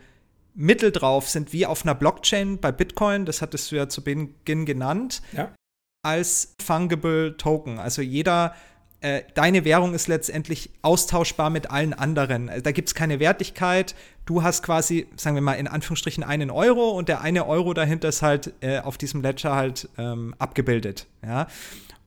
Mittel 0.55 0.91
drauf 0.91 1.29
sind 1.29 1.51
wie 1.53 1.65
auf 1.65 1.83
einer 1.83 1.95
Blockchain 1.95 2.59
bei 2.59 2.71
Bitcoin, 2.71 3.25
das 3.25 3.41
hattest 3.41 3.71
du 3.71 3.75
ja 3.75 3.89
zu 3.89 4.03
Beginn 4.03 4.65
genannt, 4.65 5.21
ja. 5.31 5.53
als 6.03 6.55
fungible 6.63 7.37
Token. 7.37 7.79
Also 7.79 8.01
jeder, 8.01 8.55
äh, 9.01 9.23
deine 9.33 9.65
Währung 9.65 9.93
ist 9.93 10.07
letztendlich 10.07 10.69
austauschbar 10.81 11.49
mit 11.49 11.71
allen 11.71 11.93
anderen. 11.93 12.49
Also 12.49 12.61
da 12.61 12.71
gibt 12.71 12.89
es 12.89 12.95
keine 12.95 13.19
Wertigkeit. 13.19 13.95
Du 14.25 14.43
hast 14.43 14.63
quasi, 14.63 15.07
sagen 15.15 15.35
wir 15.35 15.41
mal, 15.41 15.55
in 15.55 15.67
Anführungsstrichen 15.67 16.23
einen 16.23 16.51
Euro 16.51 16.91
und 16.91 17.09
der 17.09 17.21
eine 17.21 17.47
Euro 17.47 17.73
dahinter 17.73 18.09
ist 18.09 18.21
halt 18.21 18.53
äh, 18.61 18.79
auf 18.79 18.97
diesem 18.97 19.21
Ledger 19.21 19.55
halt 19.55 19.89
ähm, 19.97 20.35
abgebildet. 20.37 21.07
Ja. 21.25 21.47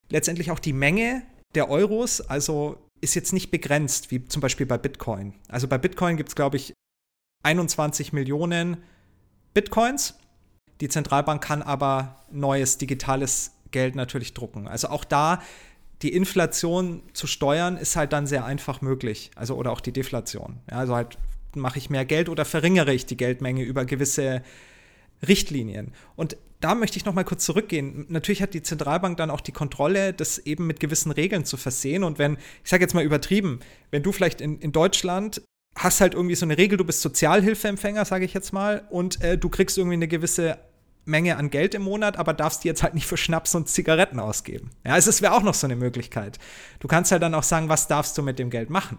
Letztendlich 0.08 0.52
auch 0.52 0.60
die 0.60 0.72
Menge 0.72 1.22
der 1.54 1.68
Euros, 1.68 2.20
also 2.20 2.78
ist 3.00 3.14
jetzt 3.14 3.32
nicht 3.32 3.50
begrenzt, 3.50 4.10
wie 4.10 4.24
zum 4.26 4.40
Beispiel 4.40 4.66
bei 4.66 4.78
Bitcoin. 4.78 5.34
Also 5.48 5.68
bei 5.68 5.78
Bitcoin 5.78 6.16
gibt 6.16 6.30
es, 6.30 6.34
glaube 6.34 6.56
ich, 6.56 6.72
21 7.44 8.12
Millionen 8.12 8.78
Bitcoins. 9.54 10.14
Die 10.80 10.88
Zentralbank 10.88 11.42
kann 11.42 11.62
aber 11.62 12.24
neues 12.30 12.78
digitales 12.78 13.52
Geld 13.70 13.94
natürlich 13.94 14.34
drucken. 14.34 14.68
Also 14.68 14.88
auch 14.88 15.04
da 15.04 15.42
die 16.02 16.12
Inflation 16.12 17.02
zu 17.14 17.26
steuern, 17.26 17.76
ist 17.76 17.96
halt 17.96 18.12
dann 18.12 18.26
sehr 18.26 18.44
einfach 18.44 18.80
möglich. 18.82 19.30
Also 19.34 19.54
oder 19.56 19.72
auch 19.72 19.80
die 19.80 19.92
Deflation. 19.92 20.60
Ja, 20.70 20.78
also 20.78 20.94
halt 20.94 21.18
mache 21.54 21.78
ich 21.78 21.88
mehr 21.88 22.04
Geld 22.04 22.28
oder 22.28 22.44
verringere 22.44 22.92
ich 22.92 23.06
die 23.06 23.16
Geldmenge 23.16 23.62
über 23.62 23.86
gewisse 23.86 24.42
Richtlinien. 25.26 25.92
Und 26.14 26.36
da 26.60 26.74
möchte 26.74 26.96
ich 26.96 27.04
noch 27.04 27.14
mal 27.14 27.24
kurz 27.24 27.44
zurückgehen. 27.44 28.06
Natürlich 28.08 28.42
hat 28.42 28.54
die 28.54 28.62
Zentralbank 28.62 29.16
dann 29.18 29.30
auch 29.30 29.40
die 29.40 29.52
Kontrolle, 29.52 30.12
das 30.12 30.38
eben 30.38 30.66
mit 30.66 30.80
gewissen 30.80 31.12
Regeln 31.12 31.44
zu 31.44 31.56
versehen. 31.56 32.02
Und 32.02 32.18
wenn, 32.18 32.38
ich 32.64 32.70
sage 32.70 32.82
jetzt 32.82 32.94
mal 32.94 33.04
übertrieben, 33.04 33.60
wenn 33.90 34.02
du 34.02 34.12
vielleicht 34.12 34.40
in, 34.40 34.58
in 34.58 34.72
Deutschland 34.72 35.42
hast 35.76 36.00
halt 36.00 36.14
irgendwie 36.14 36.34
so 36.34 36.46
eine 36.46 36.56
Regel, 36.56 36.78
du 36.78 36.84
bist 36.84 37.02
Sozialhilfeempfänger, 37.02 38.04
sage 38.06 38.24
ich 38.24 38.32
jetzt 38.32 38.52
mal, 38.52 38.86
und 38.90 39.20
äh, 39.22 39.36
du 39.36 39.50
kriegst 39.50 39.76
irgendwie 39.76 39.94
eine 39.94 40.08
gewisse 40.08 40.58
Menge 41.04 41.36
an 41.36 41.50
Geld 41.50 41.74
im 41.74 41.82
Monat, 41.82 42.16
aber 42.16 42.32
darfst 42.32 42.64
die 42.64 42.68
jetzt 42.68 42.82
halt 42.82 42.94
nicht 42.94 43.06
für 43.06 43.16
Schnaps 43.16 43.54
und 43.54 43.68
Zigaretten 43.68 44.18
ausgeben. 44.18 44.70
Ja, 44.84 44.96
es 44.96 45.22
wäre 45.22 45.34
auch 45.34 45.42
noch 45.42 45.54
so 45.54 45.66
eine 45.66 45.76
Möglichkeit. 45.76 46.38
Du 46.80 46.88
kannst 46.88 47.12
halt 47.12 47.22
dann 47.22 47.34
auch 47.34 47.44
sagen, 47.44 47.68
was 47.68 47.86
darfst 47.86 48.18
du 48.18 48.22
mit 48.22 48.38
dem 48.38 48.50
Geld 48.50 48.70
machen. 48.70 48.98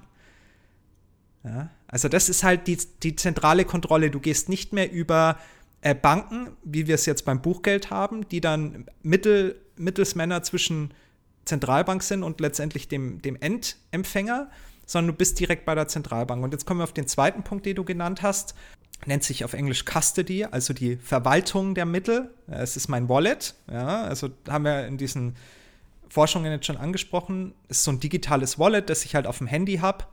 Ja, 1.44 1.70
also 1.88 2.10
das 2.10 2.30
ist 2.30 2.44
halt 2.44 2.68
die, 2.68 2.78
die 3.04 3.16
zentrale 3.16 3.66
Kontrolle. 3.66 4.12
Du 4.12 4.20
gehst 4.20 4.50
nicht 4.50 4.74
mehr 4.74 4.92
über 4.92 5.38
äh, 5.88 5.96
Banken, 5.96 6.50
wie 6.64 6.86
wir 6.88 6.96
es 6.96 7.06
jetzt 7.06 7.24
beim 7.24 7.42
Buchgeld 7.42 7.90
haben, 7.90 8.28
die 8.28 8.42
dann 8.42 8.88
Mittel, 9.04 9.56
Mittelsmänner 9.78 10.44
zwischen 10.44 10.94
Zentralbank 11.46 12.04
sind 12.04 12.24
und 12.24 12.42
letztendlich 12.42 12.90
dem, 12.90 13.22
dem 13.22 13.38
Endempfänger, 13.38 14.50
sondern 14.86 15.14
du 15.14 15.18
bist 15.18 15.40
direkt 15.40 15.66
bei 15.66 15.76
der 15.76 15.88
Zentralbank. 15.88 16.44
Und 16.44 16.52
jetzt 16.52 16.66
kommen 16.66 16.82
wir 16.82 16.84
auf 16.84 16.92
den 16.92 17.08
zweiten 17.08 17.44
Punkt, 17.44 17.66
den 17.66 17.78
du 17.78 17.86
genannt 17.86 18.22
hast. 18.22 18.54
Nennt 19.06 19.24
sich 19.24 19.46
auf 19.46 19.54
Englisch 19.54 19.86
Custody, 19.86 20.44
also 20.44 20.74
die 20.74 20.98
Verwaltung 20.98 21.74
der 21.74 21.86
Mittel. 21.86 22.32
Es 22.48 22.76
ist 22.76 22.90
mein 22.90 23.08
Wallet. 23.08 23.56
Ja, 23.72 24.04
also 24.04 24.30
haben 24.50 24.66
wir 24.66 24.88
in 24.88 24.98
diesen 24.98 25.38
Forschungen 26.10 26.52
jetzt 26.52 26.66
schon 26.66 26.78
angesprochen. 26.78 27.54
Es 27.70 27.78
ist 27.78 27.84
so 27.86 27.92
ein 27.92 28.02
digitales 28.02 28.60
Wallet, 28.60 28.90
das 28.90 29.06
ich 29.06 29.16
halt 29.16 29.26
auf 29.26 29.38
dem 29.38 29.48
Handy 29.48 29.78
habe. 29.78 30.04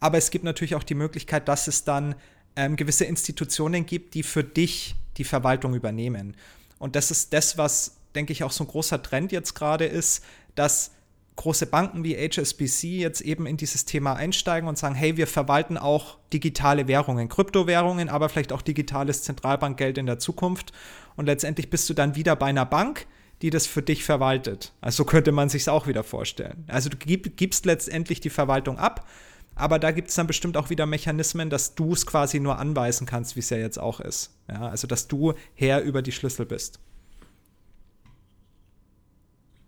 Aber 0.00 0.18
es 0.18 0.30
gibt 0.30 0.44
natürlich 0.44 0.74
auch 0.74 0.82
die 0.82 0.96
Möglichkeit, 0.96 1.46
dass 1.46 1.68
es 1.68 1.84
dann 1.84 2.16
ähm, 2.56 2.76
gewisse 2.76 3.04
Institutionen 3.04 3.86
gibt, 3.86 4.14
die 4.14 4.22
für 4.22 4.44
dich 4.44 4.94
die 5.16 5.24
Verwaltung 5.24 5.74
übernehmen. 5.74 6.36
Und 6.78 6.96
das 6.96 7.10
ist 7.10 7.32
das, 7.32 7.58
was, 7.58 7.96
denke 8.14 8.32
ich, 8.32 8.44
auch 8.44 8.50
so 8.50 8.64
ein 8.64 8.68
großer 8.68 9.02
Trend 9.02 9.32
jetzt 9.32 9.54
gerade 9.54 9.84
ist, 9.84 10.24
dass 10.54 10.92
große 11.36 11.66
Banken 11.66 12.04
wie 12.04 12.16
HSBC 12.16 12.98
jetzt 12.98 13.20
eben 13.20 13.46
in 13.46 13.56
dieses 13.56 13.84
Thema 13.84 14.14
einsteigen 14.14 14.68
und 14.68 14.76
sagen, 14.76 14.94
hey, 14.94 15.16
wir 15.16 15.26
verwalten 15.26 15.78
auch 15.78 16.18
digitale 16.32 16.88
Währungen, 16.88 17.28
Kryptowährungen, 17.28 18.08
aber 18.08 18.28
vielleicht 18.28 18.52
auch 18.52 18.62
digitales 18.62 19.22
Zentralbankgeld 19.22 19.96
in 19.98 20.06
der 20.06 20.18
Zukunft. 20.18 20.72
Und 21.16 21.26
letztendlich 21.26 21.70
bist 21.70 21.88
du 21.88 21.94
dann 21.94 22.16
wieder 22.16 22.36
bei 22.36 22.46
einer 22.46 22.66
Bank, 22.66 23.06
die 23.40 23.50
das 23.50 23.66
für 23.66 23.82
dich 23.82 24.04
verwaltet. 24.04 24.72
Also 24.80 25.04
könnte 25.04 25.32
man 25.32 25.48
sich 25.48 25.62
es 25.62 25.68
auch 25.68 25.86
wieder 25.86 26.04
vorstellen. 26.04 26.64
Also 26.68 26.90
du 26.90 26.96
gibst 26.96 27.66
letztendlich 27.66 28.20
die 28.20 28.30
Verwaltung 28.30 28.78
ab, 28.78 29.06
aber 29.54 29.78
da 29.78 29.90
gibt 29.90 30.08
es 30.08 30.14
dann 30.14 30.26
bestimmt 30.26 30.56
auch 30.56 30.70
wieder 30.70 30.86
Mechanismen, 30.86 31.50
dass 31.50 31.74
du 31.74 31.92
es 31.92 32.06
quasi 32.06 32.40
nur 32.40 32.58
anweisen 32.58 33.06
kannst, 33.06 33.36
wie 33.36 33.40
es 33.40 33.50
ja 33.50 33.58
jetzt 33.58 33.78
auch 33.78 34.00
ist. 34.00 34.34
Ja, 34.48 34.68
also 34.68 34.86
dass 34.86 35.08
du 35.08 35.34
Herr 35.54 35.82
über 35.82 36.02
die 36.02 36.12
Schlüssel 36.12 36.46
bist. 36.46 36.80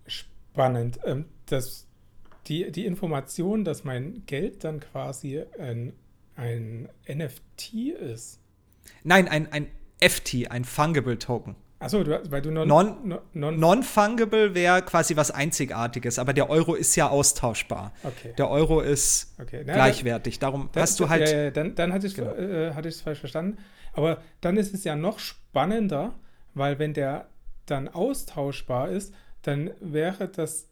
Spannend. 0.07 1.01
Ähm, 1.05 1.27
das, 1.47 1.87
die, 2.47 2.71
die 2.71 2.87
Information, 2.87 3.65
dass 3.65 3.85
mein 3.85 4.25
Geld 4.27 4.65
dann 4.65 4.81
quasi 4.81 5.43
ein, 5.59 5.93
ein 6.37 6.89
NFT 7.09 7.75
ist. 7.75 8.41
Nein, 9.03 9.29
ein, 9.29 9.51
ein 9.53 9.69
FT, 10.01 10.51
ein 10.51 10.65
Fungible 10.65 11.19
Token. 11.19 11.57
Achso, 11.85 12.05
weil 12.31 12.43
du 12.43 12.51
non, 12.51 12.67
non, 12.67 13.19
non, 13.35 13.59
non 13.59 13.83
fungible 13.83 14.55
wäre 14.55 14.83
quasi 14.83 15.17
was 15.17 15.31
Einzigartiges, 15.31 16.19
aber 16.19 16.33
der 16.33 16.49
Euro 16.49 16.75
ist 16.75 16.97
ja 16.97 17.09
austauschbar. 17.09 17.93
Okay. 18.03 18.33
Der 18.39 18.51
Euro 18.51 18.81
ist 18.81 19.35
okay. 19.41 19.63
Na, 19.67 19.75
gleichwertig. 19.75 20.39
Darum 20.39 20.71
dann, 20.73 20.83
hast 20.83 20.99
du 20.99 21.09
halt. 21.09 21.29
Ja, 21.29 21.45
ja, 21.45 21.51
dann, 21.51 21.75
dann 21.75 21.93
hatte 21.93 22.07
ich 22.07 22.13
es 22.13 22.19
genau. 22.19 22.33
äh, 22.33 22.93
falsch 22.93 23.21
verstanden. 23.21 23.59
Aber 23.93 24.23
dann 24.41 24.57
ist 24.57 24.75
es 24.75 24.85
ja 24.85 24.97
noch 24.97 25.19
spannender, 25.19 26.15
weil 26.55 26.79
wenn 26.79 26.95
der 26.95 27.29
dann 27.67 27.89
austauschbar 27.89 28.89
ist, 28.91 29.15
dann 29.43 29.71
wäre 29.81 30.29
das 30.29 30.69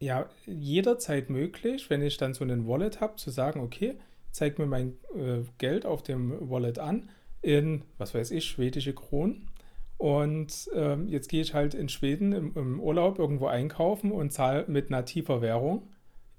ja 0.00 0.28
jederzeit 0.46 1.30
möglich, 1.30 1.90
wenn 1.90 2.02
ich 2.02 2.16
dann 2.16 2.34
so 2.34 2.44
einen 2.44 2.66
Wallet 2.66 3.00
habe, 3.00 3.16
zu 3.16 3.30
sagen, 3.30 3.60
okay, 3.60 3.98
zeig 4.30 4.58
mir 4.58 4.66
mein 4.66 4.94
äh, 5.14 5.42
Geld 5.58 5.86
auf 5.86 6.02
dem 6.02 6.50
Wallet 6.50 6.78
an 6.78 7.08
in, 7.40 7.82
was 7.98 8.14
weiß 8.14 8.30
ich, 8.30 8.46
schwedische 8.46 8.94
Kronen. 8.94 9.50
Und 9.96 10.68
ähm, 10.74 11.08
jetzt 11.08 11.28
gehe 11.28 11.40
ich 11.40 11.54
halt 11.54 11.74
in 11.74 11.88
Schweden 11.88 12.32
im, 12.32 12.52
im, 12.56 12.80
Urlaub 12.80 13.18
irgendwo 13.18 13.46
einkaufen 13.46 14.10
und 14.10 14.32
zahle 14.32 14.64
mit 14.66 14.90
nativer 14.90 15.40
Währung, 15.40 15.88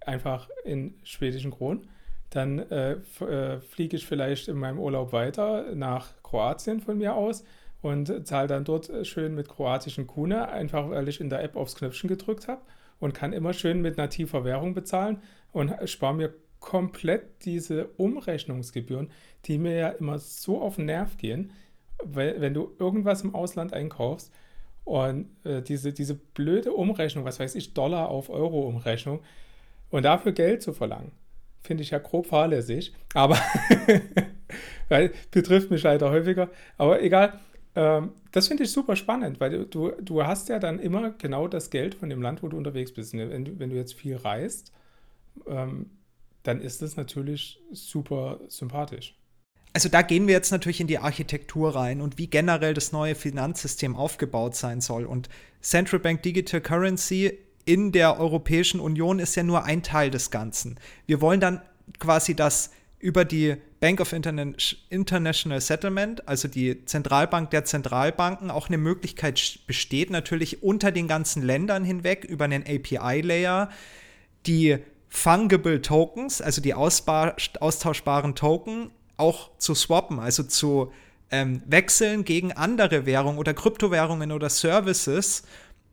einfach 0.01 0.49
in 0.63 0.95
schwedischen 1.03 1.51
Kronen. 1.51 1.87
Dann 2.29 2.59
äh, 2.59 2.97
äh, 3.21 3.61
fliege 3.61 3.95
ich 3.95 4.05
vielleicht 4.05 4.49
in 4.49 4.57
meinem 4.57 4.79
Urlaub 4.79 5.13
weiter 5.13 5.73
nach 5.73 6.21
Kroatien 6.21 6.81
von 6.81 6.97
mir 6.97 7.15
aus 7.15 7.43
und 7.81 8.27
zahle 8.27 8.47
dann 8.47 8.65
dort 8.65 8.91
schön 9.07 9.35
mit 9.35 9.47
kroatischen 9.47 10.07
Kuna, 10.07 10.45
einfach 10.45 10.89
weil 10.89 11.07
ich 11.07 11.21
in 11.21 11.29
der 11.29 11.43
App 11.43 11.55
aufs 11.55 11.75
Knöpfchen 11.75 12.09
gedrückt 12.09 12.47
habe 12.47 12.61
und 12.99 13.13
kann 13.13 13.31
immer 13.31 13.53
schön 13.53 13.81
mit 13.81 13.97
nativer 13.97 14.43
Währung 14.43 14.73
bezahlen 14.73 15.21
und 15.51 15.73
spare 15.85 16.13
mir 16.13 16.33
komplett 16.59 17.45
diese 17.45 17.87
Umrechnungsgebühren, 17.97 19.11
die 19.45 19.59
mir 19.59 19.75
ja 19.75 19.89
immer 19.89 20.17
so 20.17 20.61
auf 20.61 20.77
den 20.77 20.85
Nerv 20.85 21.17
gehen, 21.17 21.51
weil 22.03 22.41
wenn 22.41 22.53
du 22.53 22.73
irgendwas 22.79 23.23
im 23.23 23.35
Ausland 23.35 23.73
einkaufst 23.73 24.31
und 24.83 25.27
äh, 25.43 25.61
diese, 25.61 25.93
diese 25.93 26.15
blöde 26.15 26.73
Umrechnung, 26.73 27.25
was 27.25 27.39
weiß 27.39 27.55
ich, 27.55 27.73
Dollar 27.73 28.09
auf 28.09 28.29
Euro 28.29 28.61
Umrechnung 28.61 29.19
und 29.89 30.03
dafür 30.03 30.31
Geld 30.31 30.61
zu 30.61 30.73
verlangen, 30.73 31.11
finde 31.63 31.83
ich 31.83 31.91
ja 31.91 31.99
grob 31.99 32.27
fahrlässig, 32.27 32.93
aber 33.13 33.37
weil 34.89 35.11
betrifft 35.31 35.71
mich 35.71 35.83
leider 35.83 36.11
häufiger, 36.11 36.49
aber 36.77 37.01
egal, 37.01 37.39
ähm, 37.75 38.11
das 38.31 38.47
finde 38.47 38.63
ich 38.63 38.71
super 38.71 38.95
spannend, 38.95 39.39
weil 39.39 39.65
du, 39.65 39.91
du 40.01 40.23
hast 40.23 40.49
ja 40.49 40.59
dann 40.59 40.79
immer 40.79 41.11
genau 41.11 41.47
das 41.47 41.69
Geld 41.69 41.95
von 41.95 42.09
dem 42.09 42.21
Land, 42.21 42.41
wo 42.41 42.47
du 42.47 42.57
unterwegs 42.57 42.93
bist. 42.93 43.13
Wenn 43.13 43.45
du, 43.45 43.59
wenn 43.59 43.69
du 43.69 43.75
jetzt 43.75 43.93
viel 43.93 44.15
reist, 44.15 44.71
ähm, 45.47 45.89
dann 46.43 46.61
ist 46.61 46.81
das 46.81 46.95
natürlich 46.95 47.61
super 47.71 48.39
sympathisch. 48.47 49.15
Also 49.75 49.89
da 49.89 50.03
gehen 50.03 50.25
wir 50.25 50.33
jetzt 50.33 50.51
natürlich 50.51 50.79
in 50.79 50.87
die 50.87 50.99
Architektur 50.99 51.75
rein 51.75 51.99
und 51.99 52.17
wie 52.17 52.27
generell 52.27 52.73
das 52.73 52.93
neue 52.93 53.13
Finanzsystem 53.13 53.93
aufgebaut 53.93 54.55
sein 54.55 54.79
soll. 54.79 55.03
Und 55.03 55.27
Central 55.61 55.99
Bank 55.99 56.23
Digital 56.23 56.61
Currency 56.61 57.37
in 57.65 57.91
der 57.91 58.17
Europäischen 58.17 58.79
Union 58.79 59.19
ist 59.19 59.35
ja 59.35 59.43
nur 59.43 59.65
ein 59.65 59.83
Teil 59.83 60.11
des 60.11 60.31
Ganzen. 60.31 60.79
Wir 61.07 61.19
wollen 61.19 61.41
dann 61.41 61.61
quasi 61.99 62.37
das 62.37 62.71
über 62.99 63.25
die 63.25 63.57
Bank 63.81 63.99
of 63.99 64.13
International 64.13 65.59
Settlement, 65.59 66.25
also 66.25 66.47
die 66.47 66.85
Zentralbank 66.85 67.49
der 67.49 67.65
Zentralbanken, 67.65 68.51
auch 68.51 68.69
eine 68.69 68.77
Möglichkeit 68.77 69.59
besteht, 69.67 70.09
natürlich 70.09 70.63
unter 70.63 70.93
den 70.93 71.09
ganzen 71.09 71.43
Ländern 71.43 71.83
hinweg 71.83 72.23
über 72.23 72.45
einen 72.45 72.63
API-Layer 72.63 73.69
die 74.45 74.77
fungible 75.09 75.81
Tokens, 75.81 76.41
also 76.41 76.61
die 76.61 76.73
austauschbaren 76.73 78.35
Token, 78.35 78.91
auch 79.17 79.57
zu 79.57 79.75
swappen, 79.75 80.19
also 80.19 80.43
zu 80.43 80.91
ähm, 81.31 81.61
wechseln 81.65 82.23
gegen 82.25 82.51
andere 82.51 83.05
Währungen 83.05 83.37
oder 83.37 83.53
Kryptowährungen 83.53 84.31
oder 84.31 84.49
Services 84.49 85.43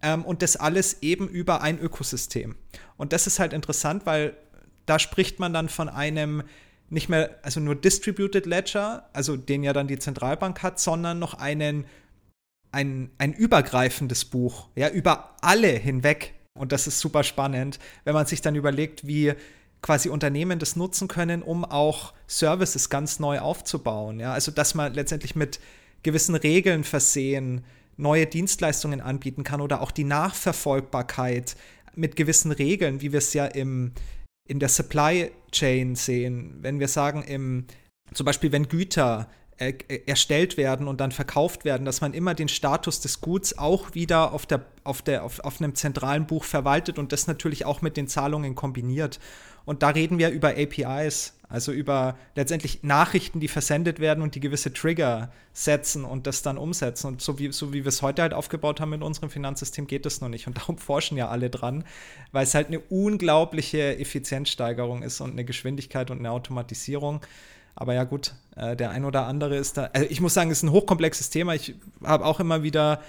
ähm, 0.02 0.24
und 0.24 0.42
das 0.42 0.56
alles 0.56 1.02
eben 1.02 1.28
über 1.28 1.62
ein 1.62 1.78
Ökosystem. 1.78 2.56
Und 2.96 3.12
das 3.12 3.26
ist 3.26 3.38
halt 3.38 3.52
interessant, 3.52 4.04
weil 4.04 4.36
da 4.86 4.98
spricht 4.98 5.38
man 5.38 5.52
dann 5.52 5.68
von 5.68 5.88
einem 5.88 6.42
nicht 6.90 7.08
mehr, 7.08 7.38
also 7.42 7.58
nur 7.60 7.74
Distributed 7.74 8.44
Ledger, 8.44 9.08
also 9.14 9.36
den 9.36 9.62
ja 9.62 9.72
dann 9.72 9.88
die 9.88 9.98
Zentralbank 9.98 10.62
hat, 10.62 10.78
sondern 10.78 11.18
noch 11.18 11.34
einen, 11.34 11.86
ein, 12.70 13.10
ein 13.16 13.32
übergreifendes 13.32 14.26
Buch, 14.26 14.68
ja, 14.76 14.90
über 14.90 15.36
alle 15.40 15.68
hinweg. 15.68 16.34
Und 16.54 16.72
das 16.72 16.86
ist 16.86 17.00
super 17.00 17.24
spannend, 17.24 17.78
wenn 18.04 18.12
man 18.12 18.26
sich 18.26 18.42
dann 18.42 18.56
überlegt, 18.56 19.06
wie 19.06 19.32
quasi 19.82 20.08
Unternehmen 20.08 20.58
das 20.58 20.76
nutzen 20.76 21.08
können, 21.08 21.42
um 21.42 21.64
auch 21.64 22.14
Services 22.26 22.88
ganz 22.88 23.18
neu 23.18 23.40
aufzubauen. 23.40 24.20
Ja? 24.20 24.32
Also, 24.32 24.52
dass 24.52 24.74
man 24.74 24.94
letztendlich 24.94 25.36
mit 25.36 25.60
gewissen 26.02 26.34
Regeln 26.34 26.84
versehen 26.84 27.64
neue 27.96 28.26
Dienstleistungen 28.26 29.00
anbieten 29.00 29.44
kann 29.44 29.60
oder 29.60 29.82
auch 29.82 29.90
die 29.90 30.04
Nachverfolgbarkeit 30.04 31.56
mit 31.94 32.16
gewissen 32.16 32.52
Regeln, 32.52 33.00
wie 33.00 33.12
wir 33.12 33.18
es 33.18 33.34
ja 33.34 33.44
im, 33.44 33.92
in 34.48 34.60
der 34.60 34.68
Supply 34.68 35.30
Chain 35.50 35.94
sehen. 35.94 36.58
Wenn 36.60 36.80
wir 36.80 36.88
sagen, 36.88 37.22
im, 37.24 37.66
zum 38.14 38.24
Beispiel, 38.24 38.50
wenn 38.52 38.68
Güter 38.68 39.28
äh, 39.58 39.74
erstellt 40.06 40.56
werden 40.56 40.88
und 40.88 41.00
dann 41.00 41.12
verkauft 41.12 41.64
werden, 41.64 41.84
dass 41.84 42.00
man 42.00 42.14
immer 42.14 42.34
den 42.34 42.48
Status 42.48 43.00
des 43.00 43.20
Guts 43.20 43.58
auch 43.58 43.94
wieder 43.94 44.32
auf, 44.32 44.46
der, 44.46 44.64
auf, 44.84 45.02
der, 45.02 45.24
auf, 45.24 45.40
auf 45.40 45.60
einem 45.60 45.74
zentralen 45.74 46.26
Buch 46.26 46.44
verwaltet 46.44 46.98
und 46.98 47.12
das 47.12 47.26
natürlich 47.26 47.64
auch 47.64 47.82
mit 47.82 47.96
den 47.96 48.08
Zahlungen 48.08 48.54
kombiniert. 48.54 49.20
Und 49.64 49.82
da 49.82 49.90
reden 49.90 50.18
wir 50.18 50.30
über 50.30 50.48
APIs, 50.50 51.34
also 51.48 51.70
über 51.70 52.16
letztendlich 52.34 52.82
Nachrichten, 52.82 53.38
die 53.38 53.48
versendet 53.48 54.00
werden 54.00 54.22
und 54.22 54.34
die 54.34 54.40
gewisse 54.40 54.72
Trigger 54.72 55.30
setzen 55.52 56.04
und 56.04 56.26
das 56.26 56.42
dann 56.42 56.58
umsetzen. 56.58 57.06
Und 57.06 57.22
so 57.22 57.38
wie, 57.38 57.52
so 57.52 57.72
wie 57.72 57.84
wir 57.84 57.88
es 57.88 58.02
heute 58.02 58.22
halt 58.22 58.34
aufgebaut 58.34 58.80
haben 58.80 58.92
in 58.94 59.02
unserem 59.02 59.30
Finanzsystem, 59.30 59.86
geht 59.86 60.06
das 60.06 60.20
noch 60.20 60.28
nicht. 60.28 60.46
Und 60.46 60.56
darum 60.58 60.78
forschen 60.78 61.16
ja 61.16 61.28
alle 61.28 61.50
dran, 61.50 61.84
weil 62.32 62.44
es 62.44 62.54
halt 62.54 62.68
eine 62.68 62.80
unglaubliche 62.80 63.98
Effizienzsteigerung 63.98 65.02
ist 65.02 65.20
und 65.20 65.32
eine 65.32 65.44
Geschwindigkeit 65.44 66.10
und 66.10 66.18
eine 66.18 66.30
Automatisierung. 66.30 67.20
Aber 67.74 67.94
ja, 67.94 68.04
gut, 68.04 68.34
äh, 68.56 68.76
der 68.76 68.90
ein 68.90 69.04
oder 69.04 69.26
andere 69.26 69.56
ist 69.56 69.76
da. 69.76 69.90
Also 69.92 70.06
ich 70.10 70.20
muss 70.20 70.34
sagen, 70.34 70.50
es 70.50 70.58
ist 70.58 70.64
ein 70.64 70.72
hochkomplexes 70.72 71.30
Thema. 71.30 71.54
Ich 71.54 71.74
habe 72.02 72.24
auch 72.24 72.40
immer 72.40 72.62
wieder 72.62 73.00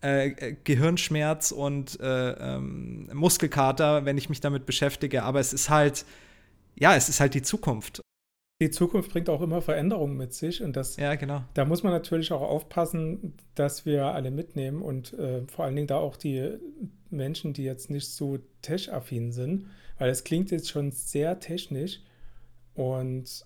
äh, 0.00 0.54
Gehirnschmerz 0.64 1.52
und 1.52 2.00
äh, 2.00 2.30
ähm, 2.32 3.10
Muskelkater, 3.12 4.04
wenn 4.04 4.18
ich 4.18 4.28
mich 4.28 4.40
damit 4.40 4.66
beschäftige. 4.66 5.22
Aber 5.22 5.40
es 5.40 5.52
ist 5.52 5.70
halt, 5.70 6.04
ja, 6.76 6.94
es 6.96 7.08
ist 7.08 7.20
halt 7.20 7.34
die 7.34 7.42
Zukunft. 7.42 8.00
Die 8.60 8.70
Zukunft 8.70 9.10
bringt 9.10 9.28
auch 9.28 9.42
immer 9.42 9.60
Veränderungen 9.60 10.16
mit 10.16 10.32
sich 10.32 10.62
und 10.62 10.76
das, 10.76 10.96
ja, 10.96 11.14
genau. 11.14 11.44
da 11.52 11.66
muss 11.66 11.82
man 11.82 11.92
natürlich 11.92 12.32
auch 12.32 12.40
aufpassen, 12.40 13.34
dass 13.54 13.84
wir 13.84 14.06
alle 14.06 14.30
mitnehmen 14.30 14.80
und 14.80 15.12
äh, 15.12 15.42
vor 15.46 15.66
allen 15.66 15.76
Dingen 15.76 15.88
da 15.88 15.98
auch 15.98 16.16
die 16.16 16.56
Menschen, 17.10 17.52
die 17.52 17.64
jetzt 17.64 17.90
nicht 17.90 18.08
so 18.08 18.38
tech-affin 18.62 19.32
sind, 19.32 19.66
weil 19.98 20.08
es 20.08 20.24
klingt 20.24 20.50
jetzt 20.50 20.70
schon 20.70 20.90
sehr 20.90 21.38
technisch 21.38 22.00
und 22.74 23.44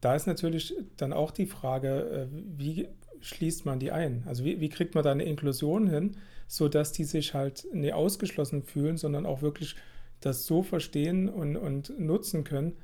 da 0.00 0.14
ist 0.14 0.26
natürlich 0.26 0.74
dann 0.96 1.12
auch 1.12 1.30
die 1.30 1.46
Frage, 1.46 2.28
äh, 2.32 2.36
wie 2.56 2.88
schließt 3.20 3.66
man 3.66 3.80
die 3.80 3.90
ein? 3.90 4.24
Also 4.26 4.44
wie, 4.44 4.60
wie 4.60 4.68
kriegt 4.68 4.94
man 4.94 5.04
da 5.04 5.10
eine 5.10 5.24
Inklusion 5.24 5.88
hin, 5.88 6.16
sodass 6.46 6.92
die 6.92 7.04
sich 7.04 7.34
halt 7.34 7.66
nicht 7.72 7.94
ausgeschlossen 7.94 8.62
fühlen, 8.62 8.96
sondern 8.96 9.26
auch 9.26 9.42
wirklich 9.42 9.76
das 10.20 10.46
so 10.46 10.62
verstehen 10.62 11.28
und, 11.28 11.56
und 11.56 11.98
nutzen 11.98 12.44
können, 12.44 12.76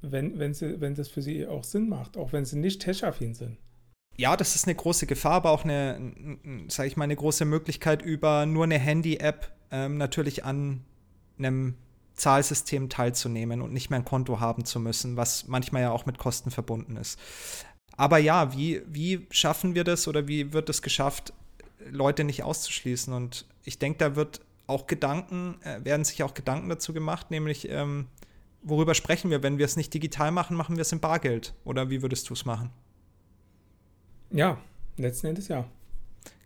wenn, 0.00 0.38
wenn, 0.38 0.54
sie, 0.54 0.80
wenn 0.80 0.94
das 0.94 1.08
für 1.08 1.22
sie 1.22 1.46
auch 1.46 1.64
Sinn 1.64 1.88
macht, 1.88 2.16
auch 2.16 2.32
wenn 2.32 2.44
sie 2.44 2.58
nicht 2.58 2.82
tech-affin 2.82 3.34
sind. 3.34 3.58
Ja, 4.16 4.36
das 4.36 4.54
ist 4.54 4.66
eine 4.66 4.74
große 4.74 5.06
Gefahr, 5.06 5.34
aber 5.34 5.50
auch 5.52 5.64
eine, 5.64 6.12
sage 6.68 6.88
ich 6.88 6.96
mal, 6.96 7.04
eine 7.04 7.16
große 7.16 7.44
Möglichkeit, 7.44 8.02
über 8.02 8.46
nur 8.46 8.64
eine 8.64 8.78
Handy-App 8.78 9.50
ähm, 9.70 9.96
natürlich 9.96 10.44
an 10.44 10.84
einem 11.38 11.76
Zahlsystem 12.14 12.88
teilzunehmen 12.88 13.62
und 13.62 13.72
nicht 13.72 13.90
mehr 13.90 13.98
ein 13.98 14.04
Konto 14.04 14.40
haben 14.40 14.64
zu 14.64 14.80
müssen, 14.80 15.16
was 15.16 15.48
manchmal 15.48 15.82
ja 15.82 15.90
auch 15.90 16.06
mit 16.06 16.18
Kosten 16.18 16.50
verbunden 16.50 16.96
ist. 16.96 17.18
Aber 17.96 18.18
ja, 18.18 18.54
wie, 18.54 18.82
wie 18.86 19.26
schaffen 19.30 19.74
wir 19.74 19.84
das 19.84 20.08
oder 20.08 20.28
wie 20.28 20.52
wird 20.52 20.68
es 20.68 20.82
geschafft, 20.82 21.32
Leute 21.90 22.24
nicht 22.24 22.42
auszuschließen? 22.42 23.12
Und 23.12 23.46
ich 23.64 23.78
denke, 23.78 23.98
da 23.98 24.16
wird 24.16 24.40
auch 24.66 24.86
Gedanken, 24.86 25.60
äh, 25.62 25.84
werden 25.84 26.04
sich 26.04 26.22
auch 26.22 26.34
Gedanken 26.34 26.68
dazu 26.68 26.92
gemacht, 26.92 27.30
nämlich 27.30 27.68
ähm, 27.68 28.06
worüber 28.62 28.94
sprechen 28.94 29.30
wir? 29.30 29.42
Wenn 29.42 29.58
wir 29.58 29.66
es 29.66 29.76
nicht 29.76 29.92
digital 29.92 30.30
machen, 30.30 30.56
machen 30.56 30.76
wir 30.76 30.82
es 30.82 30.92
im 30.92 31.00
Bargeld. 31.00 31.54
Oder 31.64 31.90
wie 31.90 32.02
würdest 32.02 32.28
du 32.30 32.34
es 32.34 32.44
machen? 32.44 32.70
Ja, 34.30 34.58
letzten 34.96 35.28
Endes 35.28 35.48
ja. 35.48 35.66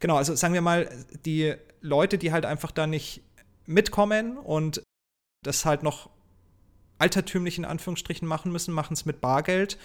Genau, 0.00 0.16
also 0.16 0.34
sagen 0.34 0.54
wir 0.54 0.62
mal, 0.62 0.88
die 1.24 1.54
Leute, 1.80 2.18
die 2.18 2.32
halt 2.32 2.44
einfach 2.44 2.72
da 2.72 2.86
nicht 2.86 3.22
mitkommen 3.66 4.38
und 4.38 4.82
das 5.46 5.64
halt 5.64 5.82
noch 5.82 6.10
altertümlich 6.98 7.58
in 7.58 7.64
Anführungsstrichen 7.64 8.26
machen 8.26 8.52
müssen, 8.52 8.74
machen 8.74 8.94
es 8.94 9.04
mit 9.04 9.20
Bargeld. 9.20 9.78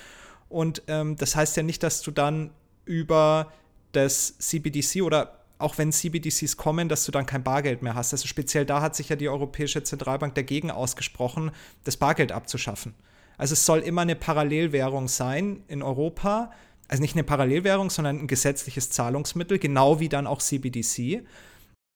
Und 0.50 0.84
ähm, 0.88 1.16
das 1.16 1.36
heißt 1.36 1.56
ja 1.58 1.64
nicht, 1.64 1.84
dass 1.84 2.02
du 2.02 2.12
dann 2.12 2.52
über 2.86 3.52
das 3.92 4.38
CBDC 4.38 5.02
oder 5.02 5.40
auch 5.60 5.78
wenn 5.78 5.92
CBDCs 5.92 6.58
kommen, 6.58 6.90
dass 6.90 7.06
du 7.06 7.12
dann 7.12 7.26
kein 7.26 7.44
Bargeld 7.44 7.84
mehr 7.84 7.96
hast. 7.96 8.14
Also 8.14 8.28
speziell 8.28 8.66
da 8.66 8.82
hat 8.82 8.96
sich 8.96 9.10
ja 9.10 9.16
die 9.16 9.30
Europäische 9.30 9.84
Zentralbank 9.84 10.34
dagegen 10.36 10.72
ausgesprochen, 10.72 11.52
das 11.84 11.98
Bargeld 11.98 12.32
abzuschaffen. 12.32 12.96
Also 13.38 13.54
es 13.54 13.66
soll 13.66 13.80
immer 13.80 14.02
eine 14.02 14.16
Parallelwährung 14.16 15.08
sein 15.08 15.64
in 15.68 15.84
Europa. 15.84 16.52
Also 16.88 17.02
nicht 17.02 17.16
eine 17.16 17.24
Parallelwährung, 17.24 17.90
sondern 17.90 18.20
ein 18.20 18.28
gesetzliches 18.28 18.90
Zahlungsmittel, 18.90 19.60
genau 19.60 20.00
wie 20.00 20.10
dann 20.10 20.28
auch 20.28 20.40
CBDC. 20.40 21.24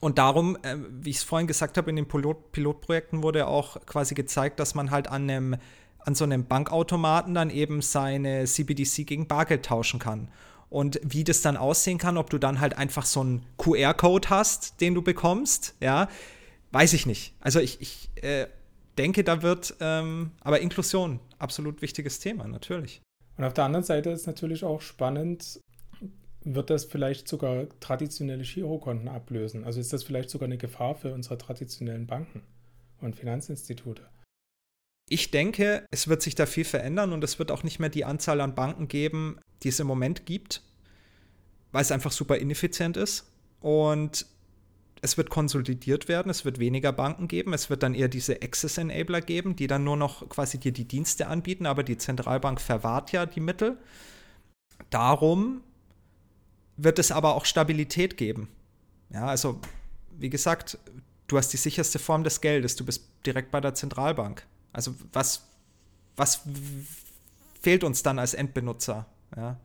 Und 0.01 0.17
darum, 0.17 0.57
äh, 0.61 0.77
wie 0.89 1.09
ich 1.09 1.17
es 1.17 1.23
vorhin 1.23 1.47
gesagt 1.47 1.77
habe, 1.77 1.89
in 1.89 1.95
den 1.95 2.07
Pilot 2.07 2.51
Pilotprojekten 2.51 3.23
wurde 3.23 3.47
auch 3.47 3.83
quasi 3.85 4.13
gezeigt, 4.13 4.59
dass 4.59 4.75
man 4.75 4.91
halt 4.91 5.07
an 5.07 5.29
einem 5.29 5.57
an 6.05 6.15
so 6.15 6.23
einem 6.23 6.45
Bankautomaten 6.45 7.33
dann 7.33 7.49
eben 7.49 7.81
seine 7.81 8.45
CBDC 8.45 9.07
gegen 9.07 9.27
Bargeld 9.27 9.65
tauschen 9.65 9.99
kann. 9.99 10.29
Und 10.69 10.99
wie 11.03 11.23
das 11.23 11.41
dann 11.41 11.57
aussehen 11.57 11.97
kann, 11.97 12.17
ob 12.17 12.29
du 12.29 12.37
dann 12.37 12.59
halt 12.59 12.77
einfach 12.77 13.05
so 13.05 13.21
einen 13.21 13.45
QR-Code 13.57 14.29
hast, 14.29 14.81
den 14.81 14.93
du 14.93 15.01
bekommst, 15.01 15.75
ja, 15.79 16.07
weiß 16.71 16.93
ich 16.93 17.05
nicht. 17.05 17.33
Also 17.39 17.59
ich, 17.59 17.81
ich 17.81 18.09
äh, 18.23 18.47
denke, 18.97 19.23
da 19.23 19.41
wird, 19.41 19.75
ähm, 19.79 20.31
aber 20.41 20.59
Inklusion, 20.59 21.19
absolut 21.39 21.81
wichtiges 21.81 22.19
Thema, 22.19 22.47
natürlich. 22.47 23.01
Und 23.37 23.43
auf 23.43 23.53
der 23.53 23.65
anderen 23.65 23.85
Seite 23.85 24.11
ist 24.11 24.27
natürlich 24.27 24.63
auch 24.63 24.81
spannend, 24.81 25.59
wird 26.45 26.69
das 26.69 26.85
vielleicht 26.85 27.27
sogar 27.27 27.67
traditionelle 27.79 28.43
Girokonten 28.43 29.07
ablösen? 29.07 29.65
Also 29.65 29.79
ist 29.79 29.91
das 29.91 30.03
vielleicht 30.03 30.29
sogar 30.29 30.47
eine 30.47 30.57
Gefahr 30.57 30.95
für 30.95 31.13
unsere 31.13 31.37
traditionellen 31.37 32.05
Banken 32.05 32.43
und 33.01 33.15
Finanzinstitute? 33.15 34.03
Ich 35.09 35.31
denke, 35.31 35.85
es 35.91 36.07
wird 36.07 36.21
sich 36.21 36.35
da 36.35 36.45
viel 36.45 36.63
verändern 36.63 37.13
und 37.13 37.23
es 37.23 37.37
wird 37.39 37.51
auch 37.51 37.63
nicht 37.63 37.79
mehr 37.79 37.89
die 37.89 38.05
Anzahl 38.05 38.41
an 38.41 38.55
Banken 38.55 38.87
geben, 38.87 39.39
die 39.63 39.69
es 39.69 39.79
im 39.79 39.87
Moment 39.87 40.25
gibt, 40.25 40.61
weil 41.71 41.81
es 41.81 41.91
einfach 41.91 42.11
super 42.11 42.37
ineffizient 42.37 42.97
ist. 42.97 43.31
Und 43.59 44.27
es 45.01 45.17
wird 45.17 45.29
konsolidiert 45.29 46.07
werden, 46.07 46.29
es 46.29 46.45
wird 46.45 46.59
weniger 46.59 46.91
Banken 46.91 47.27
geben, 47.27 47.53
es 47.53 47.69
wird 47.69 47.83
dann 47.83 47.93
eher 47.93 48.07
diese 48.07 48.41
Access-Enabler 48.41 49.21
geben, 49.21 49.55
die 49.55 49.67
dann 49.67 49.83
nur 49.83 49.97
noch 49.97 50.27
quasi 50.29 50.59
dir 50.59 50.71
die 50.71 50.87
Dienste 50.87 51.27
anbieten, 51.27 51.65
aber 51.65 51.83
die 51.83 51.97
Zentralbank 51.97 52.61
verwahrt 52.61 53.11
ja 53.11 53.25
die 53.25 53.39
Mittel. 53.39 53.77
Darum 54.89 55.61
wird 56.77 56.99
es 56.99 57.11
aber 57.11 57.35
auch 57.35 57.45
Stabilität 57.45 58.17
geben. 58.17 58.49
Ja, 59.09 59.27
also 59.27 59.59
wie 60.17 60.29
gesagt, 60.29 60.77
du 61.27 61.37
hast 61.37 61.49
die 61.53 61.57
sicherste 61.57 61.99
Form 61.99 62.23
des 62.23 62.41
Geldes, 62.41 62.75
du 62.75 62.85
bist 62.85 63.07
direkt 63.25 63.51
bei 63.51 63.61
der 63.61 63.73
Zentralbank. 63.73 64.45
Also 64.73 64.93
was, 65.13 65.47
was 66.15 66.41
fehlt 67.61 67.83
uns 67.83 68.03
dann 68.03 68.19
als 68.19 68.33
Endbenutzer? 68.33 69.05
Ja. 69.35 69.57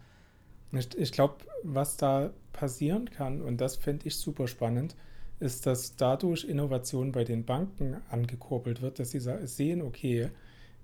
Ich, 0.73 1.11
glaube, 1.11 1.45
was 1.65 1.97
da 1.97 2.31
passieren 2.53 3.11
kann, 3.11 3.43
und 3.43 3.61
das 3.61 3.77
fände 3.77 4.07
ich 4.07 4.17
super 4.17 4.47
spannend, 4.47 4.95
ist, 5.41 5.67
dass 5.67 5.97
dadurch 5.97 6.45
Innovation 6.45 7.11
bei 7.11 7.25
den 7.25 7.45
Banken 7.45 7.97
angekurbelt 8.09 8.81
wird, 8.83 9.01
dass 9.01 9.11
sie 9.11 9.21
sehen, 9.21 9.83
okay, 9.83 10.31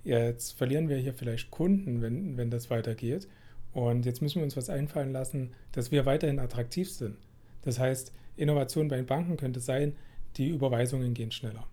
jetzt 0.03 0.53
verlieren 0.57 0.89
wir 0.89 0.97
hier 0.97 1.15
vielleicht 1.15 1.51
Kunden, 1.51 2.03
wenn, 2.03 2.37
wenn 2.37 2.51
das 2.51 2.69
weitergeht. 2.71 3.29
Und 3.77 4.07
jetzt 4.07 4.23
müssen 4.23 4.37
wir 4.37 4.45
uns 4.45 4.57
was 4.57 4.71
einfallen 4.71 5.13
lassen, 5.13 5.53
dass 5.73 5.93
wir 5.93 6.07
weiterhin 6.07 6.39
attraktiv 6.39 6.91
sind. 6.91 7.19
Das 7.61 7.79
heißt, 7.79 8.11
Innovation 8.35 8.89
bei 8.89 8.97
den 8.97 9.05
Banken 9.05 9.37
könnte 9.37 9.61
sein, 9.61 9.95
die 10.39 10.49
Überweisungen 10.49 11.13
gehen 11.13 11.31
schneller. 11.31 11.67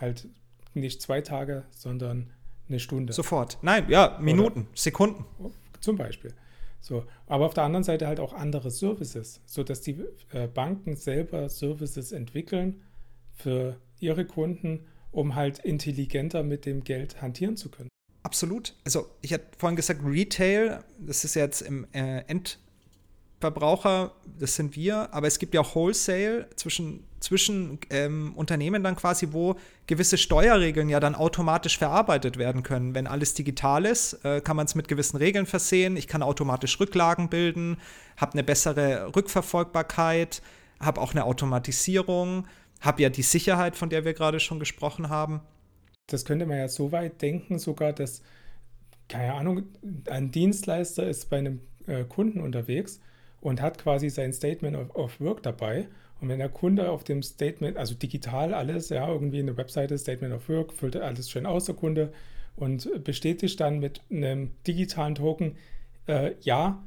Halt 0.00 0.26
nicht 0.72 1.02
zwei 1.02 1.20
Tage, 1.20 1.64
sondern 1.70 2.30
eine 2.66 2.80
Stunde. 2.80 3.12
Sofort. 3.12 3.58
Nein, 3.60 3.84
ja, 3.90 4.16
Minuten, 4.22 4.60
Oder, 4.60 4.68
Sekunden. 4.72 5.26
Zum 5.80 5.98
Beispiel. 5.98 6.32
So, 6.80 7.04
aber 7.26 7.44
auf 7.44 7.52
der 7.52 7.64
anderen 7.64 7.84
Seite 7.84 8.06
halt 8.06 8.20
auch 8.20 8.32
andere 8.32 8.70
Services, 8.70 9.42
sodass 9.44 9.82
die 9.82 10.02
äh, 10.32 10.46
Banken 10.46 10.96
selber 10.96 11.50
Services 11.50 12.12
entwickeln 12.12 12.80
für 13.34 13.76
ihre 13.98 14.24
Kunden, 14.24 14.86
um 15.10 15.34
halt 15.34 15.58
intelligenter 15.58 16.42
mit 16.42 16.64
dem 16.64 16.84
Geld 16.84 17.20
hantieren 17.20 17.58
zu 17.58 17.70
können. 17.70 17.89
Absolut. 18.22 18.74
Also 18.84 19.08
ich 19.22 19.32
hatte 19.32 19.46
vorhin 19.56 19.76
gesagt, 19.76 20.00
Retail, 20.04 20.84
das 20.98 21.24
ist 21.24 21.34
jetzt 21.34 21.62
im 21.62 21.86
äh, 21.92 22.22
Endverbraucher, 22.28 24.12
das 24.38 24.56
sind 24.56 24.76
wir, 24.76 25.12
aber 25.14 25.26
es 25.26 25.38
gibt 25.38 25.54
ja 25.54 25.62
auch 25.62 25.74
Wholesale 25.74 26.48
zwischen, 26.56 27.06
zwischen 27.20 27.78
ähm, 27.88 28.34
Unternehmen 28.36 28.84
dann 28.84 28.94
quasi, 28.94 29.28
wo 29.30 29.56
gewisse 29.86 30.18
Steuerregeln 30.18 30.90
ja 30.90 31.00
dann 31.00 31.14
automatisch 31.14 31.78
verarbeitet 31.78 32.36
werden 32.36 32.62
können. 32.62 32.94
Wenn 32.94 33.06
alles 33.06 33.32
digital 33.32 33.86
ist, 33.86 34.22
äh, 34.22 34.42
kann 34.42 34.56
man 34.56 34.66
es 34.66 34.74
mit 34.74 34.86
gewissen 34.86 35.16
Regeln 35.16 35.46
versehen. 35.46 35.96
Ich 35.96 36.06
kann 36.06 36.22
automatisch 36.22 36.78
Rücklagen 36.78 37.30
bilden, 37.30 37.78
habe 38.18 38.34
eine 38.34 38.44
bessere 38.44 39.16
Rückverfolgbarkeit, 39.16 40.42
habe 40.78 41.00
auch 41.00 41.12
eine 41.12 41.24
Automatisierung, 41.24 42.46
habe 42.82 43.00
ja 43.00 43.08
die 43.08 43.22
Sicherheit, 43.22 43.76
von 43.76 43.88
der 43.88 44.04
wir 44.04 44.12
gerade 44.12 44.40
schon 44.40 44.58
gesprochen 44.58 45.08
haben 45.08 45.40
das 46.12 46.24
könnte 46.24 46.46
man 46.46 46.58
ja 46.58 46.68
so 46.68 46.92
weit 46.92 47.22
denken, 47.22 47.58
sogar, 47.58 47.92
dass, 47.92 48.22
keine 49.08 49.34
Ahnung, 49.34 49.64
ein 50.08 50.30
Dienstleister 50.30 51.08
ist 51.08 51.30
bei 51.30 51.38
einem 51.38 51.60
äh, 51.86 52.04
Kunden 52.04 52.40
unterwegs 52.40 53.00
und 53.40 53.60
hat 53.60 53.78
quasi 53.78 54.10
sein 54.10 54.32
Statement 54.32 54.76
of, 54.76 54.94
of, 54.94 55.20
Work 55.20 55.42
dabei. 55.42 55.88
Und 56.20 56.28
wenn 56.28 56.38
der 56.38 56.48
Kunde 56.48 56.90
auf 56.90 57.04
dem 57.04 57.22
Statement, 57.22 57.76
also 57.76 57.94
digital 57.94 58.52
alles, 58.54 58.90
ja, 58.90 59.08
irgendwie 59.08 59.40
eine 59.40 59.56
Webseite, 59.56 59.96
Statement 59.96 60.34
of 60.34 60.48
Work, 60.48 60.72
füllt 60.72 60.96
alles 60.96 61.30
schön 61.30 61.46
aus, 61.46 61.64
der 61.64 61.74
Kunde, 61.74 62.12
und 62.56 63.04
bestätigt 63.04 63.58
dann 63.60 63.78
mit 63.78 64.02
einem 64.10 64.50
digitalen 64.66 65.14
Token, 65.14 65.56
äh, 66.06 66.32
ja, 66.42 66.82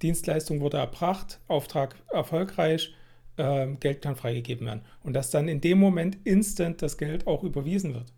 Dienstleistung 0.00 0.60
wurde 0.60 0.78
erbracht, 0.78 1.40
Auftrag 1.48 1.96
erfolgreich, 2.10 2.94
äh, 3.36 3.66
Geld 3.80 4.02
kann 4.02 4.16
freigegeben 4.16 4.66
werden. 4.66 4.82
Und 5.02 5.14
dass 5.14 5.30
dann 5.30 5.48
in 5.48 5.60
dem 5.60 5.78
Moment 5.78 6.18
instant 6.24 6.82
das 6.82 6.96
Geld 6.96 7.26
auch 7.26 7.42
überwiesen 7.42 7.94
wird. 7.94 8.12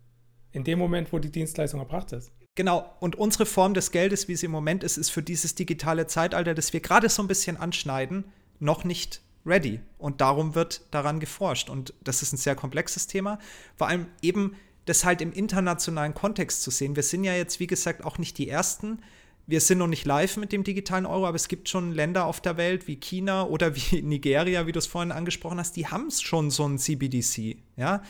In 0.51 0.63
dem 0.63 0.79
Moment, 0.79 1.13
wo 1.13 1.19
die 1.19 1.31
Dienstleistung 1.31 1.79
erbracht 1.79 2.11
ist. 2.11 2.31
Genau, 2.55 2.93
und 2.99 3.15
unsere 3.15 3.45
Form 3.45 3.73
des 3.73 3.91
Geldes, 3.91 4.27
wie 4.27 4.35
sie 4.35 4.47
im 4.47 4.51
Moment 4.51 4.83
ist, 4.83 4.97
ist 4.97 5.09
für 5.09 5.23
dieses 5.23 5.55
digitale 5.55 6.07
Zeitalter, 6.07 6.53
das 6.53 6.73
wir 6.73 6.81
gerade 6.81 7.07
so 7.07 7.21
ein 7.21 7.27
bisschen 7.27 7.55
anschneiden, 7.55 8.25
noch 8.59 8.83
nicht 8.83 9.21
ready. 9.45 9.79
Und 9.97 10.21
darum 10.21 10.53
wird 10.53 10.81
daran 10.91 11.19
geforscht. 11.19 11.69
Und 11.69 11.93
das 12.03 12.21
ist 12.21 12.33
ein 12.33 12.37
sehr 12.37 12.55
komplexes 12.55 13.07
Thema. 13.07 13.39
Vor 13.75 13.87
allem 13.87 14.07
eben 14.21 14.55
das 14.85 15.05
halt 15.05 15.21
im 15.21 15.31
internationalen 15.31 16.13
Kontext 16.13 16.63
zu 16.63 16.71
sehen. 16.71 16.95
Wir 16.95 17.03
sind 17.03 17.23
ja 17.23 17.33
jetzt, 17.33 17.59
wie 17.59 17.67
gesagt, 17.67 18.03
auch 18.03 18.17
nicht 18.17 18.37
die 18.37 18.49
Ersten. 18.49 18.99
Wir 19.47 19.61
sind 19.61 19.77
noch 19.77 19.87
nicht 19.87 20.05
live 20.05 20.37
mit 20.37 20.51
dem 20.51 20.63
digitalen 20.63 21.05
Euro, 21.05 21.27
aber 21.27 21.35
es 21.35 21.47
gibt 21.47 21.69
schon 21.69 21.93
Länder 21.93 22.25
auf 22.25 22.41
der 22.41 22.57
Welt 22.57 22.87
wie 22.87 22.97
China 22.97 23.43
oder 23.43 23.75
wie 23.75 24.01
Nigeria, 24.01 24.67
wie 24.67 24.71
du 24.71 24.79
es 24.79 24.87
vorhin 24.87 25.11
angesprochen 25.11 25.59
hast, 25.59 25.75
die 25.75 25.87
haben 25.87 26.09
schon 26.11 26.51
so 26.51 26.67
ein 26.67 26.77
CBDC. 26.77 27.57
Ja. 27.77 28.03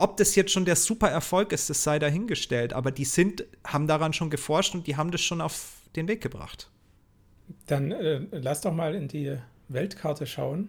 Ob 0.00 0.16
das 0.16 0.34
jetzt 0.34 0.50
schon 0.50 0.64
der 0.64 0.76
super 0.76 1.10
Erfolg 1.10 1.52
ist, 1.52 1.68
das 1.68 1.82
sei 1.82 1.98
dahingestellt. 1.98 2.72
Aber 2.72 2.90
die 2.90 3.04
sind, 3.04 3.44
haben 3.66 3.86
daran 3.86 4.14
schon 4.14 4.30
geforscht 4.30 4.74
und 4.74 4.86
die 4.86 4.96
haben 4.96 5.10
das 5.10 5.20
schon 5.20 5.42
auf 5.42 5.74
den 5.94 6.08
Weg 6.08 6.22
gebracht. 6.22 6.70
Dann 7.66 7.92
äh, 7.92 8.22
lass 8.30 8.62
doch 8.62 8.72
mal 8.72 8.94
in 8.94 9.08
die 9.08 9.36
Weltkarte 9.68 10.26
schauen. 10.26 10.68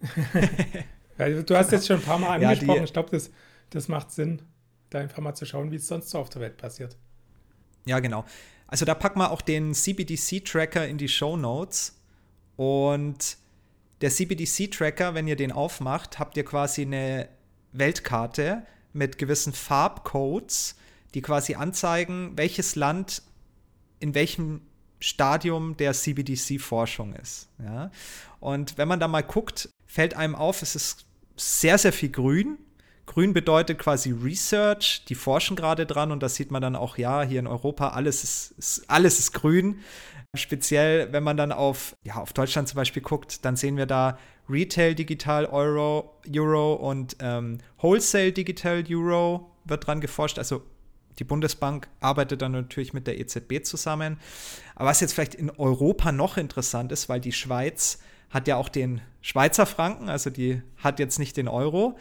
du 1.18 1.56
hast 1.56 1.72
jetzt 1.72 1.88
schon 1.88 1.96
ein 1.96 2.02
paar 2.04 2.20
Mal 2.20 2.40
angesprochen. 2.40 2.76
Ja, 2.76 2.84
ich 2.84 2.92
glaube, 2.92 3.10
das, 3.10 3.32
das 3.70 3.88
macht 3.88 4.12
Sinn, 4.12 4.42
da 4.90 5.00
einfach 5.00 5.18
mal 5.18 5.34
zu 5.34 5.44
schauen, 5.44 5.72
wie 5.72 5.76
es 5.76 5.88
sonst 5.88 6.10
so 6.10 6.20
auf 6.20 6.28
der 6.28 6.40
Welt 6.40 6.56
passiert. 6.56 6.96
Ja, 7.84 7.98
genau. 7.98 8.24
Also 8.68 8.84
da 8.84 8.94
packen 8.94 9.18
wir 9.18 9.32
auch 9.32 9.42
den 9.42 9.74
CBDC-Tracker 9.74 10.86
in 10.86 10.98
die 10.98 11.08
Show 11.08 11.36
Notes. 11.36 12.00
Und 12.54 13.38
der 14.02 14.10
CBDC-Tracker, 14.10 15.14
wenn 15.14 15.26
ihr 15.26 15.34
den 15.34 15.50
aufmacht, 15.50 16.20
habt 16.20 16.36
ihr 16.36 16.44
quasi 16.44 16.82
eine 16.82 17.28
Weltkarte 17.72 18.66
mit 18.92 19.18
gewissen 19.18 19.52
Farbcodes, 19.52 20.76
die 21.14 21.22
quasi 21.22 21.54
anzeigen, 21.54 22.32
welches 22.36 22.76
Land 22.76 23.22
in 23.98 24.14
welchem 24.14 24.62
Stadium 25.00 25.76
der 25.76 25.92
CBDC-Forschung 25.92 27.14
ist. 27.14 27.48
Ja? 27.58 27.90
Und 28.38 28.78
wenn 28.78 28.88
man 28.88 29.00
da 29.00 29.08
mal 29.08 29.22
guckt, 29.22 29.68
fällt 29.86 30.14
einem 30.14 30.34
auf, 30.34 30.62
es 30.62 30.74
ist 30.74 31.06
sehr, 31.36 31.78
sehr 31.78 31.92
viel 31.92 32.10
grün. 32.10 32.58
Grün 33.06 33.32
bedeutet 33.32 33.78
quasi 33.78 34.12
Research, 34.12 35.04
die 35.08 35.14
forschen 35.14 35.56
gerade 35.56 35.84
dran 35.84 36.12
und 36.12 36.22
das 36.22 36.36
sieht 36.36 36.50
man 36.50 36.62
dann 36.62 36.76
auch, 36.76 36.96
ja, 36.96 37.22
hier 37.22 37.40
in 37.40 37.46
Europa, 37.46 37.88
alles 37.88 38.22
ist, 38.22 38.52
ist, 38.52 38.84
alles 38.88 39.18
ist 39.18 39.32
grün. 39.32 39.80
Speziell, 40.36 41.12
wenn 41.12 41.24
man 41.24 41.36
dann 41.36 41.50
auf, 41.50 41.96
ja, 42.04 42.16
auf 42.16 42.32
Deutschland 42.32 42.68
zum 42.68 42.76
Beispiel 42.76 43.02
guckt, 43.02 43.44
dann 43.44 43.56
sehen 43.56 43.76
wir 43.76 43.86
da 43.86 44.16
Retail 44.48 44.94
Digital 44.94 45.46
Euro, 45.46 46.16
Euro 46.32 46.74
und 46.74 47.16
ähm, 47.20 47.58
Wholesale 47.78 48.32
Digital 48.32 48.84
Euro 48.90 49.50
wird 49.64 49.86
dran 49.86 50.00
geforscht. 50.00 50.38
Also 50.38 50.62
die 51.18 51.24
Bundesbank 51.24 51.88
arbeitet 52.00 52.42
dann 52.42 52.52
natürlich 52.52 52.92
mit 52.92 53.08
der 53.08 53.18
EZB 53.18 53.64
zusammen. 53.64 54.18
Aber 54.76 54.90
was 54.90 55.00
jetzt 55.00 55.14
vielleicht 55.14 55.34
in 55.34 55.50
Europa 55.50 56.12
noch 56.12 56.36
interessant 56.36 56.92
ist, 56.92 57.08
weil 57.08 57.20
die 57.20 57.32
Schweiz 57.32 57.98
hat 58.30 58.46
ja 58.46 58.56
auch 58.56 58.68
den 58.68 59.00
Schweizer 59.22 59.66
Franken, 59.66 60.08
also 60.08 60.30
die 60.30 60.62
hat 60.76 61.00
jetzt 61.00 61.18
nicht 61.18 61.36
den 61.36 61.48
Euro. 61.48 61.98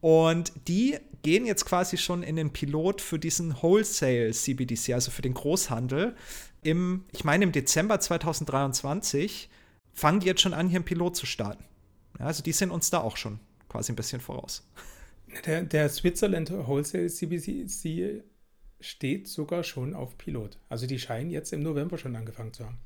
Und 0.00 0.52
die 0.66 0.98
gehen 1.24 1.46
jetzt 1.46 1.64
quasi 1.64 1.96
schon 1.96 2.22
in 2.22 2.36
den 2.36 2.52
Pilot 2.52 3.00
für 3.00 3.18
diesen 3.18 3.60
Wholesale 3.60 4.30
CBDC, 4.30 4.92
also 4.92 5.10
für 5.10 5.22
den 5.22 5.34
Großhandel. 5.34 6.14
Im, 6.62 7.06
ich 7.12 7.24
meine, 7.24 7.44
im 7.44 7.50
Dezember 7.50 7.98
2023 7.98 9.48
fangen 9.92 10.20
die 10.20 10.26
jetzt 10.26 10.42
schon 10.42 10.54
an, 10.54 10.68
hier 10.68 10.76
einen 10.76 10.84
Pilot 10.84 11.16
zu 11.16 11.26
starten. 11.26 11.64
Ja, 12.20 12.26
also 12.26 12.42
die 12.42 12.52
sind 12.52 12.70
uns 12.70 12.90
da 12.90 13.00
auch 13.00 13.16
schon 13.16 13.40
quasi 13.68 13.90
ein 13.90 13.96
bisschen 13.96 14.20
voraus. 14.20 14.68
Der, 15.46 15.62
der 15.62 15.88
Switzerland 15.88 16.52
Wholesale 16.52 17.08
CBDC 17.08 18.22
steht 18.80 19.26
sogar 19.26 19.64
schon 19.64 19.94
auf 19.94 20.16
Pilot. 20.18 20.58
Also 20.68 20.86
die 20.86 20.98
scheinen 20.98 21.30
jetzt 21.30 21.52
im 21.52 21.60
November 21.62 21.98
schon 21.98 22.14
angefangen 22.14 22.52
zu 22.52 22.66
haben. 22.66 22.78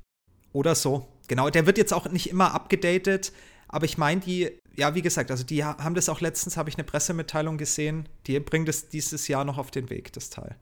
Oder 0.53 0.75
so. 0.75 1.09
Genau, 1.27 1.51
der 1.51 1.67
wird 1.67 1.77
jetzt 1.77 1.93
auch 1.93 2.09
nicht 2.09 2.31
immer 2.31 2.55
abgedatet, 2.55 3.33
aber 3.67 3.85
ich 3.85 3.99
meine, 3.99 4.21
die, 4.21 4.51
ja, 4.79 4.95
wie 4.95 5.03
gesagt, 5.03 5.33
also 5.33 5.43
die 5.43 5.65
haben 5.65 5.97
das 5.97 6.09
auch 6.09 6.21
letztens, 6.21 6.57
habe 6.57 6.71
ich 6.71 6.77
eine 6.77 6.85
Pressemitteilung 6.85 7.59
gesehen, 7.59 8.09
die 8.29 8.39
bringt 8.39 8.69
es 8.69 8.89
dieses 8.89 9.27
Jahr 9.27 9.45
noch 9.45 9.59
auf 9.59 9.73
den 9.73 9.91
Weg, 9.91 10.13
das 10.13 10.31
Teil. 10.31 10.55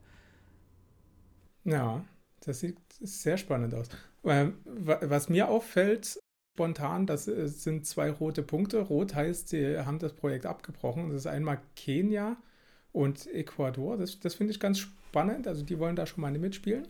Ja, 1.63 2.03
das 2.39 2.61
sieht 2.61 2.79
sehr 2.99 3.37
spannend 3.37 3.75
aus. 3.75 3.89
Ähm, 4.23 4.55
was 4.65 5.29
mir 5.29 5.47
auffällt, 5.47 6.19
spontan, 6.55 7.05
das 7.05 7.27
äh, 7.27 7.47
sind 7.47 7.85
zwei 7.85 8.09
rote 8.09 8.41
Punkte. 8.41 8.79
Rot 8.79 9.13
heißt, 9.13 9.49
sie 9.49 9.77
haben 9.77 9.99
das 9.99 10.13
Projekt 10.13 10.47
abgebrochen. 10.47 11.09
Das 11.09 11.19
ist 11.19 11.27
einmal 11.27 11.61
Kenia 11.75 12.37
und 12.93 13.27
Ecuador. 13.27 13.97
Das, 13.97 14.19
das 14.19 14.33
finde 14.33 14.51
ich 14.51 14.59
ganz 14.59 14.79
spannend. 14.79 15.47
Also 15.47 15.63
die 15.63 15.77
wollen 15.77 15.95
da 15.95 16.07
schon 16.07 16.21
mal 16.21 16.31
mitspielen. 16.31 16.87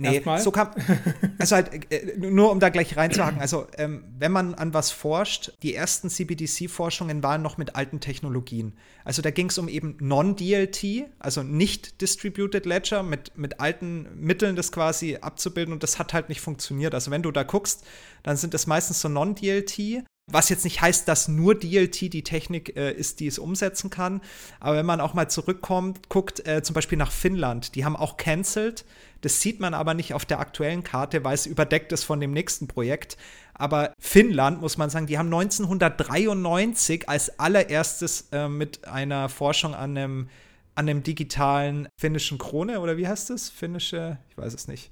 Nee, 0.00 0.14
Erstmal. 0.14 0.40
so 0.40 0.50
kann. 0.50 0.70
Also 1.38 1.56
halt, 1.56 1.92
äh, 1.92 2.16
nur 2.18 2.50
um 2.50 2.60
da 2.60 2.70
gleich 2.70 2.96
reinzuhaken. 2.96 3.40
Also, 3.40 3.66
ähm, 3.76 4.04
wenn 4.18 4.32
man 4.32 4.54
an 4.54 4.72
was 4.72 4.90
forscht, 4.90 5.52
die 5.62 5.74
ersten 5.74 6.08
CBDC-Forschungen 6.08 7.22
waren 7.22 7.42
noch 7.42 7.58
mit 7.58 7.76
alten 7.76 8.00
Technologien. 8.00 8.72
Also, 9.04 9.20
da 9.20 9.30
ging 9.30 9.48
es 9.48 9.58
um 9.58 9.68
eben 9.68 9.96
Non-DLT, 10.00 11.06
also 11.18 11.42
nicht 11.42 12.00
Distributed 12.00 12.64
Ledger, 12.64 13.02
mit, 13.02 13.36
mit 13.36 13.60
alten 13.60 14.08
Mitteln 14.14 14.56
das 14.56 14.72
quasi 14.72 15.18
abzubilden 15.20 15.72
und 15.72 15.82
das 15.82 15.98
hat 15.98 16.14
halt 16.14 16.30
nicht 16.30 16.40
funktioniert. 16.40 16.94
Also, 16.94 17.10
wenn 17.10 17.22
du 17.22 17.30
da 17.30 17.42
guckst, 17.42 17.84
dann 18.22 18.38
sind 18.38 18.54
das 18.54 18.66
meistens 18.66 19.00
so 19.00 19.08
Non-DLT. 19.08 20.04
Was 20.32 20.48
jetzt 20.48 20.64
nicht 20.64 20.80
heißt, 20.80 21.08
dass 21.08 21.28
nur 21.28 21.56
DLT 21.56 22.12
die 22.12 22.22
Technik 22.22 22.76
äh, 22.76 22.92
ist, 22.92 23.20
die 23.20 23.26
es 23.26 23.38
umsetzen 23.38 23.90
kann. 23.90 24.20
Aber 24.60 24.76
wenn 24.76 24.86
man 24.86 25.00
auch 25.00 25.12
mal 25.12 25.28
zurückkommt, 25.28 26.08
guckt 26.08 26.46
äh, 26.46 26.62
zum 26.62 26.74
Beispiel 26.74 26.98
nach 26.98 27.10
Finnland, 27.10 27.74
die 27.74 27.84
haben 27.84 27.96
auch 27.96 28.16
cancelled. 28.16 28.84
Das 29.20 29.40
sieht 29.40 29.60
man 29.60 29.74
aber 29.74 29.94
nicht 29.94 30.14
auf 30.14 30.24
der 30.24 30.40
aktuellen 30.40 30.82
Karte, 30.82 31.24
weil 31.24 31.34
es 31.34 31.46
überdeckt 31.46 31.92
ist 31.92 32.04
von 32.04 32.20
dem 32.20 32.32
nächsten 32.32 32.68
Projekt. 32.68 33.16
Aber 33.54 33.92
Finnland, 33.98 34.60
muss 34.60 34.78
man 34.78 34.88
sagen, 34.88 35.06
die 35.06 35.18
haben 35.18 35.26
1993 35.26 37.08
als 37.08 37.38
allererstes 37.38 38.28
äh, 38.32 38.48
mit 38.48 38.86
einer 38.88 39.28
Forschung 39.28 39.74
an 39.74 39.96
einem, 39.96 40.28
an 40.74 40.88
einem 40.88 41.02
digitalen 41.02 41.88
finnischen 41.98 42.38
Krone, 42.38 42.80
oder 42.80 42.96
wie 42.96 43.06
heißt 43.06 43.28
das? 43.28 43.50
Finnische, 43.50 44.18
ich 44.30 44.38
weiß 44.38 44.54
es 44.54 44.68
nicht. 44.68 44.90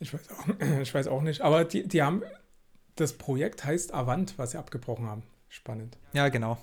Ich 0.00 0.12
weiß 0.12 0.28
auch, 0.30 0.46
ich 0.82 0.92
weiß 0.92 1.06
auch 1.06 1.22
nicht. 1.22 1.42
Aber 1.42 1.64
die, 1.64 1.86
die 1.86 2.02
haben 2.02 2.22
das 2.96 3.12
Projekt 3.12 3.64
heißt 3.64 3.94
Avant, 3.94 4.36
was 4.38 4.52
sie 4.52 4.58
abgebrochen 4.58 5.06
haben. 5.06 5.22
Spannend. 5.48 5.96
Ja, 6.12 6.28
genau. 6.28 6.58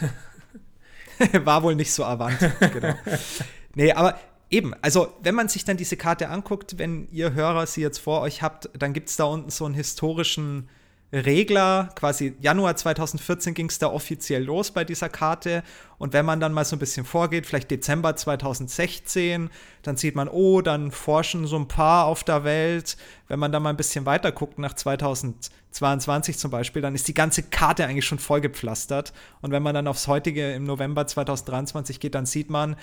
War 1.44 1.62
wohl 1.62 1.74
nicht 1.74 1.92
so 1.92 2.04
Avant, 2.04 2.38
genau. 2.60 2.94
nee, 3.74 3.92
aber 3.92 4.18
eben, 4.50 4.74
also 4.82 5.12
wenn 5.22 5.34
man 5.34 5.48
sich 5.48 5.64
dann 5.64 5.76
diese 5.76 5.96
Karte 5.96 6.28
anguckt, 6.28 6.78
wenn 6.78 7.08
ihr 7.10 7.34
Hörer 7.34 7.66
sie 7.66 7.80
jetzt 7.80 7.98
vor 7.98 8.20
euch 8.20 8.42
habt, 8.42 8.70
dann 8.78 8.92
gibt 8.92 9.08
es 9.08 9.16
da 9.16 9.24
unten 9.24 9.50
so 9.50 9.64
einen 9.64 9.74
historischen 9.74 10.68
Regler, 11.12 11.90
quasi 11.94 12.34
Januar 12.40 12.76
2014 12.76 13.54
ging 13.54 13.68
es 13.68 13.78
da 13.78 13.86
offiziell 13.86 14.42
los 14.42 14.72
bei 14.72 14.84
dieser 14.84 15.08
Karte. 15.08 15.62
Und 15.98 16.12
wenn 16.12 16.26
man 16.26 16.40
dann 16.40 16.52
mal 16.52 16.64
so 16.64 16.74
ein 16.74 16.80
bisschen 16.80 17.06
vorgeht, 17.06 17.46
vielleicht 17.46 17.70
Dezember 17.70 18.16
2016, 18.16 19.48
dann 19.82 19.96
sieht 19.96 20.16
man, 20.16 20.28
oh, 20.28 20.62
dann 20.62 20.90
forschen 20.90 21.46
so 21.46 21.56
ein 21.56 21.68
paar 21.68 22.06
auf 22.06 22.24
der 22.24 22.42
Welt. 22.42 22.96
Wenn 23.28 23.38
man 23.38 23.52
dann 23.52 23.62
mal 23.62 23.70
ein 23.70 23.76
bisschen 23.76 24.04
weiter 24.04 24.32
guckt, 24.32 24.58
nach 24.58 24.74
2022 24.74 26.38
zum 26.38 26.50
Beispiel, 26.50 26.82
dann 26.82 26.96
ist 26.96 27.06
die 27.06 27.14
ganze 27.14 27.44
Karte 27.44 27.86
eigentlich 27.86 28.04
schon 28.04 28.18
vollgepflastert. 28.18 29.12
Und 29.42 29.52
wenn 29.52 29.62
man 29.62 29.76
dann 29.76 29.86
aufs 29.86 30.08
heutige 30.08 30.52
im 30.54 30.64
November 30.64 31.06
2023 31.06 32.00
geht, 32.00 32.16
dann 32.16 32.26
sieht 32.26 32.50
man, 32.50 32.74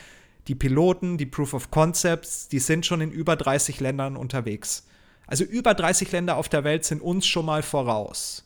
die 0.47 0.55
Piloten, 0.55 1.17
die 1.17 1.25
Proof 1.25 1.53
of 1.53 1.71
Concepts, 1.71 2.47
die 2.49 2.59
sind 2.59 2.85
schon 2.85 3.01
in 3.01 3.11
über 3.11 3.35
30 3.35 3.79
Ländern 3.79 4.17
unterwegs. 4.17 4.85
Also 5.25 5.43
über 5.43 5.73
30 5.73 6.11
Länder 6.11 6.37
auf 6.37 6.49
der 6.49 6.63
Welt 6.63 6.83
sind 6.83 7.01
uns 7.01 7.25
schon 7.25 7.45
mal 7.45 7.63
voraus. 7.63 8.45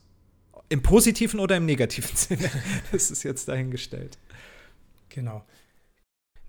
Im 0.69 0.83
positiven 0.83 1.39
oder 1.39 1.57
im 1.57 1.65
negativen 1.65 2.15
Sinne. 2.15 2.51
Das 2.91 3.09
ist 3.09 3.23
jetzt 3.23 3.47
dahingestellt. 3.47 4.17
Genau. 5.09 5.43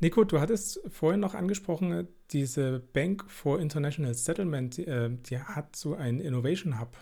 Nico, 0.00 0.22
du 0.24 0.40
hattest 0.40 0.80
vorhin 0.90 1.20
noch 1.20 1.34
angesprochen, 1.34 2.06
diese 2.30 2.80
Bank 2.92 3.24
for 3.28 3.58
International 3.58 4.14
Settlement, 4.14 4.76
die, 4.76 4.86
äh, 4.86 5.10
die 5.10 5.38
hat 5.38 5.74
so 5.74 5.94
einen 5.94 6.20
Innovation 6.20 6.78
Hub. 6.78 6.96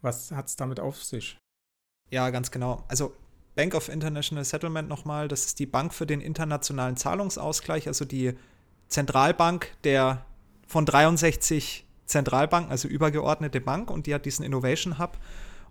Was 0.00 0.30
hat 0.30 0.46
es 0.46 0.56
damit 0.56 0.78
auf 0.78 1.02
sich? 1.02 1.38
Ja, 2.10 2.30
ganz 2.30 2.50
genau. 2.50 2.84
Also 2.88 3.14
Bank 3.54 3.74
of 3.74 3.88
International 3.88 4.44
Settlement 4.44 4.88
nochmal, 4.88 5.28
das 5.28 5.46
ist 5.46 5.58
die 5.58 5.66
Bank 5.66 5.94
für 5.94 6.06
den 6.06 6.20
internationalen 6.20 6.96
Zahlungsausgleich, 6.96 7.86
also 7.86 8.04
die 8.04 8.34
Zentralbank 8.88 9.68
der 9.84 10.24
von 10.66 10.86
63 10.86 11.86
Zentralbanken, 12.06 12.70
also 12.70 12.88
übergeordnete 12.88 13.60
Bank, 13.60 13.90
und 13.90 14.06
die 14.06 14.14
hat 14.14 14.26
diesen 14.26 14.44
Innovation 14.44 14.98
Hub 14.98 15.18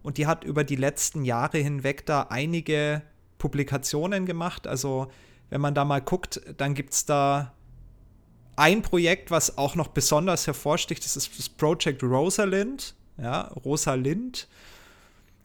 und 0.02 0.18
die 0.18 0.28
hat 0.28 0.44
über 0.44 0.64
die 0.64 0.76
letzten 0.76 1.24
Jahre 1.26 1.58
hinweg 1.58 2.06
da 2.06 2.24
einige 2.30 3.02
Publikationen 3.38 4.26
gemacht. 4.26 4.68
Also 4.68 5.08
wenn 5.50 5.62
man 5.62 5.76
da 5.76 5.86
mal 5.86 6.02
guckt, 6.02 6.42
dann 6.58 6.74
gibt 6.74 6.94
es 6.94 7.06
da 7.06 7.54
ein 8.56 8.82
Projekt, 8.82 9.32
was 9.32 9.58
auch 9.58 9.76
noch 9.76 9.90
besonders 9.90 10.48
hervorsticht, 10.48 11.04
das 11.04 11.16
ist 11.16 11.38
das 11.38 11.50
Project 11.50 12.04
Rosalind. 12.04 12.96
Ja, 13.18 13.42
Rosalind 13.66 14.48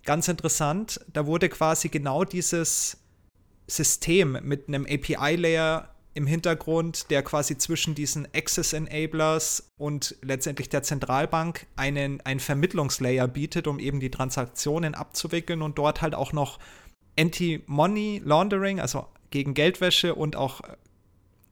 ganz 0.09 0.27
interessant, 0.27 1.03
da 1.13 1.27
wurde 1.27 1.51
quasi 1.51 1.91
genau 1.91 2.25
dieses 2.25 2.97
System 3.67 4.39
mit 4.43 4.67
einem 4.67 4.87
API-Layer 4.87 5.95
im 6.15 6.27
Hintergrund, 6.27 7.11
der 7.11 7.23
quasi 7.23 7.59
zwischen 7.59 7.95
diesen 7.95 8.27
Access 8.35 8.73
Enablers 8.73 9.71
und 9.77 10.17
letztendlich 10.23 10.71
der 10.71 10.83
Zentralbank 10.83 11.67
einen, 11.77 12.23
einen 12.23 12.41
Vermittlungslayer 12.41 13.29
bietet, 13.29 13.67
um 13.67 13.79
eben 13.79 14.01
die 14.01 14.11
Transaktionen 14.11 14.95
abzuwickeln 14.95 15.61
und 15.61 15.77
dort 15.77 16.01
halt 16.01 16.15
auch 16.15 16.33
noch 16.33 16.59
Anti-Money 17.19 18.23
Laundering, 18.25 18.81
also 18.81 19.09
gegen 19.29 19.53
Geldwäsche 19.53 20.15
und 20.15 20.37
auch 20.37 20.63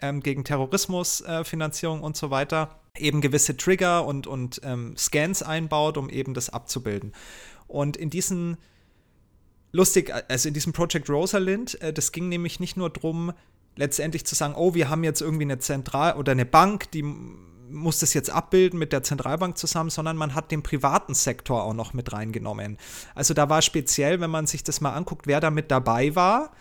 ähm, 0.01 0.23
gegen 0.23 0.45
Terrorismusfinanzierung 0.45 2.01
äh, 2.01 2.05
und 2.05 2.17
so 2.17 2.31
weiter, 2.31 2.81
eben 2.97 3.21
gewisse 3.21 3.55
Trigger 3.55 4.07
und, 4.07 4.27
und 4.27 4.63
ähm, 4.65 4.97
Scans 4.97 5.43
einbaut, 5.43 5.99
um 5.99 6.09
eben 6.09 6.33
das 6.33 6.49
abzubilden. 6.49 7.13
Und 7.69 7.97
in 7.97 8.11
diesen 8.11 8.57
lustig, 9.73 10.13
also 10.29 10.49
in 10.49 10.55
diesem 10.55 10.73
Project 10.73 11.09
Rosalind, 11.09 11.81
äh, 11.81 11.93
das 11.93 12.13
ging 12.13 12.29
nämlich 12.29 12.61
nicht 12.61 12.77
nur 12.77 12.91
darum, 12.91 13.33
letztendlich 13.77 14.25
zu 14.27 14.35
sagen, 14.35 14.55
oh, 14.57 14.75
wir 14.75 14.89
haben 14.89 15.05
jetzt 15.05 15.21
irgendwie 15.21 15.45
eine 15.45 15.59
Zentral- 15.59 16.17
oder 16.17 16.33
eine 16.33 16.47
Bank, 16.47 16.91
die 16.93 17.03
muss 17.03 17.99
das 17.99 18.15
jetzt 18.15 18.31
abbilden 18.31 18.79
mit 18.79 18.93
der 18.93 19.03
Zentralbank 19.03 19.59
zusammen, 19.59 19.91
sondern 19.91 20.17
man 20.17 20.35
hat 20.35 20.51
den 20.51 20.63
privaten 20.63 21.15
Sektor 21.15 21.65
auch 21.65 21.75
noch 21.75 21.93
mit 21.93 22.13
reingenommen. 22.13 22.79
Also 23.15 23.35
da 23.35 23.49
war 23.49 23.61
speziell, 23.61 24.21
wenn 24.21 24.31
man 24.31 24.47
sich 24.47 24.63
das 24.63 24.81
mal 24.81 24.95
anguckt, 24.95 25.27
wer 25.27 25.41
da 25.41 25.51
mit 25.51 25.71
dabei 25.71 26.15
war, 26.15 26.53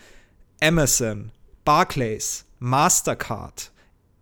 Amazon, 0.61 1.31
Barclays, 1.63 2.45
Mastercard, 2.59 3.71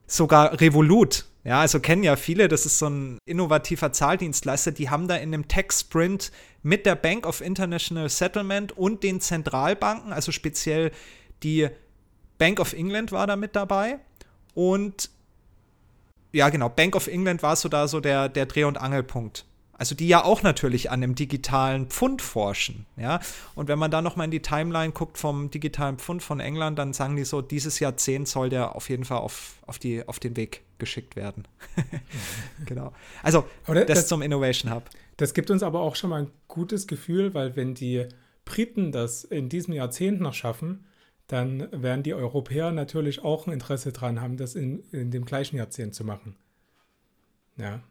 sogar 0.08 0.60
Revolut 0.60 1.26
ja, 1.44 1.60
also 1.60 1.80
kennen 1.80 2.04
ja 2.04 2.16
viele, 2.16 2.48
das 2.48 2.66
ist 2.66 2.80
so 2.80 2.88
ein 2.88 3.18
innovativer 3.26 3.92
Zahldienstleister, 3.92 4.72
die 4.72 4.90
haben 4.90 5.08
da 5.08 5.16
in 5.16 5.34
einem 5.34 5.48
Tech-Sprint 5.48 6.32
mit 6.62 6.86
der 6.86 6.96
Bank 6.96 7.28
of 7.28 7.42
International 7.42 8.08
Settlement 8.10 8.72
und 8.72 9.04
den 9.04 9.20
Zentralbanken, 9.20 10.14
also 10.14 10.32
speziell 10.32 10.92
die 11.44 11.68
Bank 12.38 12.60
of 12.60 12.74
England 12.74 13.12
war 13.12 13.28
da 13.28 13.36
mit 13.36 13.56
dabei 13.56 14.00
und 14.54 15.10
ja, 16.32 16.50
genau, 16.50 16.70
Bank 16.70 16.96
of 16.96 17.08
England 17.08 17.44
war 17.44 17.56
so 17.56 17.70
da 17.70 17.88
so 17.88 18.00
der, 18.00 18.30
der 18.30 18.46
Dreh- 18.46 18.64
und 18.64 18.78
Angelpunkt 18.78 19.46
also 19.84 19.96
die 19.96 20.08
ja 20.08 20.24
auch 20.24 20.44
natürlich 20.44 20.92
an 20.92 21.04
einem 21.04 21.14
digitalen 21.14 21.88
Pfund 21.88 22.22
forschen, 22.22 22.86
ja. 22.96 23.20
Und 23.54 23.68
wenn 23.68 23.78
man 23.78 23.92
da 23.92 24.02
noch 24.02 24.16
mal 24.16 24.24
in 24.24 24.32
die 24.32 24.42
Timeline 24.42 24.94
guckt 24.94 25.18
vom 25.18 25.52
digitalen 25.52 25.98
Pfund 25.98 26.24
von 26.24 26.40
England, 26.40 26.80
dann 26.80 26.94
sagen 26.94 27.18
die 27.18 27.26
so, 27.26 27.42
dieses 27.42 27.82
Jahrzehnt 27.82 28.30
soll 28.30 28.48
der 28.48 28.78
auf 28.78 28.88
jeden 28.90 29.04
Fall 29.04 29.18
auf, 29.18 29.56
auf, 29.68 29.80
die, 29.80 30.08
auf 30.08 30.22
den 30.22 30.38
Weg 30.38 30.62
geschickt 30.78 31.18
werden. 31.18 31.50
genau. 32.66 32.94
Also 33.24 33.46
das, 33.68 33.86
das 33.88 34.08
zum 34.08 34.22
Innovation 34.22 34.74
Hub. 34.74 34.90
Das 35.18 35.34
gibt 35.34 35.52
uns 35.52 35.64
aber 35.64 35.82
auch 35.82 35.98
schon 35.98 36.12
mal 36.12 36.22
ein 36.22 36.32
gutes 36.48 36.88
Gefühl, 36.88 37.34
weil 37.34 37.58
wenn 37.58 37.74
die 37.74 38.08
Briten 38.46 38.94
das 38.94 39.26
in 39.26 39.50
diesem 39.50 39.74
Jahrzehnt 39.74 40.22
noch 40.22 40.34
schaffen, 40.34 40.86
dann 41.28 41.68
werden 41.74 42.04
die 42.04 42.14
Europäer 42.14 42.72
natürlich 42.72 43.22
auch 43.22 43.48
ein 43.48 43.52
Interesse 43.52 43.92
daran 43.92 44.22
haben, 44.22 44.38
das 44.38 44.56
in, 44.56 44.80
in 44.94 45.12
dem 45.12 45.26
gleichen 45.26 45.58
Jahrzehnt 45.58 45.94
zu 45.94 46.06
machen. 46.06 46.38
Ja. 47.58 47.84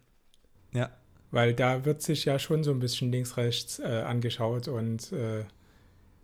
Ja. 0.72 0.88
Weil 1.33 1.55
da 1.55 1.85
wird 1.85 2.03
sich 2.03 2.26
ja 2.26 2.39
schon 2.39 2.62
so 2.62 2.70
ein 2.70 2.78
bisschen 2.78 3.11
links-rechts 3.11 3.80
äh, 3.80 4.05
angeschaut 4.07 4.68
und 4.68 5.11
äh, 5.12 5.45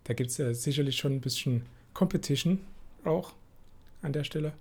da 0.05 0.13
gibt 0.13 0.31
es 0.31 0.37
ja 0.37 0.53
sicherlich 0.53 0.97
schon 0.97 1.13
ein 1.13 1.21
bisschen 1.21 1.65
Competition 1.93 2.59
auch 3.03 3.33
an 4.01 4.13
der 4.13 4.23
Stelle. 4.23 4.53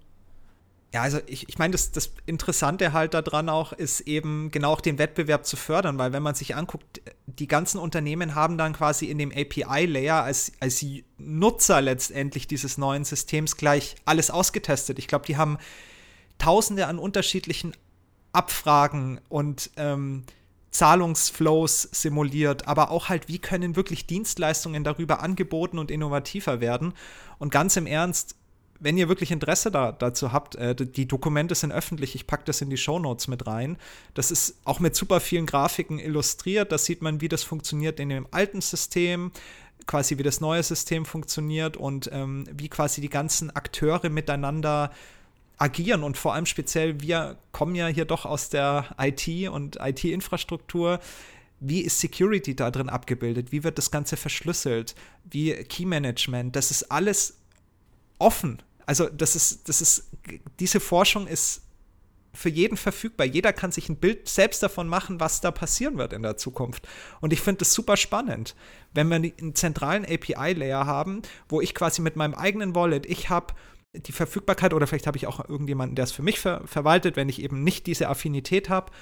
Ja, 0.92 1.02
also 1.02 1.18
ich, 1.26 1.48
ich 1.50 1.58
meine, 1.58 1.72
das, 1.72 1.92
das 1.92 2.12
Interessante 2.24 2.94
halt 2.94 3.12
daran 3.12 3.50
auch 3.50 3.74
ist 3.74 4.00
eben 4.00 4.50
genau 4.50 4.72
auch 4.72 4.80
den 4.80 4.98
Wettbewerb 4.98 5.44
zu 5.44 5.56
fördern, 5.56 5.98
weil 5.98 6.14
wenn 6.14 6.22
man 6.22 6.34
sich 6.34 6.56
anguckt, 6.56 7.02
die 7.26 7.46
ganzen 7.46 7.78
Unternehmen 7.78 8.34
haben 8.34 8.56
dann 8.56 8.72
quasi 8.72 9.06
in 9.06 9.18
dem 9.18 9.30
API-Layer 9.30 10.22
als, 10.22 10.52
als 10.60 10.82
Nutzer 11.18 11.82
letztendlich 11.82 12.46
dieses 12.46 12.78
neuen 12.78 13.04
Systems 13.04 13.58
gleich 13.58 13.96
alles 14.06 14.30
ausgetestet. 14.30 14.98
Ich 14.98 15.08
glaube, 15.08 15.26
die 15.26 15.36
haben 15.36 15.58
tausende 16.38 16.86
an 16.86 16.98
unterschiedlichen 16.98 17.74
Abfragen 18.32 19.20
und 19.28 19.70
ähm, 19.76 20.24
Zahlungsflows 20.70 21.88
simuliert, 21.92 22.68
aber 22.68 22.90
auch 22.90 23.08
halt, 23.08 23.28
wie 23.28 23.38
können 23.38 23.76
wirklich 23.76 24.06
Dienstleistungen 24.06 24.84
darüber 24.84 25.20
angeboten 25.20 25.78
und 25.78 25.90
innovativer 25.90 26.60
werden. 26.60 26.92
Und 27.38 27.50
ganz 27.50 27.76
im 27.76 27.86
Ernst, 27.86 28.36
wenn 28.80 28.96
ihr 28.96 29.08
wirklich 29.08 29.30
Interesse 29.30 29.70
da, 29.70 29.92
dazu 29.92 30.32
habt, 30.32 30.54
äh, 30.54 30.74
die 30.74 31.08
Dokumente 31.08 31.54
sind 31.54 31.72
öffentlich, 31.72 32.14
ich 32.14 32.26
packe 32.26 32.44
das 32.44 32.60
in 32.60 32.70
die 32.70 32.76
Show 32.76 32.98
Notes 32.98 33.28
mit 33.28 33.46
rein. 33.46 33.76
Das 34.14 34.30
ist 34.30 34.58
auch 34.64 34.78
mit 34.78 34.94
super 34.94 35.20
vielen 35.20 35.46
Grafiken 35.46 35.98
illustriert. 35.98 36.70
Da 36.70 36.78
sieht 36.78 37.02
man, 37.02 37.20
wie 37.20 37.28
das 37.28 37.42
funktioniert 37.42 37.98
in 37.98 38.10
dem 38.10 38.26
alten 38.30 38.60
System, 38.60 39.32
quasi 39.86 40.18
wie 40.18 40.22
das 40.22 40.40
neue 40.40 40.62
System 40.62 41.04
funktioniert 41.04 41.76
und 41.76 42.10
ähm, 42.12 42.44
wie 42.52 42.68
quasi 42.68 43.00
die 43.00 43.08
ganzen 43.08 43.54
Akteure 43.54 44.10
miteinander 44.10 44.92
agieren 45.58 46.04
und 46.04 46.16
vor 46.16 46.34
allem 46.34 46.46
speziell, 46.46 47.00
wir 47.00 47.36
kommen 47.52 47.74
ja 47.74 47.88
hier 47.88 48.04
doch 48.04 48.24
aus 48.24 48.48
der 48.48 48.94
IT 48.98 49.48
und 49.50 49.76
IT-Infrastruktur. 49.80 51.00
Wie 51.60 51.80
ist 51.80 51.98
Security 51.98 52.54
da 52.54 52.70
drin 52.70 52.88
abgebildet? 52.88 53.50
Wie 53.50 53.64
wird 53.64 53.78
das 53.78 53.90
Ganze 53.90 54.16
verschlüsselt? 54.16 54.94
Wie 55.24 55.52
Key 55.52 55.84
Management? 55.84 56.54
Das 56.54 56.70
ist 56.70 56.84
alles 56.92 57.38
offen. 58.18 58.62
Also, 58.86 59.08
das 59.08 59.34
ist, 59.34 59.68
das 59.68 59.82
ist, 59.82 60.08
diese 60.60 60.78
Forschung 60.80 61.26
ist 61.26 61.62
für 62.32 62.48
jeden 62.48 62.76
verfügbar. 62.76 63.26
Jeder 63.26 63.52
kann 63.52 63.72
sich 63.72 63.88
ein 63.88 63.96
Bild 63.96 64.28
selbst 64.28 64.62
davon 64.62 64.86
machen, 64.86 65.18
was 65.18 65.40
da 65.40 65.50
passieren 65.50 65.98
wird 65.98 66.12
in 66.12 66.22
der 66.22 66.36
Zukunft. 66.36 66.86
Und 67.20 67.32
ich 67.32 67.40
finde 67.40 67.58
das 67.60 67.72
super 67.72 67.96
spannend, 67.96 68.54
wenn 68.94 69.08
wir 69.08 69.16
einen 69.16 69.54
zentralen 69.56 70.04
API-Layer 70.04 70.86
haben, 70.86 71.22
wo 71.48 71.60
ich 71.60 71.74
quasi 71.74 72.00
mit 72.00 72.14
meinem 72.14 72.34
eigenen 72.34 72.76
Wallet, 72.76 73.06
ich 73.06 73.28
habe 73.28 73.54
die 73.94 74.12
Verfügbarkeit 74.12 74.74
oder 74.74 74.86
vielleicht 74.86 75.06
habe 75.06 75.16
ich 75.16 75.26
auch 75.26 75.48
irgendjemanden, 75.48 75.96
der 75.96 76.04
es 76.04 76.12
für 76.12 76.22
mich 76.22 76.40
ver 76.40 76.66
verwaltet, 76.66 77.16
wenn 77.16 77.28
ich 77.28 77.42
eben 77.42 77.64
nicht 77.64 77.86
diese 77.86 78.08
Affinität 78.08 78.68
habe. 78.68 78.92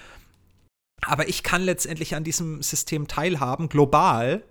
Aber 1.03 1.28
ich 1.28 1.43
kann 1.43 1.62
letztendlich 1.62 2.14
an 2.14 2.24
diesem 2.24 2.62
System 2.62 3.07
teilhaben, 3.07 3.68
global, 3.68 4.45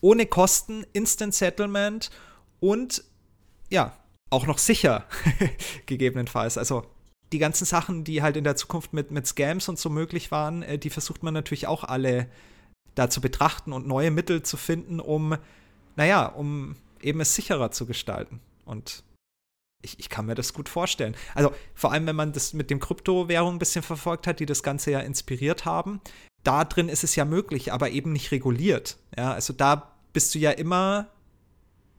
ohne 0.00 0.26
Kosten, 0.26 0.84
Instant 0.92 1.34
Settlement 1.34 2.10
und 2.60 3.04
ja, 3.70 3.96
auch 4.30 4.46
noch 4.46 4.58
sicher, 4.58 5.06
gegebenenfalls. 5.86 6.58
Also 6.58 6.86
die 7.32 7.38
ganzen 7.38 7.64
Sachen, 7.64 8.04
die 8.04 8.22
halt 8.22 8.36
in 8.36 8.44
der 8.44 8.56
Zukunft 8.56 8.92
mit, 8.92 9.10
mit 9.10 9.26
Scams 9.26 9.68
und 9.68 9.78
so 9.78 9.90
möglich 9.90 10.30
waren, 10.30 10.62
äh, 10.62 10.78
die 10.78 10.90
versucht 10.90 11.22
man 11.22 11.34
natürlich 11.34 11.66
auch 11.66 11.84
alle 11.84 12.28
da 12.94 13.10
zu 13.10 13.20
betrachten 13.20 13.72
und 13.72 13.86
neue 13.86 14.10
Mittel 14.10 14.42
zu 14.42 14.56
finden, 14.56 15.00
um, 15.00 15.36
naja, 15.96 16.26
um 16.26 16.76
eben 17.00 17.20
es 17.20 17.34
sicherer 17.34 17.70
zu 17.70 17.86
gestalten. 17.86 18.40
Und 18.64 19.02
ich, 19.84 19.98
ich 19.98 20.08
kann 20.08 20.26
mir 20.26 20.34
das 20.34 20.52
gut 20.52 20.68
vorstellen. 20.68 21.14
Also 21.34 21.52
vor 21.74 21.92
allem, 21.92 22.06
wenn 22.06 22.16
man 22.16 22.32
das 22.32 22.52
mit 22.52 22.70
dem 22.70 22.80
Kryptowährungen 22.80 23.56
ein 23.56 23.58
bisschen 23.58 23.82
verfolgt 23.82 24.26
hat, 24.26 24.40
die 24.40 24.46
das 24.46 24.62
Ganze 24.62 24.90
ja 24.90 25.00
inspiriert 25.00 25.64
haben, 25.64 26.00
da 26.42 26.64
drin 26.64 26.88
ist 26.88 27.04
es 27.04 27.16
ja 27.16 27.24
möglich, 27.24 27.72
aber 27.72 27.90
eben 27.90 28.12
nicht 28.12 28.32
reguliert. 28.32 28.98
Ja, 29.16 29.32
also 29.32 29.52
da 29.52 29.92
bist 30.12 30.34
du 30.34 30.38
ja 30.38 30.50
immer, 30.50 31.08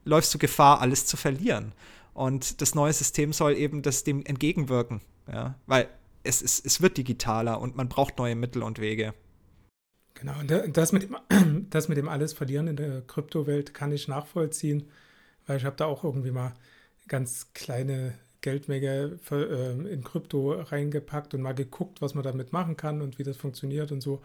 läufst 0.03 0.33
du 0.33 0.38
Gefahr, 0.38 0.81
alles 0.81 1.05
zu 1.05 1.17
verlieren. 1.17 1.73
Und 2.13 2.61
das 2.61 2.75
neue 2.75 2.93
System 2.93 3.33
soll 3.33 3.55
eben 3.55 3.81
das 3.81 4.03
dem 4.03 4.25
entgegenwirken. 4.25 5.01
Ja, 5.31 5.55
weil 5.65 5.89
es, 6.23 6.41
es, 6.41 6.59
es 6.63 6.81
wird 6.81 6.97
digitaler 6.97 7.59
und 7.59 7.75
man 7.75 7.89
braucht 7.89 8.17
neue 8.17 8.36
Mittel 8.36 8.63
und 8.63 8.79
Wege. 8.79 9.13
Genau, 10.13 10.39
und 10.39 10.77
das 10.77 10.91
mit, 10.91 11.03
dem, 11.03 11.67
das 11.69 11.89
mit 11.89 11.97
dem 11.97 12.07
alles 12.07 12.33
verlieren 12.33 12.67
in 12.67 12.77
der 12.77 13.01
Kryptowelt 13.01 13.73
kann 13.73 13.91
ich 13.91 14.07
nachvollziehen, 14.07 14.89
weil 15.45 15.57
ich 15.57 15.65
habe 15.65 15.75
da 15.75 15.86
auch 15.86 16.03
irgendwie 16.03 16.31
mal 16.31 16.53
ganz 17.08 17.53
kleine 17.53 18.14
Geldmenge 18.41 19.18
für, 19.22 19.49
äh, 19.49 19.72
in 19.91 20.03
Krypto 20.03 20.53
reingepackt 20.53 21.34
und 21.34 21.41
mal 21.41 21.56
geguckt, 21.56 22.01
was 22.01 22.14
man 22.14 22.24
damit 22.24 22.53
machen 22.53 22.78
kann 22.78 23.01
und 23.01 23.18
wie 23.20 23.24
das 23.24 23.38
funktioniert 23.38 23.91
und 23.91 24.01
so. 24.01 24.22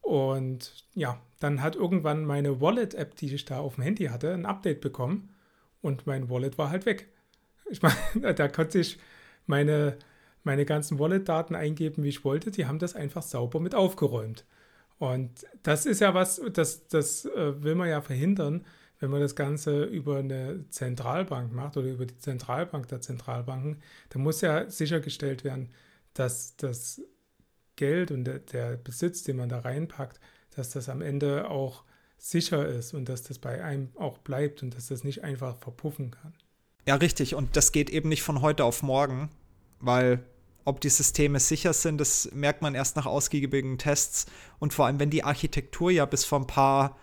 Und 0.00 0.84
ja, 0.94 1.20
dann 1.40 1.62
hat 1.62 1.76
irgendwann 1.76 2.24
meine 2.24 2.60
Wallet-App, 2.60 3.16
die 3.16 3.34
ich 3.34 3.44
da 3.44 3.58
auf 3.60 3.76
dem 3.76 3.84
Handy 3.84 4.06
hatte, 4.06 4.34
ein 4.34 4.44
Update 4.44 4.80
bekommen 4.80 5.30
und 5.82 6.06
mein 6.06 6.28
Wallet 6.28 6.58
war 6.58 6.70
halt 6.70 6.84
weg. 6.84 7.08
Ich 7.70 7.80
meine, 7.80 8.34
da 8.34 8.48
konnte 8.48 8.80
ich 8.80 8.98
meine, 9.46 9.96
meine 10.42 10.64
ganzen 10.66 10.98
Wallet-Daten 10.98 11.54
eingeben, 11.54 12.02
wie 12.02 12.08
ich 12.08 12.24
wollte. 12.24 12.50
Die 12.50 12.66
haben 12.66 12.78
das 12.78 12.94
einfach 12.94 13.22
sauber 13.22 13.60
mit 13.60 13.74
aufgeräumt. 13.74 14.44
Und 14.98 15.30
das 15.62 15.86
ist 15.86 16.00
ja 16.00 16.14
was, 16.14 16.40
das, 16.52 16.86
das 16.88 17.24
äh, 17.26 17.62
will 17.62 17.74
man 17.74 17.88
ja 17.88 18.00
verhindern, 18.00 18.64
wenn 19.04 19.10
man 19.10 19.20
das 19.20 19.36
Ganze 19.36 19.84
über 19.84 20.16
eine 20.16 20.64
Zentralbank 20.70 21.52
macht 21.52 21.76
oder 21.76 21.88
über 21.88 22.06
die 22.06 22.16
Zentralbank 22.16 22.88
der 22.88 23.02
Zentralbanken, 23.02 23.82
dann 24.08 24.22
muss 24.22 24.40
ja 24.40 24.70
sichergestellt 24.70 25.44
werden, 25.44 25.68
dass 26.14 26.56
das 26.56 27.02
Geld 27.76 28.10
und 28.10 28.24
der, 28.24 28.78
Besitz, 28.78 29.22
den 29.22 29.36
man 29.36 29.50
da 29.50 29.58
reinpackt, 29.58 30.20
dass 30.56 30.70
das 30.70 30.88
am 30.88 31.02
Ende 31.02 31.50
auch 31.50 31.84
sicher 32.16 32.66
ist 32.66 32.94
und 32.94 33.10
dass 33.10 33.24
das 33.24 33.38
bei 33.38 33.62
einem 33.62 33.90
auch 33.96 34.16
bleibt 34.16 34.62
und 34.62 34.74
dass 34.74 34.86
das 34.86 35.04
nicht 35.04 35.22
einfach 35.22 35.58
verpuffen 35.58 36.10
kann. 36.10 36.32
Ja, 36.86 36.94
richtig. 36.94 37.34
Und 37.34 37.56
das 37.56 37.72
geht 37.72 37.90
eben 37.90 38.08
nicht 38.08 38.22
von 38.22 38.40
heute 38.40 38.64
auf 38.64 38.82
morgen, 38.82 39.28
weil 39.80 40.24
ob 40.64 40.80
die 40.80 40.88
Systeme 40.88 41.40
sicher 41.40 41.74
sind, 41.74 41.98
das 41.98 42.30
merkt 42.32 42.62
man 42.62 42.74
erst 42.74 42.96
nach 42.96 43.04
ausgiebigen 43.04 43.76
Tests. 43.76 44.24
Und 44.60 44.72
vor 44.72 44.86
allem, 44.86 44.98
wenn 44.98 45.10
die 45.10 45.24
Architektur 45.24 45.90
ja 45.90 46.06
bis 46.06 46.24
vor 46.24 46.40
ein 46.40 46.46
paar 46.46 46.96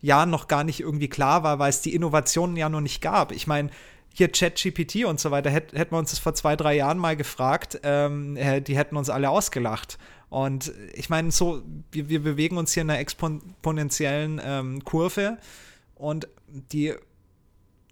Jahren 0.00 0.30
noch 0.30 0.48
gar 0.48 0.64
nicht 0.64 0.80
irgendwie 0.80 1.08
klar 1.08 1.42
war, 1.42 1.58
weil 1.58 1.70
es 1.70 1.80
die 1.80 1.94
Innovationen 1.94 2.56
ja 2.56 2.68
noch 2.68 2.80
nicht 2.80 3.00
gab. 3.00 3.32
Ich 3.32 3.46
meine, 3.46 3.70
hier 4.12 4.28
ChatGPT 4.28 5.04
und 5.04 5.20
so 5.20 5.30
weiter, 5.30 5.50
hätten 5.50 5.90
wir 5.92 5.98
uns 5.98 6.10
das 6.10 6.18
vor 6.18 6.34
zwei, 6.34 6.56
drei 6.56 6.76
Jahren 6.76 6.98
mal 6.98 7.16
gefragt, 7.16 7.80
ähm, 7.82 8.36
äh, 8.36 8.60
die 8.60 8.76
hätten 8.76 8.96
uns 8.96 9.10
alle 9.10 9.30
ausgelacht. 9.30 9.98
Und 10.28 10.72
ich 10.94 11.08
meine, 11.08 11.30
so, 11.30 11.62
wir, 11.90 12.08
wir 12.08 12.22
bewegen 12.22 12.58
uns 12.58 12.74
hier 12.74 12.82
in 12.82 12.90
einer 12.90 12.98
exponentiellen 12.98 14.40
ähm, 14.44 14.84
Kurve 14.84 15.38
und 15.94 16.28
die 16.48 16.94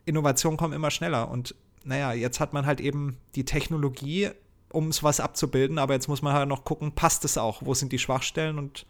Innovationen 0.05 0.57
kommen 0.59 0.73
immer 0.73 0.91
schneller. 0.91 1.31
Und 1.31 1.55
naja, 1.85 2.13
jetzt 2.13 2.41
hat 2.41 2.53
man 2.53 2.67
halt 2.67 2.81
eben 2.81 3.17
die 3.35 3.45
Technologie, 3.45 4.31
um 4.71 4.91
was 5.01 5.21
abzubilden, 5.21 5.79
aber 5.79 5.95
jetzt 5.95 6.09
muss 6.09 6.23
man 6.23 6.35
halt 6.35 6.49
noch 6.49 6.65
gucken, 6.65 6.93
passt 6.93 7.25
es 7.25 7.39
auch? 7.39 7.63
Wo 7.65 7.73
sind 7.75 7.93
die 7.93 7.99
Schwachstellen? 7.99 8.59
Und 8.59 8.87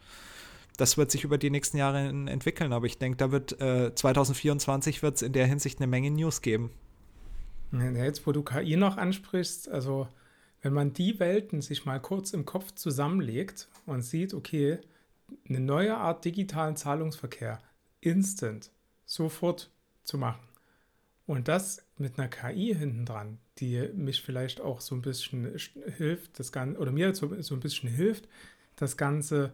das 0.76 0.96
wird 0.96 1.10
sich 1.10 1.24
über 1.24 1.38
die 1.38 1.50
nächsten 1.50 1.76
Jahre 1.76 2.08
entwickeln. 2.08 2.72
Aber 2.72 2.86
ich 2.86 2.98
denke, 2.98 3.16
da 3.16 3.30
wird 3.30 3.60
äh, 3.60 3.94
2024 3.94 5.02
wird 5.02 5.16
es 5.16 5.22
in 5.22 5.32
der 5.32 5.46
Hinsicht 5.46 5.78
eine 5.78 5.86
Menge 5.86 6.10
News 6.10 6.42
geben. 6.42 6.70
Jetzt, 7.72 8.26
wo 8.26 8.32
du 8.32 8.42
KI 8.42 8.76
noch 8.76 8.96
ansprichst, 8.96 9.68
also 9.68 10.08
wenn 10.62 10.72
man 10.72 10.92
die 10.92 11.18
Welten 11.20 11.60
sich 11.60 11.84
mal 11.84 12.00
kurz 12.00 12.32
im 12.32 12.44
Kopf 12.44 12.72
zusammenlegt 12.72 13.68
und 13.86 14.02
sieht, 14.02 14.34
okay, 14.34 14.78
eine 15.48 15.60
neue 15.60 15.96
Art 15.96 16.24
digitalen 16.24 16.76
Zahlungsverkehr 16.76 17.58
instant, 18.00 18.70
sofort 19.04 19.70
zu 20.04 20.18
machen 20.18 20.46
und 21.26 21.48
das 21.48 21.84
mit 21.98 22.18
einer 22.18 22.28
KI 22.28 22.74
hinten 22.74 23.04
dran, 23.04 23.38
die 23.58 23.88
mich 23.94 24.22
vielleicht 24.22 24.60
auch 24.60 24.80
so 24.80 24.94
ein 24.94 25.02
bisschen 25.02 25.56
hilft, 25.96 26.38
das 26.38 26.52
Ganze, 26.52 26.78
oder 26.78 26.92
mir 26.92 27.14
so, 27.14 27.40
so 27.42 27.54
ein 27.54 27.60
bisschen 27.60 27.88
hilft, 27.88 28.28
das 28.76 28.96
Ganze 28.96 29.52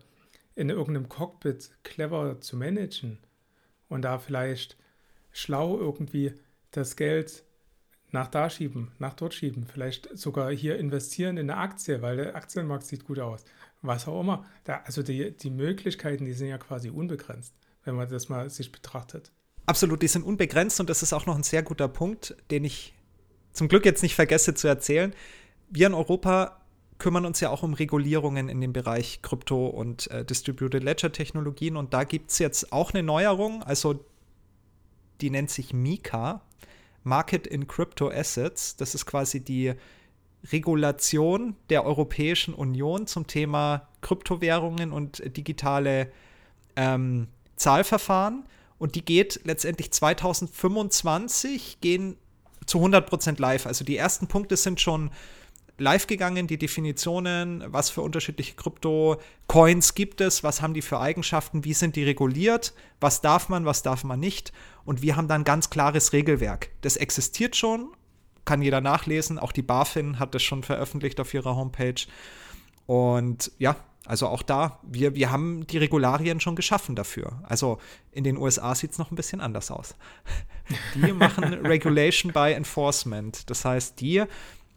in 0.55 0.71
irgendeinem 0.71 1.09
Cockpit 1.09 1.71
clever 1.83 2.41
zu 2.41 2.57
managen 2.57 3.19
und 3.89 4.03
da 4.03 4.19
vielleicht 4.19 4.77
schlau 5.31 5.79
irgendwie 5.79 6.35
das 6.71 6.97
Geld 6.97 7.45
nach 8.11 8.29
da 8.29 8.51
schieben, 8.51 8.93
nach 8.99 9.15
dort 9.15 9.33
schieben, 9.35 9.67
vielleicht 9.67 10.17
sogar 10.17 10.51
hier 10.51 10.79
investieren 10.79 11.39
in 11.39 11.51
eine 11.51 11.59
Aktie, 11.59 12.03
weil 12.03 12.17
der 12.17 12.37
Aktienmarkt 12.37 12.85
sieht 12.85 13.05
gut 13.05 13.19
aus. 13.19 13.45
Was 13.81 14.07
auch 14.07 14.21
immer. 14.21 14.45
Da, 14.65 14.83
also 14.85 15.03
die, 15.03 15.37
die 15.37 15.51
Möglichkeiten, 15.51 16.25
die 16.25 16.35
sind 16.35 16.49
ja 16.49 16.59
quasi 16.59 16.91
unbegrenzt, 16.91 17.55
wenn 17.85 17.95
man 17.95 18.09
das 18.09 18.29
mal 18.29 18.49
sich 18.51 18.71
betrachtet. 18.71 19.33
Absolut, 19.67 20.03
die 20.03 20.09
sind 20.09 20.25
unbegrenzt 20.25 20.79
und 20.79 20.91
das 20.91 21.03
ist 21.03 21.13
auch 21.13 21.27
noch 21.27 21.37
ein 21.37 21.43
sehr 21.43 21.63
guter 21.63 21.89
Punkt, 21.89 22.37
den 22.51 22.65
ich 22.65 22.95
zum 23.53 23.69
Glück 23.69 23.85
jetzt 23.85 24.03
nicht 24.03 24.15
vergesse 24.15 24.55
zu 24.55 24.69
erzählen. 24.69 25.15
Wir 25.71 25.87
in 25.87 25.95
Europa 25.95 26.62
kümmern 27.03 27.27
uns 27.27 27.41
ja 27.41 27.51
auch 27.51 27.65
um 27.65 27.75
Regulierungen 27.75 28.49
in 28.49 28.61
dem 28.61 28.73
Bereich 28.73 29.23
Krypto 29.23 29.67
und 29.67 30.09
äh, 30.13 30.25
Distributed 30.25 30.85
Ledger 30.85 31.11
Technologien 31.11 31.77
und 31.77 31.93
da 31.93 32.05
gibt 32.05 32.31
es 32.31 32.39
jetzt 32.39 32.73
auch 32.73 32.95
eine 32.95 33.03
Neuerung, 33.03 33.65
also 33.65 34.05
die 35.21 35.29
nennt 35.29 35.51
sich 35.51 35.75
Mika, 35.75 36.43
Market 37.03 37.49
in 37.49 37.67
Crypto 37.67 38.09
Assets. 38.09 38.77
Das 38.77 38.95
ist 38.95 39.05
quasi 39.05 39.41
die 39.41 39.75
Regulation 40.53 41.57
der 41.71 41.85
Europäischen 41.85 42.55
Union 42.55 43.09
zum 43.09 43.27
Thema 43.27 43.89
Kryptowährungen 44.01 44.93
und 44.93 45.23
digitale 45.37 46.13
ähm, 46.77 47.27
Zahlverfahren. 47.57 48.45
Und 48.79 48.95
die 48.95 49.05
geht 49.05 49.41
letztendlich 49.43 49.93
2025, 49.93 51.81
gehen 51.81 52.17
zu 52.67 52.79
100% 52.79 53.41
live. 53.41 53.67
Also 53.67 53.85
die 53.85 53.97
ersten 53.97 54.29
Punkte 54.29 54.57
sind 54.57 54.81
schon 54.81 55.11
live 55.79 56.07
gegangen, 56.07 56.47
die 56.47 56.59
Definitionen, 56.59 57.65
was 57.67 57.91
für 57.91 58.03
unterschiedliche 58.03 58.55
Krypto-Coins 58.55 59.95
gibt 59.95 60.21
es, 60.21 60.43
was 60.43 60.63
haben 60.63 60.75
die 60.75 60.83
für 60.83 61.01
Eigenschaften, 61.01 61.65
wie 61.65 61.75
sind 61.75 61.97
die 61.97 62.05
reguliert, 62.05 62.75
was 63.01 63.21
darf 63.21 63.49
man, 63.49 63.65
was 63.65 63.83
darf 63.83 64.05
man 64.05 64.21
nicht. 64.21 64.53
Und 64.85 65.03
wir 65.03 65.17
haben 65.17 65.29
dann 65.29 65.45
ganz 65.45 65.71
klares 65.71 66.13
Regelwerk. 66.13 66.71
Das 66.83 66.97
existiert 66.97 67.57
schon, 67.57 67.89
kann 68.45 68.63
jeder 68.63 68.81
nachlesen. 68.81 69.39
Auch 69.39 69.53
die 69.53 69.63
BaFin 69.63 70.19
hat 70.19 70.35
das 70.35 70.43
schon 70.43 70.63
veröffentlicht 70.63 71.21
auf 71.21 71.33
ihrer 71.35 71.57
Homepage. 71.57 72.07
Und 72.87 73.53
ja, 73.59 73.77
also 74.05 74.27
auch 74.27 74.43
da, 74.43 74.81
wir, 74.83 75.15
wir 75.15 75.31
haben 75.31 75.67
die 75.69 75.79
Regularien 75.79 76.41
schon 76.41 76.57
geschaffen 76.57 76.97
dafür. 76.97 77.41
Also 77.45 77.79
in 78.11 78.25
den 78.25 78.37
USA 78.37 78.75
sieht 78.75 78.93
es 78.93 78.99
noch 78.99 79.13
ein 79.13 79.17
bisschen 79.17 79.41
anders 79.41 79.71
aus. 79.71 79.95
Die 80.95 81.13
machen 81.13 81.45
Regulation 81.67 82.33
by 82.33 82.53
Enforcement. 82.53 83.49
Das 83.51 83.65
heißt, 83.65 84.01
die 84.01 84.25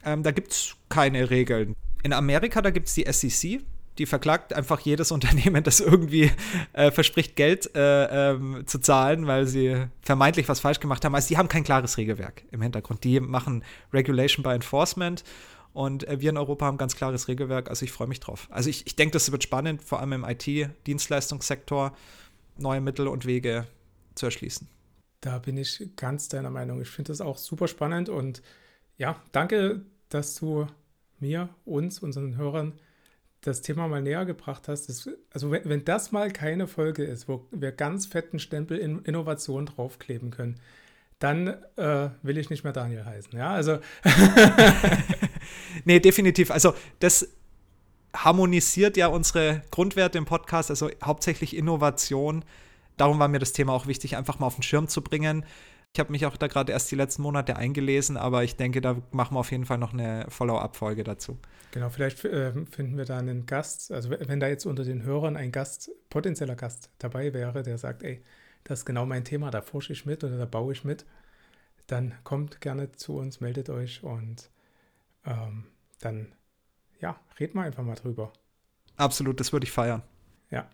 ähm, 0.06 0.24
da 0.24 0.32
gibt 0.32 0.52
es 0.52 0.76
keine 0.90 1.30
Regeln. 1.30 1.76
In 2.04 2.14
Amerika, 2.14 2.62
da 2.62 2.70
gibt 2.70 2.88
es 2.88 2.94
die 2.94 3.06
SEC, 3.12 3.62
die 3.98 4.06
verklagt 4.06 4.54
einfach 4.54 4.80
jedes 4.80 5.12
Unternehmen, 5.16 5.64
das 5.64 5.80
irgendwie 5.80 6.32
äh, 6.74 6.92
verspricht, 6.92 7.36
Geld 7.36 7.76
äh, 7.76 8.32
ähm, 8.32 8.64
zu 8.66 8.80
zahlen, 8.80 9.28
weil 9.28 9.48
sie 9.48 9.88
vermeintlich 10.02 10.48
was 10.48 10.60
falsch 10.60 10.80
gemacht 10.80 11.04
haben. 11.04 11.16
Also 11.16 11.30
die 11.30 11.38
haben 11.38 11.48
kein 11.48 11.64
klares 11.64 11.98
Regelwerk 11.98 12.44
im 12.52 12.62
Hintergrund. 12.62 13.04
Die 13.04 13.20
machen 13.20 13.64
Regulation 13.94 14.44
by 14.44 14.52
Enforcement 14.52 15.24
und 15.74 16.08
äh, 16.08 16.22
wir 16.22 16.30
in 16.30 16.38
Europa 16.38 16.66
haben 16.66 16.78
ganz 16.78 16.96
klares 16.96 17.28
Regelwerk. 17.28 17.70
Also 17.70 17.84
ich 17.84 17.92
freue 17.92 18.08
mich 18.08 18.20
drauf. 18.20 18.48
Also 18.50 18.70
ich, 18.70 18.86
ich 18.88 18.96
denke, 18.96 19.14
das 19.14 19.32
wird 19.32 19.44
spannend, 19.44 19.84
vor 19.84 20.00
allem 20.00 20.14
im 20.14 20.24
IT-Dienstleistungssektor 20.24 21.96
neue 22.58 22.82
Mittel 22.82 23.08
und 23.08 23.26
Wege 23.26 23.68
zu 24.16 24.26
erschließen. 24.26 24.68
Da 25.22 25.40
bin 25.40 25.58
ich 25.58 25.90
ganz 25.96 26.30
deiner 26.30 26.50
Meinung. 26.50 26.82
Ich 26.82 26.90
finde 26.90 27.12
das 27.12 27.20
auch 27.20 27.38
super 27.38 27.68
spannend 27.68 28.10
und 28.10 28.42
ja, 28.98 29.22
danke 29.32 29.82
dass 30.10 30.36
du 30.36 30.68
mir, 31.20 31.50
uns, 31.66 32.00
unseren 32.00 32.38
Hörern 32.38 32.74
das 33.42 33.62
Thema 33.62 33.88
mal 33.88 34.02
näher 34.02 34.26
gebracht 34.26 34.68
hast. 34.68 34.90
Das, 34.90 35.10
also 35.32 35.52
wenn, 35.52 35.68
wenn, 35.70 35.86
das 35.86 36.12
mal 36.12 36.32
keine 36.32 36.68
Folge 36.68 37.04
ist, 37.04 37.28
wo 37.28 37.46
wir 37.52 37.72
ganz 37.72 38.06
fetten 38.06 38.40
Stempel 38.40 38.78
in 38.78 39.00
Innovation 39.04 39.66
draufkleben 39.68 40.32
können, 40.32 40.60
dann 41.20 41.48
äh, 41.78 42.10
will 42.24 42.38
ich 42.38 42.50
nicht 42.50 42.64
mehr 42.64 42.74
Daniel 42.74 43.06
heißen. 43.06 43.38
Ja, 43.38 43.52
also. 43.52 43.80
nee, 45.86 46.00
definitiv. 46.00 46.52
Also 46.52 46.74
das 47.00 47.30
harmonisiert 48.14 48.98
ja 48.98 49.08
unsere 49.08 49.62
Grundwerte 49.72 50.18
im 50.18 50.26
Podcast, 50.26 50.70
also 50.70 50.90
hauptsächlich 51.04 51.56
Innovation. 51.56 52.44
Darum 52.98 53.20
war 53.20 53.28
mir 53.28 53.40
das 53.40 53.54
Thema 53.54 53.74
auch 53.74 53.88
wichtig, 53.88 54.18
einfach 54.18 54.40
mal 54.40 54.48
auf 54.48 54.56
den 54.56 54.64
Schirm 54.64 54.88
zu 54.88 55.02
bringen. 55.02 55.46
Ich 55.96 56.00
habe 56.02 56.12
mich 56.12 56.26
auch 56.26 56.36
da 56.36 56.48
gerade 56.48 56.74
erst 56.74 56.92
die 56.92 56.98
letzten 56.98 57.22
Monate 57.22 57.56
eingelesen, 57.56 58.18
aber 58.18 58.44
ich 58.44 58.58
denke, 58.58 58.82
da 58.82 59.02
machen 59.12 59.34
wir 59.34 59.40
auf 59.40 59.52
jeden 59.52 59.64
Fall 59.64 59.78
noch 59.78 59.94
eine 59.94 60.26
Follow-up-Folge 60.28 61.06
dazu. 61.06 61.40
Genau, 61.72 61.90
vielleicht 61.90 62.26
äh, 62.26 62.52
finden 62.66 62.98
wir 62.98 63.06
da 63.06 63.18
einen 63.18 63.46
Gast, 63.46 63.94
also 63.94 64.10
wenn 64.10 64.42
da 64.42 64.50
jetzt 64.50 64.66
unter 64.66 64.84
den 64.84 65.04
Hörern 65.04 65.38
ein 65.38 65.54
Gast, 65.54 65.90
potenzieller 66.10 66.58
Gast 66.58 66.90
dabei 67.00 67.34
wäre, 67.34 67.64
der 67.64 67.78
sagt, 67.78 68.04
ey, 68.04 68.22
das 68.66 68.80
ist 68.80 68.86
genau 68.86 69.06
mein 69.06 69.24
Thema, 69.24 69.52
da 69.52 69.62
forsche 69.62 69.94
ich 69.94 70.06
mit 70.06 70.22
oder 70.26 70.38
da 70.38 70.44
baue 70.44 70.74
ich 70.74 70.84
mit, 70.84 71.06
dann 71.88 72.14
kommt 72.26 72.60
gerne 72.60 72.92
zu 72.92 73.16
uns, 73.16 73.40
meldet 73.40 73.70
euch 73.70 74.04
und 74.04 74.50
ähm, 75.26 75.64
dann, 76.02 76.34
ja, 77.00 77.18
reden 77.40 77.58
wir 77.58 77.64
einfach 77.64 77.84
mal 77.84 77.96
drüber. 77.96 78.34
Absolut, 78.98 79.40
das 79.40 79.54
würde 79.54 79.64
ich 79.64 79.72
feiern. 79.72 80.02
Ja. 80.52 80.68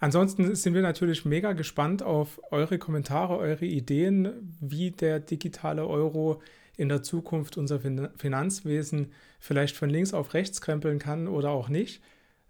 Ansonsten 0.00 0.54
sind 0.54 0.72
wir 0.72 0.80
natürlich 0.80 1.26
mega 1.26 1.52
gespannt 1.52 2.02
auf 2.02 2.40
eure 2.50 2.78
Kommentare, 2.78 3.36
eure 3.36 3.66
Ideen, 3.66 4.56
wie 4.60 4.90
der 4.90 5.20
digitale 5.20 5.86
Euro 5.86 6.40
in 6.78 6.88
der 6.88 7.02
Zukunft 7.02 7.58
unser 7.58 7.80
Finanzwesen 8.16 9.12
vielleicht 9.38 9.76
von 9.76 9.90
links 9.90 10.14
auf 10.14 10.32
rechts 10.32 10.62
krempeln 10.62 10.98
kann 10.98 11.28
oder 11.28 11.50
auch 11.50 11.68
nicht. 11.68 12.02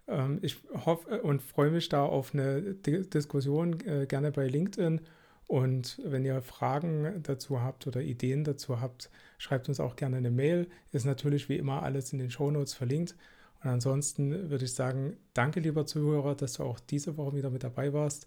Ähm, 0.07 0.39
ich 0.41 0.57
hoffe 0.85 1.21
und 1.23 1.41
freue 1.41 1.71
mich 1.71 1.89
da 1.89 2.05
auf 2.05 2.33
eine 2.33 2.61
Diskussion 2.61 3.81
äh, 3.81 4.05
gerne 4.07 4.31
bei 4.31 4.47
LinkedIn. 4.47 5.01
Und 5.47 5.99
wenn 6.05 6.23
ihr 6.23 6.41
Fragen 6.41 7.21
dazu 7.23 7.61
habt 7.61 7.85
oder 7.85 7.99
Ideen 7.99 8.45
dazu 8.45 8.79
habt, 8.79 9.09
schreibt 9.37 9.67
uns 9.67 9.81
auch 9.81 9.97
gerne 9.97 10.15
eine 10.15 10.31
Mail. 10.31 10.69
Ist 10.93 11.05
natürlich 11.05 11.49
wie 11.49 11.57
immer 11.57 11.83
alles 11.83 12.13
in 12.13 12.19
den 12.19 12.31
Shownotes 12.31 12.73
verlinkt. 12.73 13.15
Und 13.63 13.69
ansonsten 13.69 14.49
würde 14.49 14.65
ich 14.65 14.73
sagen, 14.73 15.17
danke 15.33 15.59
lieber 15.59 15.85
Zuhörer, 15.85 16.35
dass 16.35 16.53
du 16.53 16.63
auch 16.63 16.79
diese 16.79 17.17
Woche 17.17 17.35
wieder 17.35 17.49
mit 17.49 17.63
dabei 17.63 17.93
warst. 17.93 18.25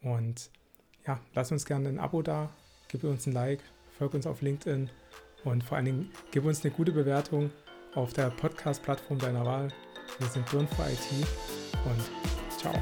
Und 0.00 0.50
ja, 1.06 1.20
lass 1.34 1.50
uns 1.50 1.64
gerne 1.64 1.88
ein 1.88 1.98
Abo 1.98 2.22
da, 2.22 2.50
gib 2.88 3.04
uns 3.04 3.26
ein 3.26 3.32
Like, 3.32 3.60
folg 3.98 4.14
uns 4.14 4.26
auf 4.26 4.42
LinkedIn 4.42 4.88
und 5.44 5.64
vor 5.64 5.76
allen 5.76 5.86
Dingen 5.86 6.10
gib 6.30 6.44
uns 6.44 6.64
eine 6.64 6.72
gute 6.72 6.92
Bewertung 6.92 7.50
auf 7.94 8.12
der 8.12 8.30
Podcast-Plattform 8.30 9.18
deiner 9.18 9.44
Wahl. 9.44 9.68
Wir 10.18 10.28
sind 10.28 10.48
Burn 10.50 10.68
for 10.68 10.86
IT 10.86 11.26
und 11.84 12.58
ciao. 12.58 12.74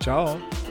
Ciao. 0.00 0.63